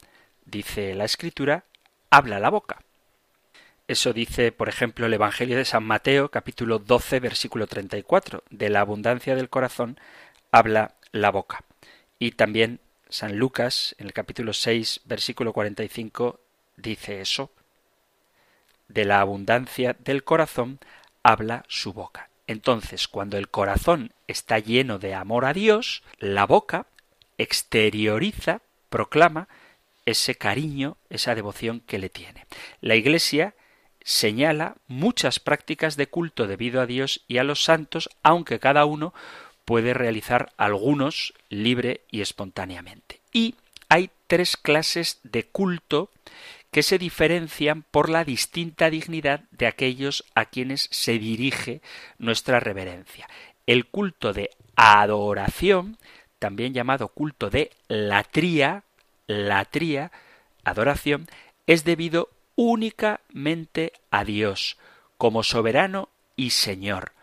dice 0.46 0.96
la 0.96 1.06
Escritura, 1.06 1.66
habla 2.10 2.40
la 2.40 2.50
boca. 2.50 2.82
Eso 3.88 4.14
dice, 4.14 4.52
por 4.52 4.68
ejemplo, 4.68 5.06
el 5.06 5.14
Evangelio 5.14 5.58
de 5.58 5.64
San 5.64 5.84
Mateo, 5.84 6.30
capítulo 6.30 6.80
12, 6.80 7.20
versículo 7.20 7.68
34. 7.68 8.44
De 8.50 8.70
la 8.70 8.82
abundancia 8.82 9.36
del 9.36 9.48
corazón 9.48 10.00
habla 10.52 10.96
la 11.12 11.32
boca. 11.32 11.64
Y 12.20 12.32
también 12.32 12.80
San 13.10 13.38
Lucas, 13.38 13.96
en 13.98 14.08
el 14.08 14.14
capítulo 14.14 14.54
6, 14.54 15.02
versículo 15.06 15.54
45, 15.54 16.40
dice 16.76 17.22
eso. 17.22 17.52
De 18.88 19.06
la 19.06 19.22
abundancia 19.22 19.96
del 20.00 20.24
corazón 20.24 20.80
habla 21.24 21.64
su 21.68 21.94
boca. 21.94 22.30
Entonces, 22.48 23.08
cuando 23.08 23.38
el 23.38 23.50
corazón 23.50 24.14
está 24.28 24.60
lleno 24.60 25.00
de 25.00 25.14
amor 25.14 25.46
a 25.46 25.54
Dios, 25.54 26.04
la 26.20 26.46
boca 26.46 26.88
exterioriza, 27.38 28.62
proclama 28.90 29.48
ese 30.06 30.36
cariño, 30.36 30.98
esa 31.10 31.36
devoción 31.36 31.82
que 31.82 32.00
le 32.00 32.10
tiene. 32.10 32.46
La 32.80 32.96
Iglesia 32.96 33.56
señala 34.02 34.78
muchas 34.88 35.42
prácticas 35.42 35.98
de 35.98 36.08
culto 36.08 36.48
debido 36.48 36.80
a 36.80 36.86
Dios 36.86 37.26
y 37.28 37.40
a 37.40 37.44
los 37.44 37.66
santos, 37.66 38.10
aunque 38.24 38.58
cada 38.58 38.86
uno 38.86 39.14
puede 39.68 39.94
realizar 39.94 40.54
algunos 40.56 41.34
libre 41.50 42.06
y 42.10 42.22
espontáneamente. 42.22 43.20
Y 43.34 43.56
hay 43.90 44.12
tres 44.28 44.56
clases 44.56 45.20
de 45.24 45.44
culto 45.44 46.10
que 46.72 46.84
se 46.84 46.98
diferencian 46.98 47.84
por 47.84 48.08
la 48.08 48.24
distinta 48.24 48.90
dignidad 48.90 49.42
de 49.52 49.68
aquellos 49.68 50.24
a 50.36 50.46
quienes 50.46 50.88
se 50.92 51.20
dirige 51.20 51.82
nuestra 52.18 52.62
reverencia. 52.62 53.28
El 53.66 53.88
culto 53.88 54.32
de 54.32 54.52
adoración, 54.78 55.98
también 56.40 56.74
llamado 56.74 57.10
culto 57.10 57.50
de 57.50 57.72
latría, 57.90 58.86
latría, 59.28 60.14
adoración, 60.64 61.28
es 61.66 61.84
debido 61.84 62.30
únicamente 62.56 63.92
a 64.12 64.24
Dios, 64.24 64.78
como 65.18 65.44
soberano 65.44 66.08
y 66.38 66.52
Señor. 66.52 67.17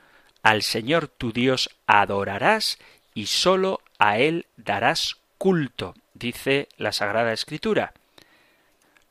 Al 0.45 0.61
Señor 0.61 1.09
tu 1.09 1.32
Dios 1.32 1.70
adorarás 1.86 2.78
y 3.14 3.26
sólo 3.26 3.80
a 3.99 4.18
Él 4.18 4.45
darás 4.59 5.16
culto, 5.38 5.95
dice 6.12 6.68
la 6.76 6.92
Sagrada 6.92 7.32
Escritura. 7.32 7.95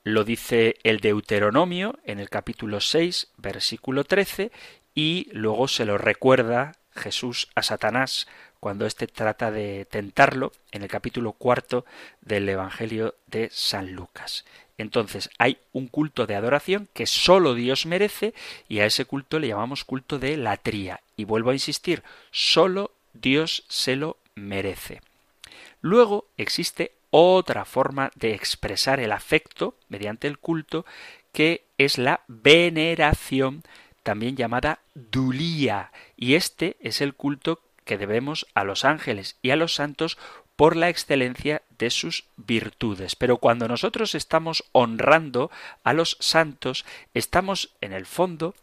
Lo 0.04 0.26
dice 0.26 0.76
el 0.84 1.00
Deuteronomio 1.00 1.98
en 2.06 2.20
el 2.20 2.30
capítulo 2.30 2.80
6, 2.80 3.30
versículo 3.38 4.04
13, 4.04 4.52
y 4.94 5.28
luego 5.32 5.68
se 5.68 5.86
lo 5.86 5.98
recuerda 5.98 6.74
Jesús 6.94 7.50
a 7.56 7.64
Satanás 7.64 8.28
cuando 8.60 8.86
éste 8.86 9.08
trata 9.08 9.50
de 9.50 9.86
tentarlo 9.86 10.52
en 10.72 10.84
el 10.84 10.88
capítulo 10.88 11.32
cuarto 11.32 11.84
del 12.22 12.48
Evangelio 12.48 13.16
de 13.26 13.50
San 13.52 13.94
Lucas. 13.94 14.46
Entonces 14.78 15.32
hay 15.40 15.58
un 15.72 15.88
culto 15.88 16.28
de 16.28 16.36
adoración 16.36 16.90
que 16.94 17.08
sólo 17.08 17.56
Dios 17.56 17.88
merece 17.88 18.36
y 18.70 18.82
a 18.82 18.86
ese 18.86 19.06
culto 19.06 19.40
le 19.40 19.48
llamamos 19.48 19.84
culto 19.84 20.20
de 20.20 20.38
latría. 20.38 21.02
Y 21.16 21.26
vuelvo 21.26 21.52
a 21.52 21.54
insistir, 21.54 22.04
sólo 22.32 22.92
Dios 23.14 23.66
se 23.68 23.96
lo 23.96 24.18
merece. 24.36 25.02
Luego 25.82 26.26
existe 26.38 26.94
otra 27.10 27.66
forma 27.66 28.12
de 28.16 28.34
expresar 28.34 29.00
el 29.00 29.12
afecto 29.12 29.76
mediante 29.90 30.28
el 30.28 30.40
culto 30.40 30.86
que 31.32 31.66
es 31.78 31.98
la 31.98 32.22
veneración, 32.28 33.64
también 34.04 34.36
llamada 34.36 34.80
dulía, 34.94 35.92
y 36.16 36.36
este 36.36 36.78
es 36.80 37.02
el 37.02 37.14
culto 37.14 37.60
que 37.86 37.98
debemos 37.98 38.48
a 38.54 38.64
los 38.64 38.86
ángeles 38.86 39.38
y 39.42 39.50
a 39.50 39.56
los 39.56 39.76
santos 39.76 40.18
por 40.56 40.76
la 40.76 40.90
excelencia 40.90 41.62
de 41.78 41.90
sus 41.90 42.26
virtudes. 42.38 43.16
Pero 43.16 43.38
cuando 43.38 43.68
nosotros 43.68 44.16
estamos 44.16 44.64
honrando 44.72 45.52
a 45.84 45.94
los 45.94 46.18
santos, 46.20 46.86
estamos 47.14 47.74
en 47.82 47.94
el 47.94 48.06
fondo 48.06 48.56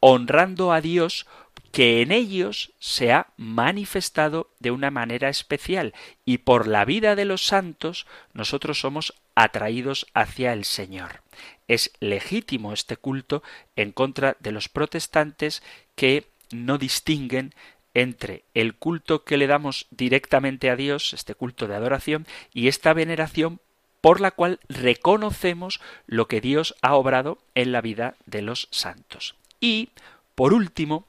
honrando 0.00 0.72
a 0.72 0.80
Dios 0.80 1.26
que 1.72 2.02
en 2.02 2.10
ellos 2.10 2.72
se 2.78 3.12
ha 3.12 3.28
manifestado 3.36 4.50
de 4.58 4.70
una 4.70 4.90
manera 4.90 5.28
especial 5.28 5.94
y 6.24 6.38
por 6.38 6.66
la 6.66 6.84
vida 6.84 7.14
de 7.14 7.24
los 7.24 7.46
santos 7.46 8.06
nosotros 8.32 8.80
somos 8.80 9.14
atraídos 9.34 10.06
hacia 10.12 10.52
el 10.52 10.64
Señor. 10.64 11.22
Es 11.68 11.92
legítimo 12.00 12.72
este 12.72 12.96
culto 12.96 13.42
en 13.76 13.92
contra 13.92 14.36
de 14.40 14.52
los 14.52 14.68
protestantes 14.68 15.62
que 15.94 16.26
no 16.50 16.78
distinguen 16.78 17.54
entre 17.94 18.44
el 18.54 18.74
culto 18.74 19.24
que 19.24 19.36
le 19.36 19.46
damos 19.46 19.86
directamente 19.90 20.70
a 20.70 20.76
Dios, 20.76 21.12
este 21.12 21.34
culto 21.34 21.68
de 21.68 21.76
adoración, 21.76 22.26
y 22.52 22.68
esta 22.68 22.92
veneración 22.92 23.60
por 24.00 24.20
la 24.20 24.30
cual 24.30 24.60
reconocemos 24.68 25.80
lo 26.06 26.26
que 26.26 26.40
Dios 26.40 26.74
ha 26.82 26.94
obrado 26.94 27.38
en 27.54 27.72
la 27.72 27.80
vida 27.80 28.16
de 28.26 28.42
los 28.42 28.68
santos. 28.70 29.36
Y, 29.60 29.90
por 30.34 30.52
último, 30.52 31.06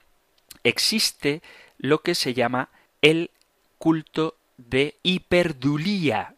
existe 0.62 1.42
lo 1.78 2.02
que 2.02 2.14
se 2.14 2.34
llama 2.34 2.68
el 3.00 3.30
culto 3.78 4.36
de 4.56 4.96
hiperdulía. 5.02 6.34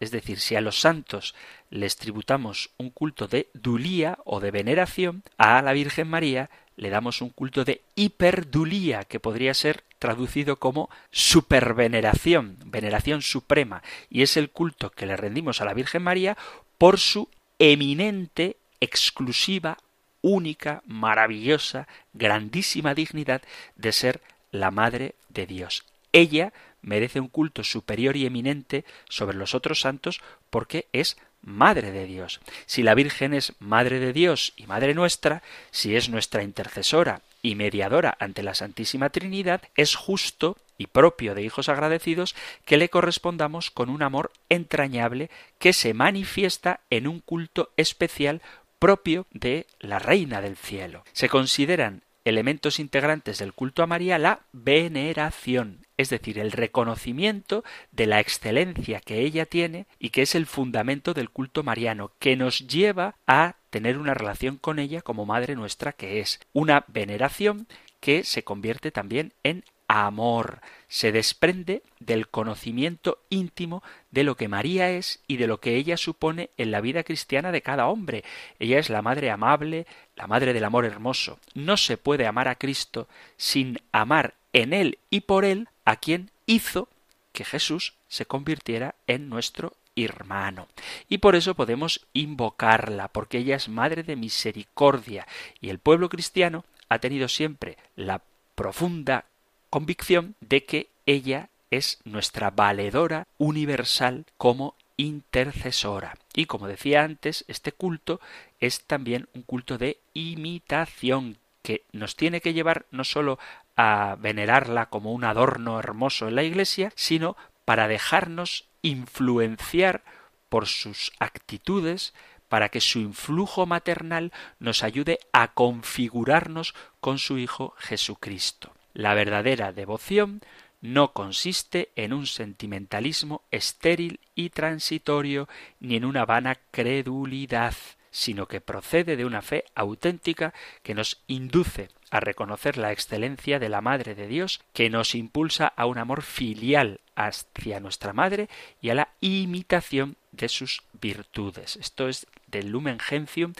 Es 0.00 0.10
decir, 0.10 0.38
si 0.38 0.54
a 0.54 0.60
los 0.60 0.80
santos 0.80 1.34
les 1.70 1.96
tributamos 1.96 2.70
un 2.76 2.90
culto 2.90 3.26
de 3.26 3.48
dulía 3.54 4.18
o 4.24 4.40
de 4.40 4.50
veneración, 4.50 5.22
a 5.38 5.62
la 5.62 5.72
Virgen 5.72 6.08
María 6.08 6.50
le 6.76 6.90
damos 6.90 7.22
un 7.22 7.30
culto 7.30 7.64
de 7.64 7.82
hiperdulía, 7.94 9.04
que 9.04 9.20
podría 9.20 9.54
ser 9.54 9.84
traducido 9.98 10.56
como 10.56 10.90
superveneración, 11.10 12.58
veneración 12.66 13.22
suprema, 13.22 13.82
y 14.10 14.22
es 14.22 14.36
el 14.36 14.50
culto 14.50 14.90
que 14.90 15.06
le 15.06 15.16
rendimos 15.16 15.60
a 15.60 15.64
la 15.64 15.74
Virgen 15.74 16.02
María 16.02 16.36
por 16.78 16.98
su 16.98 17.28
eminente, 17.58 18.56
exclusiva, 18.80 19.78
única, 20.24 20.82
maravillosa, 20.86 21.86
grandísima 22.14 22.94
dignidad 22.94 23.42
de 23.76 23.92
ser 23.92 24.22
la 24.50 24.70
Madre 24.70 25.14
de 25.28 25.46
Dios. 25.46 25.84
Ella 26.12 26.54
merece 26.80 27.20
un 27.20 27.28
culto 27.28 27.62
superior 27.62 28.16
y 28.16 28.24
eminente 28.24 28.86
sobre 29.10 29.36
los 29.36 29.54
otros 29.54 29.80
santos 29.80 30.22
porque 30.48 30.86
es 30.92 31.18
Madre 31.42 31.92
de 31.92 32.06
Dios. 32.06 32.40
Si 32.64 32.82
la 32.82 32.94
Virgen 32.94 33.34
es 33.34 33.52
Madre 33.58 34.00
de 34.00 34.14
Dios 34.14 34.54
y 34.56 34.66
Madre 34.66 34.94
nuestra, 34.94 35.42
si 35.70 35.94
es 35.94 36.08
nuestra 36.08 36.42
intercesora 36.42 37.20
y 37.42 37.54
mediadora 37.54 38.16
ante 38.18 38.42
la 38.42 38.54
Santísima 38.54 39.10
Trinidad, 39.10 39.60
es 39.76 39.94
justo 39.94 40.56
y 40.78 40.86
propio 40.86 41.34
de 41.34 41.42
hijos 41.42 41.68
agradecidos 41.68 42.34
que 42.64 42.78
le 42.78 42.88
correspondamos 42.88 43.70
con 43.70 43.90
un 43.90 44.02
amor 44.02 44.32
entrañable 44.48 45.30
que 45.58 45.74
se 45.74 45.92
manifiesta 45.92 46.80
en 46.88 47.06
un 47.06 47.20
culto 47.20 47.72
especial 47.76 48.40
propio 48.84 49.26
de 49.32 49.66
la 49.80 49.98
Reina 49.98 50.42
del 50.42 50.58
Cielo. 50.58 51.04
Se 51.14 51.30
consideran 51.30 52.02
elementos 52.26 52.78
integrantes 52.78 53.38
del 53.38 53.54
culto 53.54 53.82
a 53.82 53.86
María 53.86 54.18
la 54.18 54.40
veneración, 54.52 55.86
es 55.96 56.10
decir, 56.10 56.38
el 56.38 56.52
reconocimiento 56.52 57.64
de 57.92 58.06
la 58.06 58.20
excelencia 58.20 59.00
que 59.00 59.20
ella 59.20 59.46
tiene 59.46 59.86
y 59.98 60.10
que 60.10 60.20
es 60.20 60.34
el 60.34 60.44
fundamento 60.44 61.14
del 61.14 61.30
culto 61.30 61.62
mariano, 61.62 62.12
que 62.18 62.36
nos 62.36 62.68
lleva 62.68 63.14
a 63.26 63.56
tener 63.70 63.96
una 63.96 64.12
relación 64.12 64.58
con 64.58 64.78
ella 64.78 65.00
como 65.00 65.24
Madre 65.24 65.56
nuestra 65.56 65.92
que 65.92 66.20
es, 66.20 66.38
una 66.52 66.84
veneración 66.86 67.66
que 68.00 68.22
se 68.22 68.44
convierte 68.44 68.90
también 68.90 69.32
en 69.44 69.64
amor. 69.94 70.60
Se 70.88 71.12
desprende 71.12 71.82
del 72.00 72.28
conocimiento 72.28 73.18
íntimo 73.30 73.82
de 74.10 74.24
lo 74.24 74.36
que 74.36 74.48
María 74.48 74.90
es 74.90 75.22
y 75.28 75.36
de 75.36 75.46
lo 75.46 75.60
que 75.60 75.76
ella 75.76 75.96
supone 75.96 76.50
en 76.56 76.72
la 76.72 76.80
vida 76.80 77.04
cristiana 77.04 77.52
de 77.52 77.62
cada 77.62 77.86
hombre. 77.86 78.24
Ella 78.58 78.80
es 78.80 78.90
la 78.90 79.02
madre 79.02 79.30
amable, 79.30 79.86
la 80.16 80.26
madre 80.26 80.52
del 80.52 80.64
amor 80.64 80.84
hermoso. 80.84 81.38
No 81.54 81.76
se 81.76 81.96
puede 81.96 82.26
amar 82.26 82.48
a 82.48 82.56
Cristo 82.56 83.08
sin 83.36 83.80
amar 83.92 84.34
en 84.52 84.72
Él 84.72 84.98
y 85.10 85.20
por 85.20 85.44
Él 85.44 85.68
a 85.84 85.96
quien 85.96 86.30
hizo 86.46 86.88
que 87.32 87.44
Jesús 87.44 87.94
se 88.08 88.26
convirtiera 88.26 88.96
en 89.06 89.28
nuestro 89.28 89.74
hermano. 89.94 90.66
Y 91.08 91.18
por 91.18 91.36
eso 91.36 91.54
podemos 91.54 92.04
invocarla, 92.12 93.08
porque 93.08 93.38
ella 93.38 93.54
es 93.54 93.68
madre 93.68 94.02
de 94.02 94.16
misericordia, 94.16 95.26
y 95.60 95.68
el 95.68 95.78
pueblo 95.78 96.08
cristiano 96.08 96.64
ha 96.88 96.98
tenido 96.98 97.28
siempre 97.28 97.76
la 97.94 98.22
profunda 98.56 99.26
convicción 99.74 100.36
de 100.40 100.64
que 100.64 100.86
ella 101.04 101.48
es 101.68 101.98
nuestra 102.04 102.50
valedora 102.50 103.26
universal 103.38 104.24
como 104.36 104.76
intercesora. 104.96 106.14
Y 106.32 106.46
como 106.46 106.68
decía 106.68 107.02
antes, 107.02 107.44
este 107.48 107.72
culto 107.72 108.20
es 108.60 108.82
también 108.82 109.26
un 109.34 109.42
culto 109.42 109.76
de 109.76 109.98
imitación 110.12 111.38
que 111.64 111.82
nos 111.90 112.14
tiene 112.14 112.40
que 112.40 112.52
llevar 112.52 112.86
no 112.92 113.02
sólo 113.02 113.40
a 113.74 114.16
venerarla 114.20 114.86
como 114.90 115.12
un 115.12 115.24
adorno 115.24 115.80
hermoso 115.80 116.28
en 116.28 116.36
la 116.36 116.44
iglesia, 116.44 116.92
sino 116.94 117.36
para 117.64 117.88
dejarnos 117.88 118.66
influenciar 118.82 120.04
por 120.50 120.68
sus 120.68 121.10
actitudes, 121.18 122.14
para 122.48 122.68
que 122.68 122.80
su 122.80 123.00
influjo 123.00 123.66
maternal 123.66 124.30
nos 124.60 124.84
ayude 124.84 125.18
a 125.32 125.52
configurarnos 125.52 126.76
con 127.00 127.18
su 127.18 127.38
Hijo 127.38 127.74
Jesucristo. 127.78 128.72
La 128.94 129.14
verdadera 129.14 129.72
devoción 129.72 130.40
no 130.80 131.12
consiste 131.12 131.90
en 131.96 132.12
un 132.12 132.26
sentimentalismo 132.26 133.42
estéril 133.50 134.20
y 134.34 134.50
transitorio 134.50 135.48
ni 135.80 135.96
en 135.96 136.04
una 136.04 136.24
vana 136.24 136.58
credulidad, 136.70 137.74
sino 138.10 138.46
que 138.46 138.60
procede 138.60 139.16
de 139.16 139.24
una 139.24 139.42
fe 139.42 139.64
auténtica 139.74 140.54
que 140.82 140.94
nos 140.94 141.22
induce 141.26 141.88
a 142.10 142.20
reconocer 142.20 142.76
la 142.76 142.92
excelencia 142.92 143.58
de 143.58 143.68
la 143.68 143.80
Madre 143.80 144.14
de 144.14 144.28
Dios, 144.28 144.60
que 144.72 144.88
nos 144.90 145.16
impulsa 145.16 145.66
a 145.66 145.86
un 145.86 145.98
amor 145.98 146.22
filial 146.22 147.00
hacia 147.16 147.80
nuestra 147.80 148.12
Madre 148.12 148.48
y 148.80 148.90
a 148.90 148.94
la 148.94 149.08
imitación 149.20 150.16
de 150.30 150.48
sus 150.48 150.84
virtudes. 151.00 151.76
Esto 151.76 152.08
es 152.08 152.26
del 152.46 152.68
Lumen 152.68 153.00
Gentium 153.00 153.54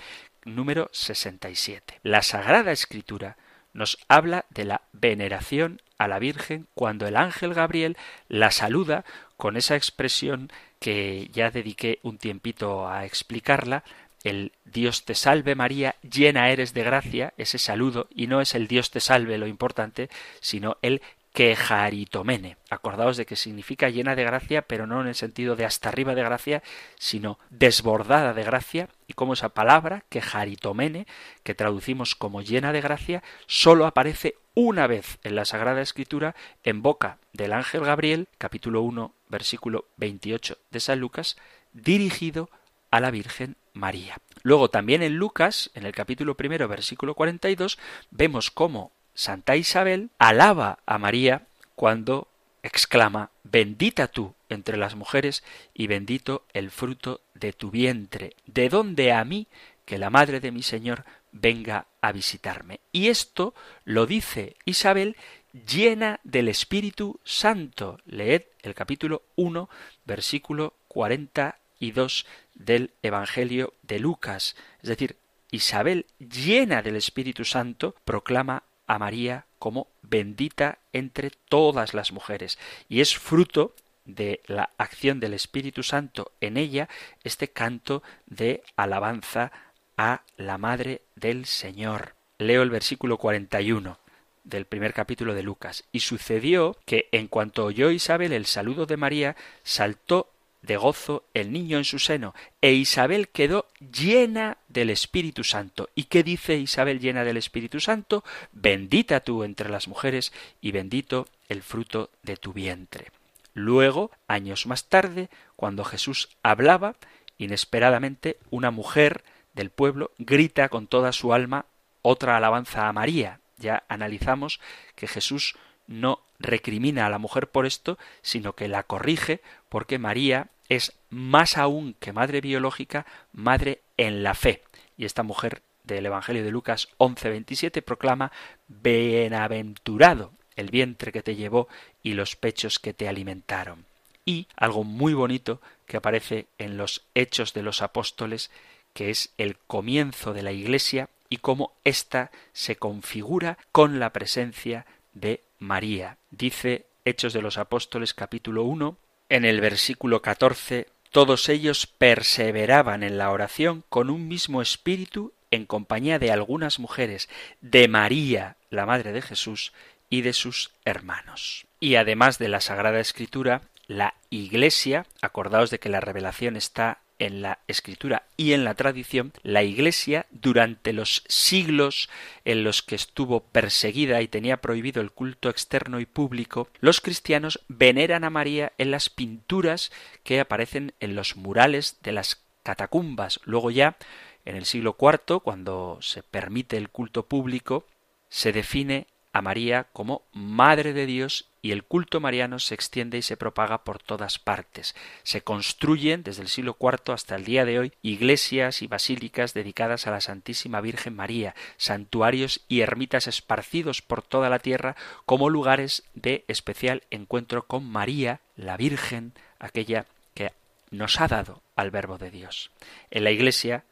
número 0.44 0.88
67. 0.92 2.00
La 2.02 2.22
Sagrada 2.22 2.70
Escritura 2.70 3.36
nos 3.74 3.98
habla 4.08 4.46
de 4.50 4.64
la 4.64 4.82
veneración 4.92 5.82
a 5.98 6.08
la 6.08 6.18
Virgen 6.18 6.66
cuando 6.74 7.06
el 7.06 7.16
ángel 7.16 7.52
Gabriel 7.52 7.96
la 8.28 8.50
saluda 8.50 9.04
con 9.36 9.56
esa 9.56 9.76
expresión 9.76 10.50
que 10.78 11.28
ya 11.32 11.50
dediqué 11.50 11.98
un 12.02 12.18
tiempito 12.18 12.88
a 12.88 13.04
explicarla, 13.04 13.84
el 14.22 14.52
Dios 14.64 15.04
te 15.04 15.14
salve 15.14 15.54
María, 15.54 15.96
llena 16.02 16.50
eres 16.50 16.72
de 16.72 16.82
gracia, 16.82 17.34
ese 17.36 17.58
saludo, 17.58 18.08
y 18.14 18.26
no 18.26 18.40
es 18.40 18.54
el 18.54 18.68
Dios 18.68 18.90
te 18.90 19.00
salve 19.00 19.36
lo 19.38 19.46
importante, 19.46 20.08
sino 20.40 20.78
el 20.80 21.02
quejaritomene. 21.34 22.56
Acordaos 22.70 23.16
de 23.16 23.26
que 23.26 23.34
significa 23.34 23.90
llena 23.90 24.14
de 24.14 24.22
gracia, 24.22 24.62
pero 24.62 24.86
no 24.86 25.00
en 25.00 25.08
el 25.08 25.16
sentido 25.16 25.56
de 25.56 25.64
hasta 25.64 25.88
arriba 25.88 26.14
de 26.14 26.22
gracia, 26.22 26.62
sino 26.96 27.40
desbordada 27.50 28.32
de 28.32 28.44
gracia, 28.44 28.88
y 29.08 29.14
como 29.14 29.32
esa 29.32 29.48
palabra, 29.48 30.04
quejaritomene, 30.08 31.08
que 31.42 31.56
traducimos 31.56 32.14
como 32.14 32.40
llena 32.40 32.72
de 32.72 32.80
gracia, 32.80 33.24
solo 33.48 33.84
aparece 33.84 34.36
una 34.54 34.86
vez 34.86 35.18
en 35.24 35.34
la 35.34 35.44
Sagrada 35.44 35.82
Escritura 35.82 36.36
en 36.62 36.82
boca 36.82 37.18
del 37.32 37.52
ángel 37.52 37.84
Gabriel, 37.84 38.28
capítulo 38.38 38.82
1, 38.82 39.12
versículo 39.28 39.86
28 39.96 40.56
de 40.70 40.80
San 40.80 41.00
Lucas, 41.00 41.36
dirigido 41.72 42.48
a 42.92 43.00
la 43.00 43.10
Virgen 43.10 43.56
María. 43.72 44.18
Luego 44.44 44.70
también 44.70 45.02
en 45.02 45.16
Lucas, 45.16 45.72
en 45.74 45.84
el 45.84 45.92
capítulo 45.92 46.36
primero, 46.36 46.68
versículo 46.68 47.16
42, 47.16 47.76
vemos 48.12 48.52
cómo 48.52 48.92
Santa 49.14 49.56
Isabel 49.56 50.10
alaba 50.18 50.78
a 50.86 50.98
María 50.98 51.46
cuando 51.74 52.28
exclama 52.62 53.30
Bendita 53.42 54.08
tú 54.08 54.34
entre 54.48 54.76
las 54.76 54.94
mujeres 54.94 55.44
y 55.74 55.86
bendito 55.86 56.44
el 56.52 56.70
fruto 56.70 57.20
de 57.34 57.52
tu 57.52 57.70
vientre. 57.70 58.34
¿De 58.46 58.68
dónde 58.68 59.12
a 59.12 59.24
mí 59.24 59.46
que 59.84 59.98
la 59.98 60.10
madre 60.10 60.40
de 60.40 60.50
mi 60.50 60.62
Señor 60.62 61.04
venga 61.30 61.86
a 62.00 62.12
visitarme? 62.12 62.80
Y 62.90 63.08
esto 63.08 63.54
lo 63.84 64.06
dice 64.06 64.56
Isabel 64.64 65.16
llena 65.52 66.20
del 66.24 66.48
Espíritu 66.48 67.20
Santo. 67.22 68.00
Leed 68.06 68.42
el 68.62 68.74
capítulo 68.74 69.22
1, 69.36 69.68
versículo 70.04 70.74
42 70.88 72.26
del 72.54 72.92
Evangelio 73.02 73.74
de 73.82 73.98
Lucas. 73.98 74.56
Es 74.82 74.88
decir, 74.88 75.16
Isabel, 75.50 76.06
llena 76.18 76.82
del 76.82 76.96
Espíritu 76.96 77.44
Santo, 77.44 77.94
proclama 78.04 78.64
a 78.86 78.98
María 78.98 79.46
como 79.58 79.88
bendita 80.02 80.78
entre 80.92 81.30
todas 81.30 81.94
las 81.94 82.12
mujeres. 82.12 82.58
Y 82.88 83.00
es 83.00 83.16
fruto 83.16 83.74
de 84.04 84.42
la 84.46 84.70
acción 84.76 85.20
del 85.20 85.34
Espíritu 85.34 85.82
Santo 85.82 86.32
en 86.40 86.56
ella 86.56 86.88
este 87.22 87.48
canto 87.48 88.02
de 88.26 88.62
alabanza 88.76 89.52
a 89.96 90.22
la 90.36 90.58
Madre 90.58 91.02
del 91.14 91.46
Señor. 91.46 92.14
Leo 92.38 92.62
el 92.62 92.70
versículo 92.70 93.18
41. 93.18 93.98
del 94.42 94.66
primer 94.66 94.92
capítulo 94.92 95.32
de 95.32 95.42
Lucas. 95.42 95.84
Y 95.90 96.00
sucedió 96.00 96.76
que 96.84 97.08
en 97.12 97.28
cuanto 97.28 97.64
oyó 97.64 97.90
Isabel 97.90 98.34
el 98.34 98.44
saludo 98.44 98.84
de 98.84 98.98
María, 98.98 99.36
saltó 99.62 100.33
de 100.64 100.76
gozo 100.76 101.24
el 101.34 101.52
niño 101.52 101.78
en 101.78 101.84
su 101.84 101.98
seno, 101.98 102.34
e 102.60 102.72
Isabel 102.72 103.28
quedó 103.28 103.66
llena 103.80 104.56
del 104.68 104.90
Espíritu 104.90 105.44
Santo. 105.44 105.90
¿Y 105.94 106.04
qué 106.04 106.22
dice 106.22 106.56
Isabel 106.56 107.00
llena 107.00 107.24
del 107.24 107.36
Espíritu 107.36 107.80
Santo? 107.80 108.24
Bendita 108.52 109.20
tú 109.20 109.44
entre 109.44 109.68
las 109.68 109.88
mujeres 109.88 110.32
y 110.60 110.72
bendito 110.72 111.26
el 111.48 111.62
fruto 111.62 112.10
de 112.22 112.36
tu 112.36 112.52
vientre. 112.52 113.10
Luego, 113.52 114.10
años 114.26 114.66
más 114.66 114.86
tarde, 114.88 115.28
cuando 115.54 115.84
Jesús 115.84 116.30
hablaba, 116.42 116.96
inesperadamente 117.36 118.38
una 118.50 118.70
mujer 118.70 119.22
del 119.52 119.70
pueblo 119.70 120.12
grita 120.18 120.68
con 120.70 120.86
toda 120.86 121.12
su 121.12 121.34
alma 121.34 121.66
otra 122.02 122.36
alabanza 122.36 122.88
a 122.88 122.92
María. 122.92 123.40
Ya 123.58 123.84
analizamos 123.88 124.60
que 124.96 125.06
Jesús 125.06 125.56
no 125.86 126.20
recrimina 126.38 127.06
a 127.06 127.10
la 127.10 127.18
mujer 127.18 127.48
por 127.48 127.66
esto, 127.66 127.98
sino 128.22 128.54
que 128.54 128.68
la 128.68 128.82
corrige 128.82 129.40
porque 129.68 129.98
María 129.98 130.48
es 130.68 130.92
más 131.10 131.56
aún 131.56 131.94
que 132.00 132.12
madre 132.12 132.40
biológica, 132.40 133.06
madre 133.32 133.80
en 133.96 134.22
la 134.22 134.34
fe. 134.34 134.62
Y 134.96 135.04
esta 135.04 135.22
mujer 135.22 135.62
del 135.84 136.06
Evangelio 136.06 136.44
de 136.44 136.50
Lucas 136.50 136.88
11:27 136.98 137.82
proclama 137.82 138.32
Bienaventurado 138.68 140.32
el 140.56 140.70
vientre 140.70 141.12
que 141.12 141.22
te 141.22 141.36
llevó 141.36 141.68
y 142.02 142.14
los 142.14 142.36
pechos 142.36 142.78
que 142.78 142.94
te 142.94 143.08
alimentaron. 143.08 143.84
Y 144.24 144.46
algo 144.56 144.84
muy 144.84 145.14
bonito 145.14 145.60
que 145.86 145.96
aparece 145.96 146.46
en 146.58 146.76
los 146.76 147.02
Hechos 147.14 147.52
de 147.52 147.62
los 147.62 147.82
Apóstoles, 147.82 148.50
que 148.92 149.10
es 149.10 149.32
el 149.36 149.56
comienzo 149.58 150.32
de 150.32 150.42
la 150.42 150.52
Iglesia 150.52 151.08
y 151.28 151.38
cómo 151.38 151.72
ésta 151.84 152.30
se 152.52 152.76
configura 152.76 153.58
con 153.72 153.98
la 153.98 154.10
presencia 154.10 154.86
de 155.12 155.40
María. 155.58 156.16
Dice 156.30 156.86
Hechos 157.04 157.32
de 157.32 157.42
los 157.42 157.58
Apóstoles 157.58 158.14
capítulo 158.14 158.62
1, 158.62 158.96
en 159.28 159.44
el 159.44 159.60
versículo 159.60 160.22
14, 160.22 160.88
todos 161.10 161.48
ellos 161.48 161.86
perseveraban 161.86 163.02
en 163.02 163.18
la 163.18 163.30
oración 163.30 163.84
con 163.88 164.10
un 164.10 164.28
mismo 164.28 164.60
espíritu 164.60 165.32
en 165.50 165.66
compañía 165.66 166.18
de 166.18 166.32
algunas 166.32 166.78
mujeres, 166.78 167.28
de 167.60 167.86
María, 167.86 168.56
la 168.70 168.86
Madre 168.86 169.12
de 169.12 169.22
Jesús, 169.22 169.72
y 170.10 170.22
de 170.22 170.32
sus 170.32 170.72
hermanos. 170.84 171.66
Y 171.80 171.96
además 171.96 172.38
de 172.38 172.48
la 172.48 172.60
Sagrada 172.60 173.00
Escritura, 173.00 173.62
la 173.86 174.14
Iglesia, 174.30 175.06
acordaos 175.20 175.70
de 175.70 175.78
que 175.78 175.88
la 175.88 176.00
revelación 176.00 176.56
está 176.56 176.98
en 177.24 177.42
la 177.42 177.60
escritura 177.68 178.24
y 178.36 178.52
en 178.52 178.64
la 178.64 178.74
tradición, 178.74 179.32
la 179.42 179.62
Iglesia, 179.62 180.26
durante 180.30 180.92
los 180.92 181.24
siglos 181.28 182.08
en 182.44 182.64
los 182.64 182.82
que 182.82 182.94
estuvo 182.94 183.40
perseguida 183.40 184.22
y 184.22 184.28
tenía 184.28 184.58
prohibido 184.58 185.00
el 185.02 185.10
culto 185.10 185.48
externo 185.48 186.00
y 186.00 186.06
público, 186.06 186.68
los 186.80 187.00
cristianos 187.00 187.60
veneran 187.68 188.24
a 188.24 188.30
María 188.30 188.72
en 188.78 188.90
las 188.90 189.10
pinturas 189.10 189.92
que 190.22 190.40
aparecen 190.40 190.92
en 191.00 191.14
los 191.14 191.36
murales 191.36 191.98
de 192.02 192.12
las 192.12 192.42
catacumbas. 192.62 193.40
Luego 193.44 193.70
ya, 193.70 193.96
en 194.44 194.56
el 194.56 194.64
siglo 194.64 194.96
IV, 195.00 195.40
cuando 195.40 195.98
se 196.00 196.22
permite 196.22 196.76
el 196.76 196.88
culto 196.88 197.26
público, 197.26 197.86
se 198.28 198.52
define 198.52 199.06
a 199.34 199.42
María 199.42 199.88
como 199.92 200.22
Madre 200.32 200.92
de 200.92 201.06
Dios 201.06 201.48
y 201.60 201.72
el 201.72 201.82
culto 201.82 202.20
mariano 202.20 202.60
se 202.60 202.74
extiende 202.74 203.18
y 203.18 203.22
se 203.22 203.36
propaga 203.36 203.82
por 203.82 203.98
todas 203.98 204.38
partes. 204.38 204.94
Se 205.24 205.42
construyen 205.42 206.22
desde 206.22 206.42
el 206.42 206.48
siglo 206.48 206.76
IV 206.80 207.12
hasta 207.12 207.34
el 207.34 207.44
día 207.44 207.64
de 207.64 207.80
hoy 207.80 207.92
iglesias 208.00 208.80
y 208.80 208.86
basílicas 208.86 209.52
dedicadas 209.52 210.06
a 210.06 210.12
la 210.12 210.20
Santísima 210.20 210.80
Virgen 210.80 211.16
María, 211.16 211.56
santuarios 211.78 212.60
y 212.68 212.82
ermitas 212.82 213.26
esparcidos 213.26 214.02
por 214.02 214.22
toda 214.22 214.48
la 214.48 214.60
tierra 214.60 214.94
como 215.26 215.50
lugares 215.50 216.04
de 216.14 216.44
especial 216.46 217.02
encuentro 217.10 217.66
con 217.66 217.84
María, 217.84 218.40
la 218.54 218.76
Virgen, 218.76 219.32
aquella 219.58 220.06
que 220.34 220.52
nos 220.92 221.20
ha 221.20 221.26
dado 221.26 221.60
al 221.74 221.90
Verbo 221.90 222.18
de 222.18 222.30
Dios. 222.30 222.70
En 223.10 223.24
la 223.24 223.32
Iglesia 223.32 223.82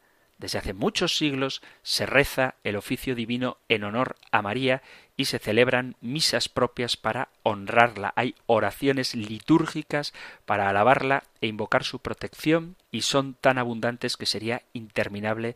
desde 0.43 0.59
hace 0.59 0.73
muchos 0.73 1.15
siglos 1.15 1.61
se 1.83 2.05
reza 2.05 2.55
el 2.65 2.75
oficio 2.75 3.15
divino 3.15 3.57
en 3.69 3.85
honor 3.85 4.17
a 4.29 4.41
María 4.41 4.81
y 5.15 5.25
se 5.25 5.39
celebran 5.39 5.95
misas 6.01 6.49
propias 6.49 6.97
para 6.97 7.29
honrarla. 7.43 8.13
Hay 8.15 8.35
oraciones 8.45 9.15
litúrgicas 9.15 10.13
para 10.45 10.69
alabarla 10.69 11.23
e 11.41 11.47
invocar 11.47 11.83
su 11.83 11.99
protección 11.99 12.75
y 12.91 13.01
son 13.01 13.35
tan 13.35 13.57
abundantes 13.57 14.17
que 14.17 14.25
sería 14.25 14.63
interminable 14.73 15.55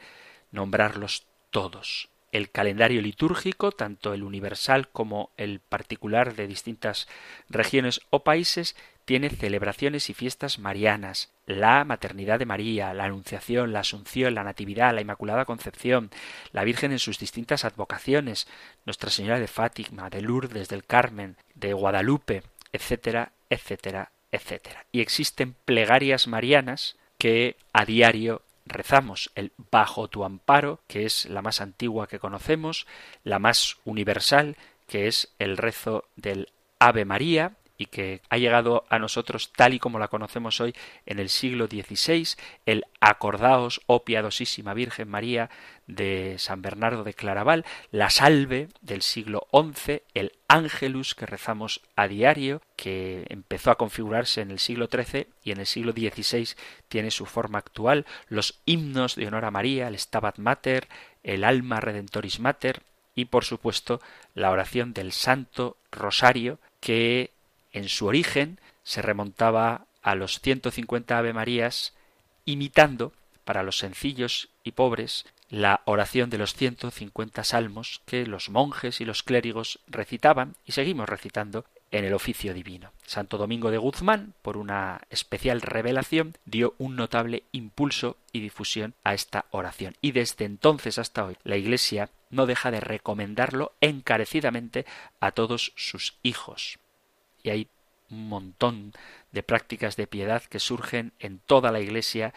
nombrarlos 0.52 1.26
todos. 1.50 2.10
El 2.32 2.52
calendario 2.52 3.02
litúrgico, 3.02 3.72
tanto 3.72 4.14
el 4.14 4.24
universal 4.24 4.90
como 4.90 5.32
el 5.38 5.60
particular 5.60 6.36
de 6.36 6.48
distintas 6.48 7.08
regiones 7.50 8.02
o 8.10 8.24
países, 8.24 8.76
tiene 9.08 9.30
celebraciones 9.30 10.10
y 10.10 10.14
fiestas 10.14 10.60
marianas, 10.60 11.32
la 11.46 11.86
maternidad 11.86 12.40
de 12.40 12.46
María, 12.46 12.94
la 12.94 13.06
Anunciación, 13.06 13.72
la 13.72 13.80
Asunción, 13.80 14.36
la 14.36 14.44
Natividad, 14.44 14.94
la 14.94 15.00
Inmaculada 15.00 15.46
Concepción, 15.46 16.12
la 16.52 16.66
Virgen 16.66 16.92
en 16.92 17.00
sus 17.00 17.18
distintas 17.18 17.64
advocaciones, 17.64 18.50
Nuestra 18.86 19.10
Señora 19.10 19.40
de 19.40 19.48
Fátima, 19.48 20.10
de 20.10 20.22
Lourdes, 20.22 20.68
del 20.68 20.84
Carmen, 20.84 21.38
de 21.56 21.72
Guadalupe, 21.72 22.44
etcétera, 22.74 23.32
etcétera, 23.50 24.12
etcétera. 24.30 24.86
Y 24.92 25.00
existen 25.00 25.56
plegarias 25.64 26.28
marianas 26.28 26.98
que 27.18 27.56
a 27.72 27.86
diario 27.86 28.42
rezamos 28.66 29.32
el 29.36 29.54
bajo 29.72 30.10
tu 30.10 30.26
amparo, 30.26 30.82
que 30.88 31.06
es 31.06 31.28
la 31.28 31.42
más 31.42 31.62
antigua 31.62 32.08
que 32.08 32.20
conocemos, 32.20 32.86
la 33.24 33.40
más 33.40 33.78
universal, 33.86 34.58
que 34.86 35.08
es 35.08 35.34
el 35.40 35.56
rezo 35.56 36.04
del 36.18 36.50
Ave 36.78 37.06
María, 37.06 37.54
y 37.78 37.86
que 37.88 38.22
ha 38.30 38.38
llegado 38.38 38.86
a 38.90 39.00
nosotros 39.00 39.52
tal 39.54 39.74
y 39.74 39.80
como 39.80 40.00
la 40.00 40.08
conocemos 40.08 40.60
hoy 40.60 40.74
en 41.06 41.20
el 41.20 41.30
siglo 41.30 41.68
XVI, 41.68 42.28
el 42.66 42.86
Acordaos, 43.00 43.82
oh 43.86 44.04
piadosísima 44.04 44.74
Virgen 44.74 45.10
María 45.10 45.50
de 45.86 46.36
San 46.38 46.62
Bernardo 46.62 47.04
de 47.04 47.14
Claraval, 47.14 47.66
la 47.92 48.10
Salve 48.10 48.68
del 48.82 49.02
siglo 49.02 49.48
XI, 49.52 50.02
el 50.14 50.34
Ángelus 50.48 51.16
que 51.16 51.26
rezamos 51.26 51.82
a 51.96 52.08
diario, 52.08 52.62
que 52.76 53.26
empezó 53.30 53.72
a 53.72 53.78
configurarse 53.78 54.42
en 54.42 54.52
el 54.52 54.60
siglo 54.60 54.90
XIII 54.92 55.28
y 55.44 55.52
en 55.52 55.60
el 55.60 55.66
siglo 55.66 55.94
XVI 55.94 56.56
tiene 56.90 57.12
su 57.12 57.26
forma 57.26 57.60
actual, 57.60 58.06
los 58.28 58.60
himnos 58.66 59.16
de 59.16 59.28
honor 59.28 59.46
a 59.46 59.52
María, 59.52 59.88
el 59.88 59.98
Stabat 59.98 60.40
Mater, 60.40 60.88
el 61.24 61.44
Alma 61.44 61.80
Redentoris 61.80 62.40
Mater 62.40 62.82
y 63.16 63.26
por 63.26 63.46
supuesto 63.46 64.02
la 64.36 64.52
oración 64.52 64.94
del 64.94 65.12
Santo 65.12 65.78
Rosario 65.92 66.60
que 66.80 67.32
en 67.72 67.90
su 67.90 68.08
origen 68.08 68.60
se 68.84 69.02
remontaba 69.02 69.86
a 70.02 70.16
los 70.16 70.40
150 70.40 71.18
Ave 71.18 71.34
Marías, 71.34 71.94
imitando, 72.46 73.14
para 73.44 73.64
los 73.64 73.78
sencillos 73.78 74.50
y 74.64 74.72
pobres, 74.72 75.26
la 75.50 75.82
oración 75.86 76.30
de 76.30 76.38
los 76.38 76.54
150 76.54 77.44
salmos 77.44 78.02
que 78.06 78.26
los 78.26 78.50
monjes 78.50 79.00
y 79.02 79.06
los 79.06 79.24
clérigos 79.24 79.80
recitaban 79.88 80.56
y 80.66 80.74
seguimos 80.74 81.08
recitando 81.08 81.66
en 81.92 82.04
el 82.04 82.14
oficio 82.14 82.54
divino. 82.54 82.92
Santo 83.06 83.38
Domingo 83.38 83.72
de 83.72 83.78
Guzmán, 83.78 84.34
por 84.42 84.58
una 84.58 85.02
especial 85.10 85.62
revelación, 85.62 86.36
dio 86.46 86.76
un 86.78 86.98
notable 86.98 87.44
impulso 87.54 88.18
y 88.34 88.42
difusión 88.42 88.94
a 89.04 89.14
esta 89.14 89.46
oración. 89.52 89.96
Y 90.02 90.12
desde 90.12 90.44
entonces 90.46 90.98
hasta 90.98 91.26
hoy, 91.26 91.38
la 91.44 91.56
Iglesia 91.56 92.10
no 92.30 92.46
deja 92.46 92.72
de 92.72 92.82
recomendarlo 92.82 93.74
encarecidamente 93.80 94.86
a 95.22 95.32
todos 95.32 95.72
sus 95.76 96.16
hijos 96.24 96.80
y 97.48 97.50
hay 97.50 97.68
un 98.10 98.28
montón 98.28 98.94
de 99.32 99.42
prácticas 99.42 99.96
de 99.96 100.06
piedad 100.06 100.44
que 100.44 100.60
surgen 100.60 101.14
en 101.20 101.40
toda 101.40 101.72
la 101.72 101.80
Iglesia, 101.80 102.34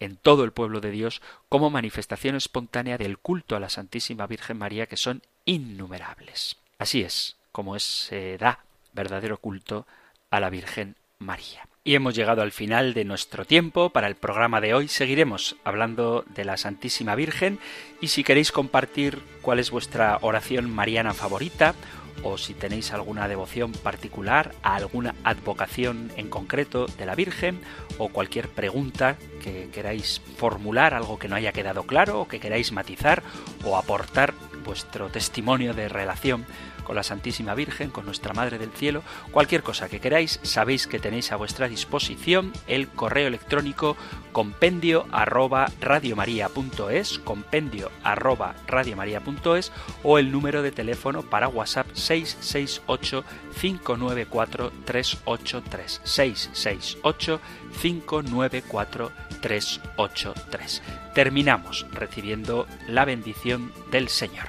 en 0.00 0.16
todo 0.16 0.44
el 0.44 0.52
pueblo 0.52 0.80
de 0.80 0.90
Dios, 0.90 1.22
como 1.48 1.70
manifestación 1.70 2.36
espontánea 2.36 2.98
del 2.98 3.18
culto 3.18 3.56
a 3.56 3.60
la 3.60 3.70
Santísima 3.70 4.26
Virgen 4.26 4.58
María, 4.58 4.86
que 4.86 4.98
son 4.98 5.22
innumerables. 5.46 6.56
Así 6.78 7.02
es 7.02 7.36
como 7.52 7.78
se 7.78 8.36
da 8.38 8.60
verdadero 8.92 9.38
culto 9.38 9.86
a 10.30 10.40
la 10.40 10.50
Virgen 10.50 10.96
María. 11.18 11.66
Y 11.82 11.94
hemos 11.94 12.14
llegado 12.14 12.42
al 12.42 12.52
final 12.52 12.92
de 12.92 13.04
nuestro 13.04 13.46
tiempo. 13.46 13.90
Para 13.90 14.06
el 14.06 14.14
programa 14.14 14.60
de 14.60 14.74
hoy 14.74 14.88
seguiremos 14.88 15.56
hablando 15.64 16.24
de 16.28 16.44
la 16.44 16.58
Santísima 16.58 17.14
Virgen 17.14 17.58
y 18.02 18.08
si 18.08 18.24
queréis 18.24 18.52
compartir 18.52 19.22
cuál 19.40 19.58
es 19.58 19.70
vuestra 19.70 20.18
oración 20.20 20.70
mariana 20.70 21.14
favorita 21.14 21.74
o 22.22 22.38
si 22.38 22.54
tenéis 22.54 22.92
alguna 22.92 23.28
devoción 23.28 23.72
particular 23.72 24.54
a 24.62 24.76
alguna 24.76 25.14
advocación 25.24 26.10
en 26.16 26.28
concreto 26.28 26.86
de 26.86 27.06
la 27.06 27.14
Virgen 27.14 27.60
o 27.98 28.08
cualquier 28.08 28.48
pregunta 28.48 29.16
que 29.42 29.68
queráis 29.72 30.20
formular, 30.36 30.94
algo 30.94 31.18
que 31.18 31.28
no 31.28 31.36
haya 31.36 31.52
quedado 31.52 31.84
claro 31.84 32.20
o 32.20 32.28
que 32.28 32.40
queráis 32.40 32.72
matizar 32.72 33.22
o 33.64 33.76
aportar 33.76 34.34
vuestro 34.64 35.08
testimonio 35.08 35.74
de 35.74 35.88
relación 35.88 36.46
con 36.90 36.96
la 36.96 37.04
Santísima 37.04 37.54
Virgen, 37.54 37.90
con 37.90 38.04
nuestra 38.04 38.34
Madre 38.34 38.58
del 38.58 38.72
Cielo, 38.72 39.04
cualquier 39.30 39.62
cosa 39.62 39.88
que 39.88 40.00
queráis, 40.00 40.40
sabéis 40.42 40.88
que 40.88 40.98
tenéis 40.98 41.30
a 41.30 41.36
vuestra 41.36 41.68
disposición 41.68 42.52
el 42.66 42.88
correo 42.88 43.28
electrónico 43.28 43.96
compendio 44.32 45.06
arroba 45.12 45.70
radiomaria.es, 45.80 47.20
compendio 47.20 47.92
arroba 48.02 48.56
radiomaria.es 48.66 49.70
o 50.02 50.18
el 50.18 50.32
número 50.32 50.62
de 50.62 50.72
teléfono 50.72 51.22
para 51.22 51.46
WhatsApp 51.46 51.86
668 51.92 53.24
594 53.60 54.72
383 54.84 56.00
668 56.02 57.40
594 57.80 59.12
383. 59.40 60.82
Terminamos 61.14 61.86
recibiendo 61.92 62.66
la 62.88 63.04
bendición 63.04 63.72
del 63.92 64.08
Señor. 64.08 64.48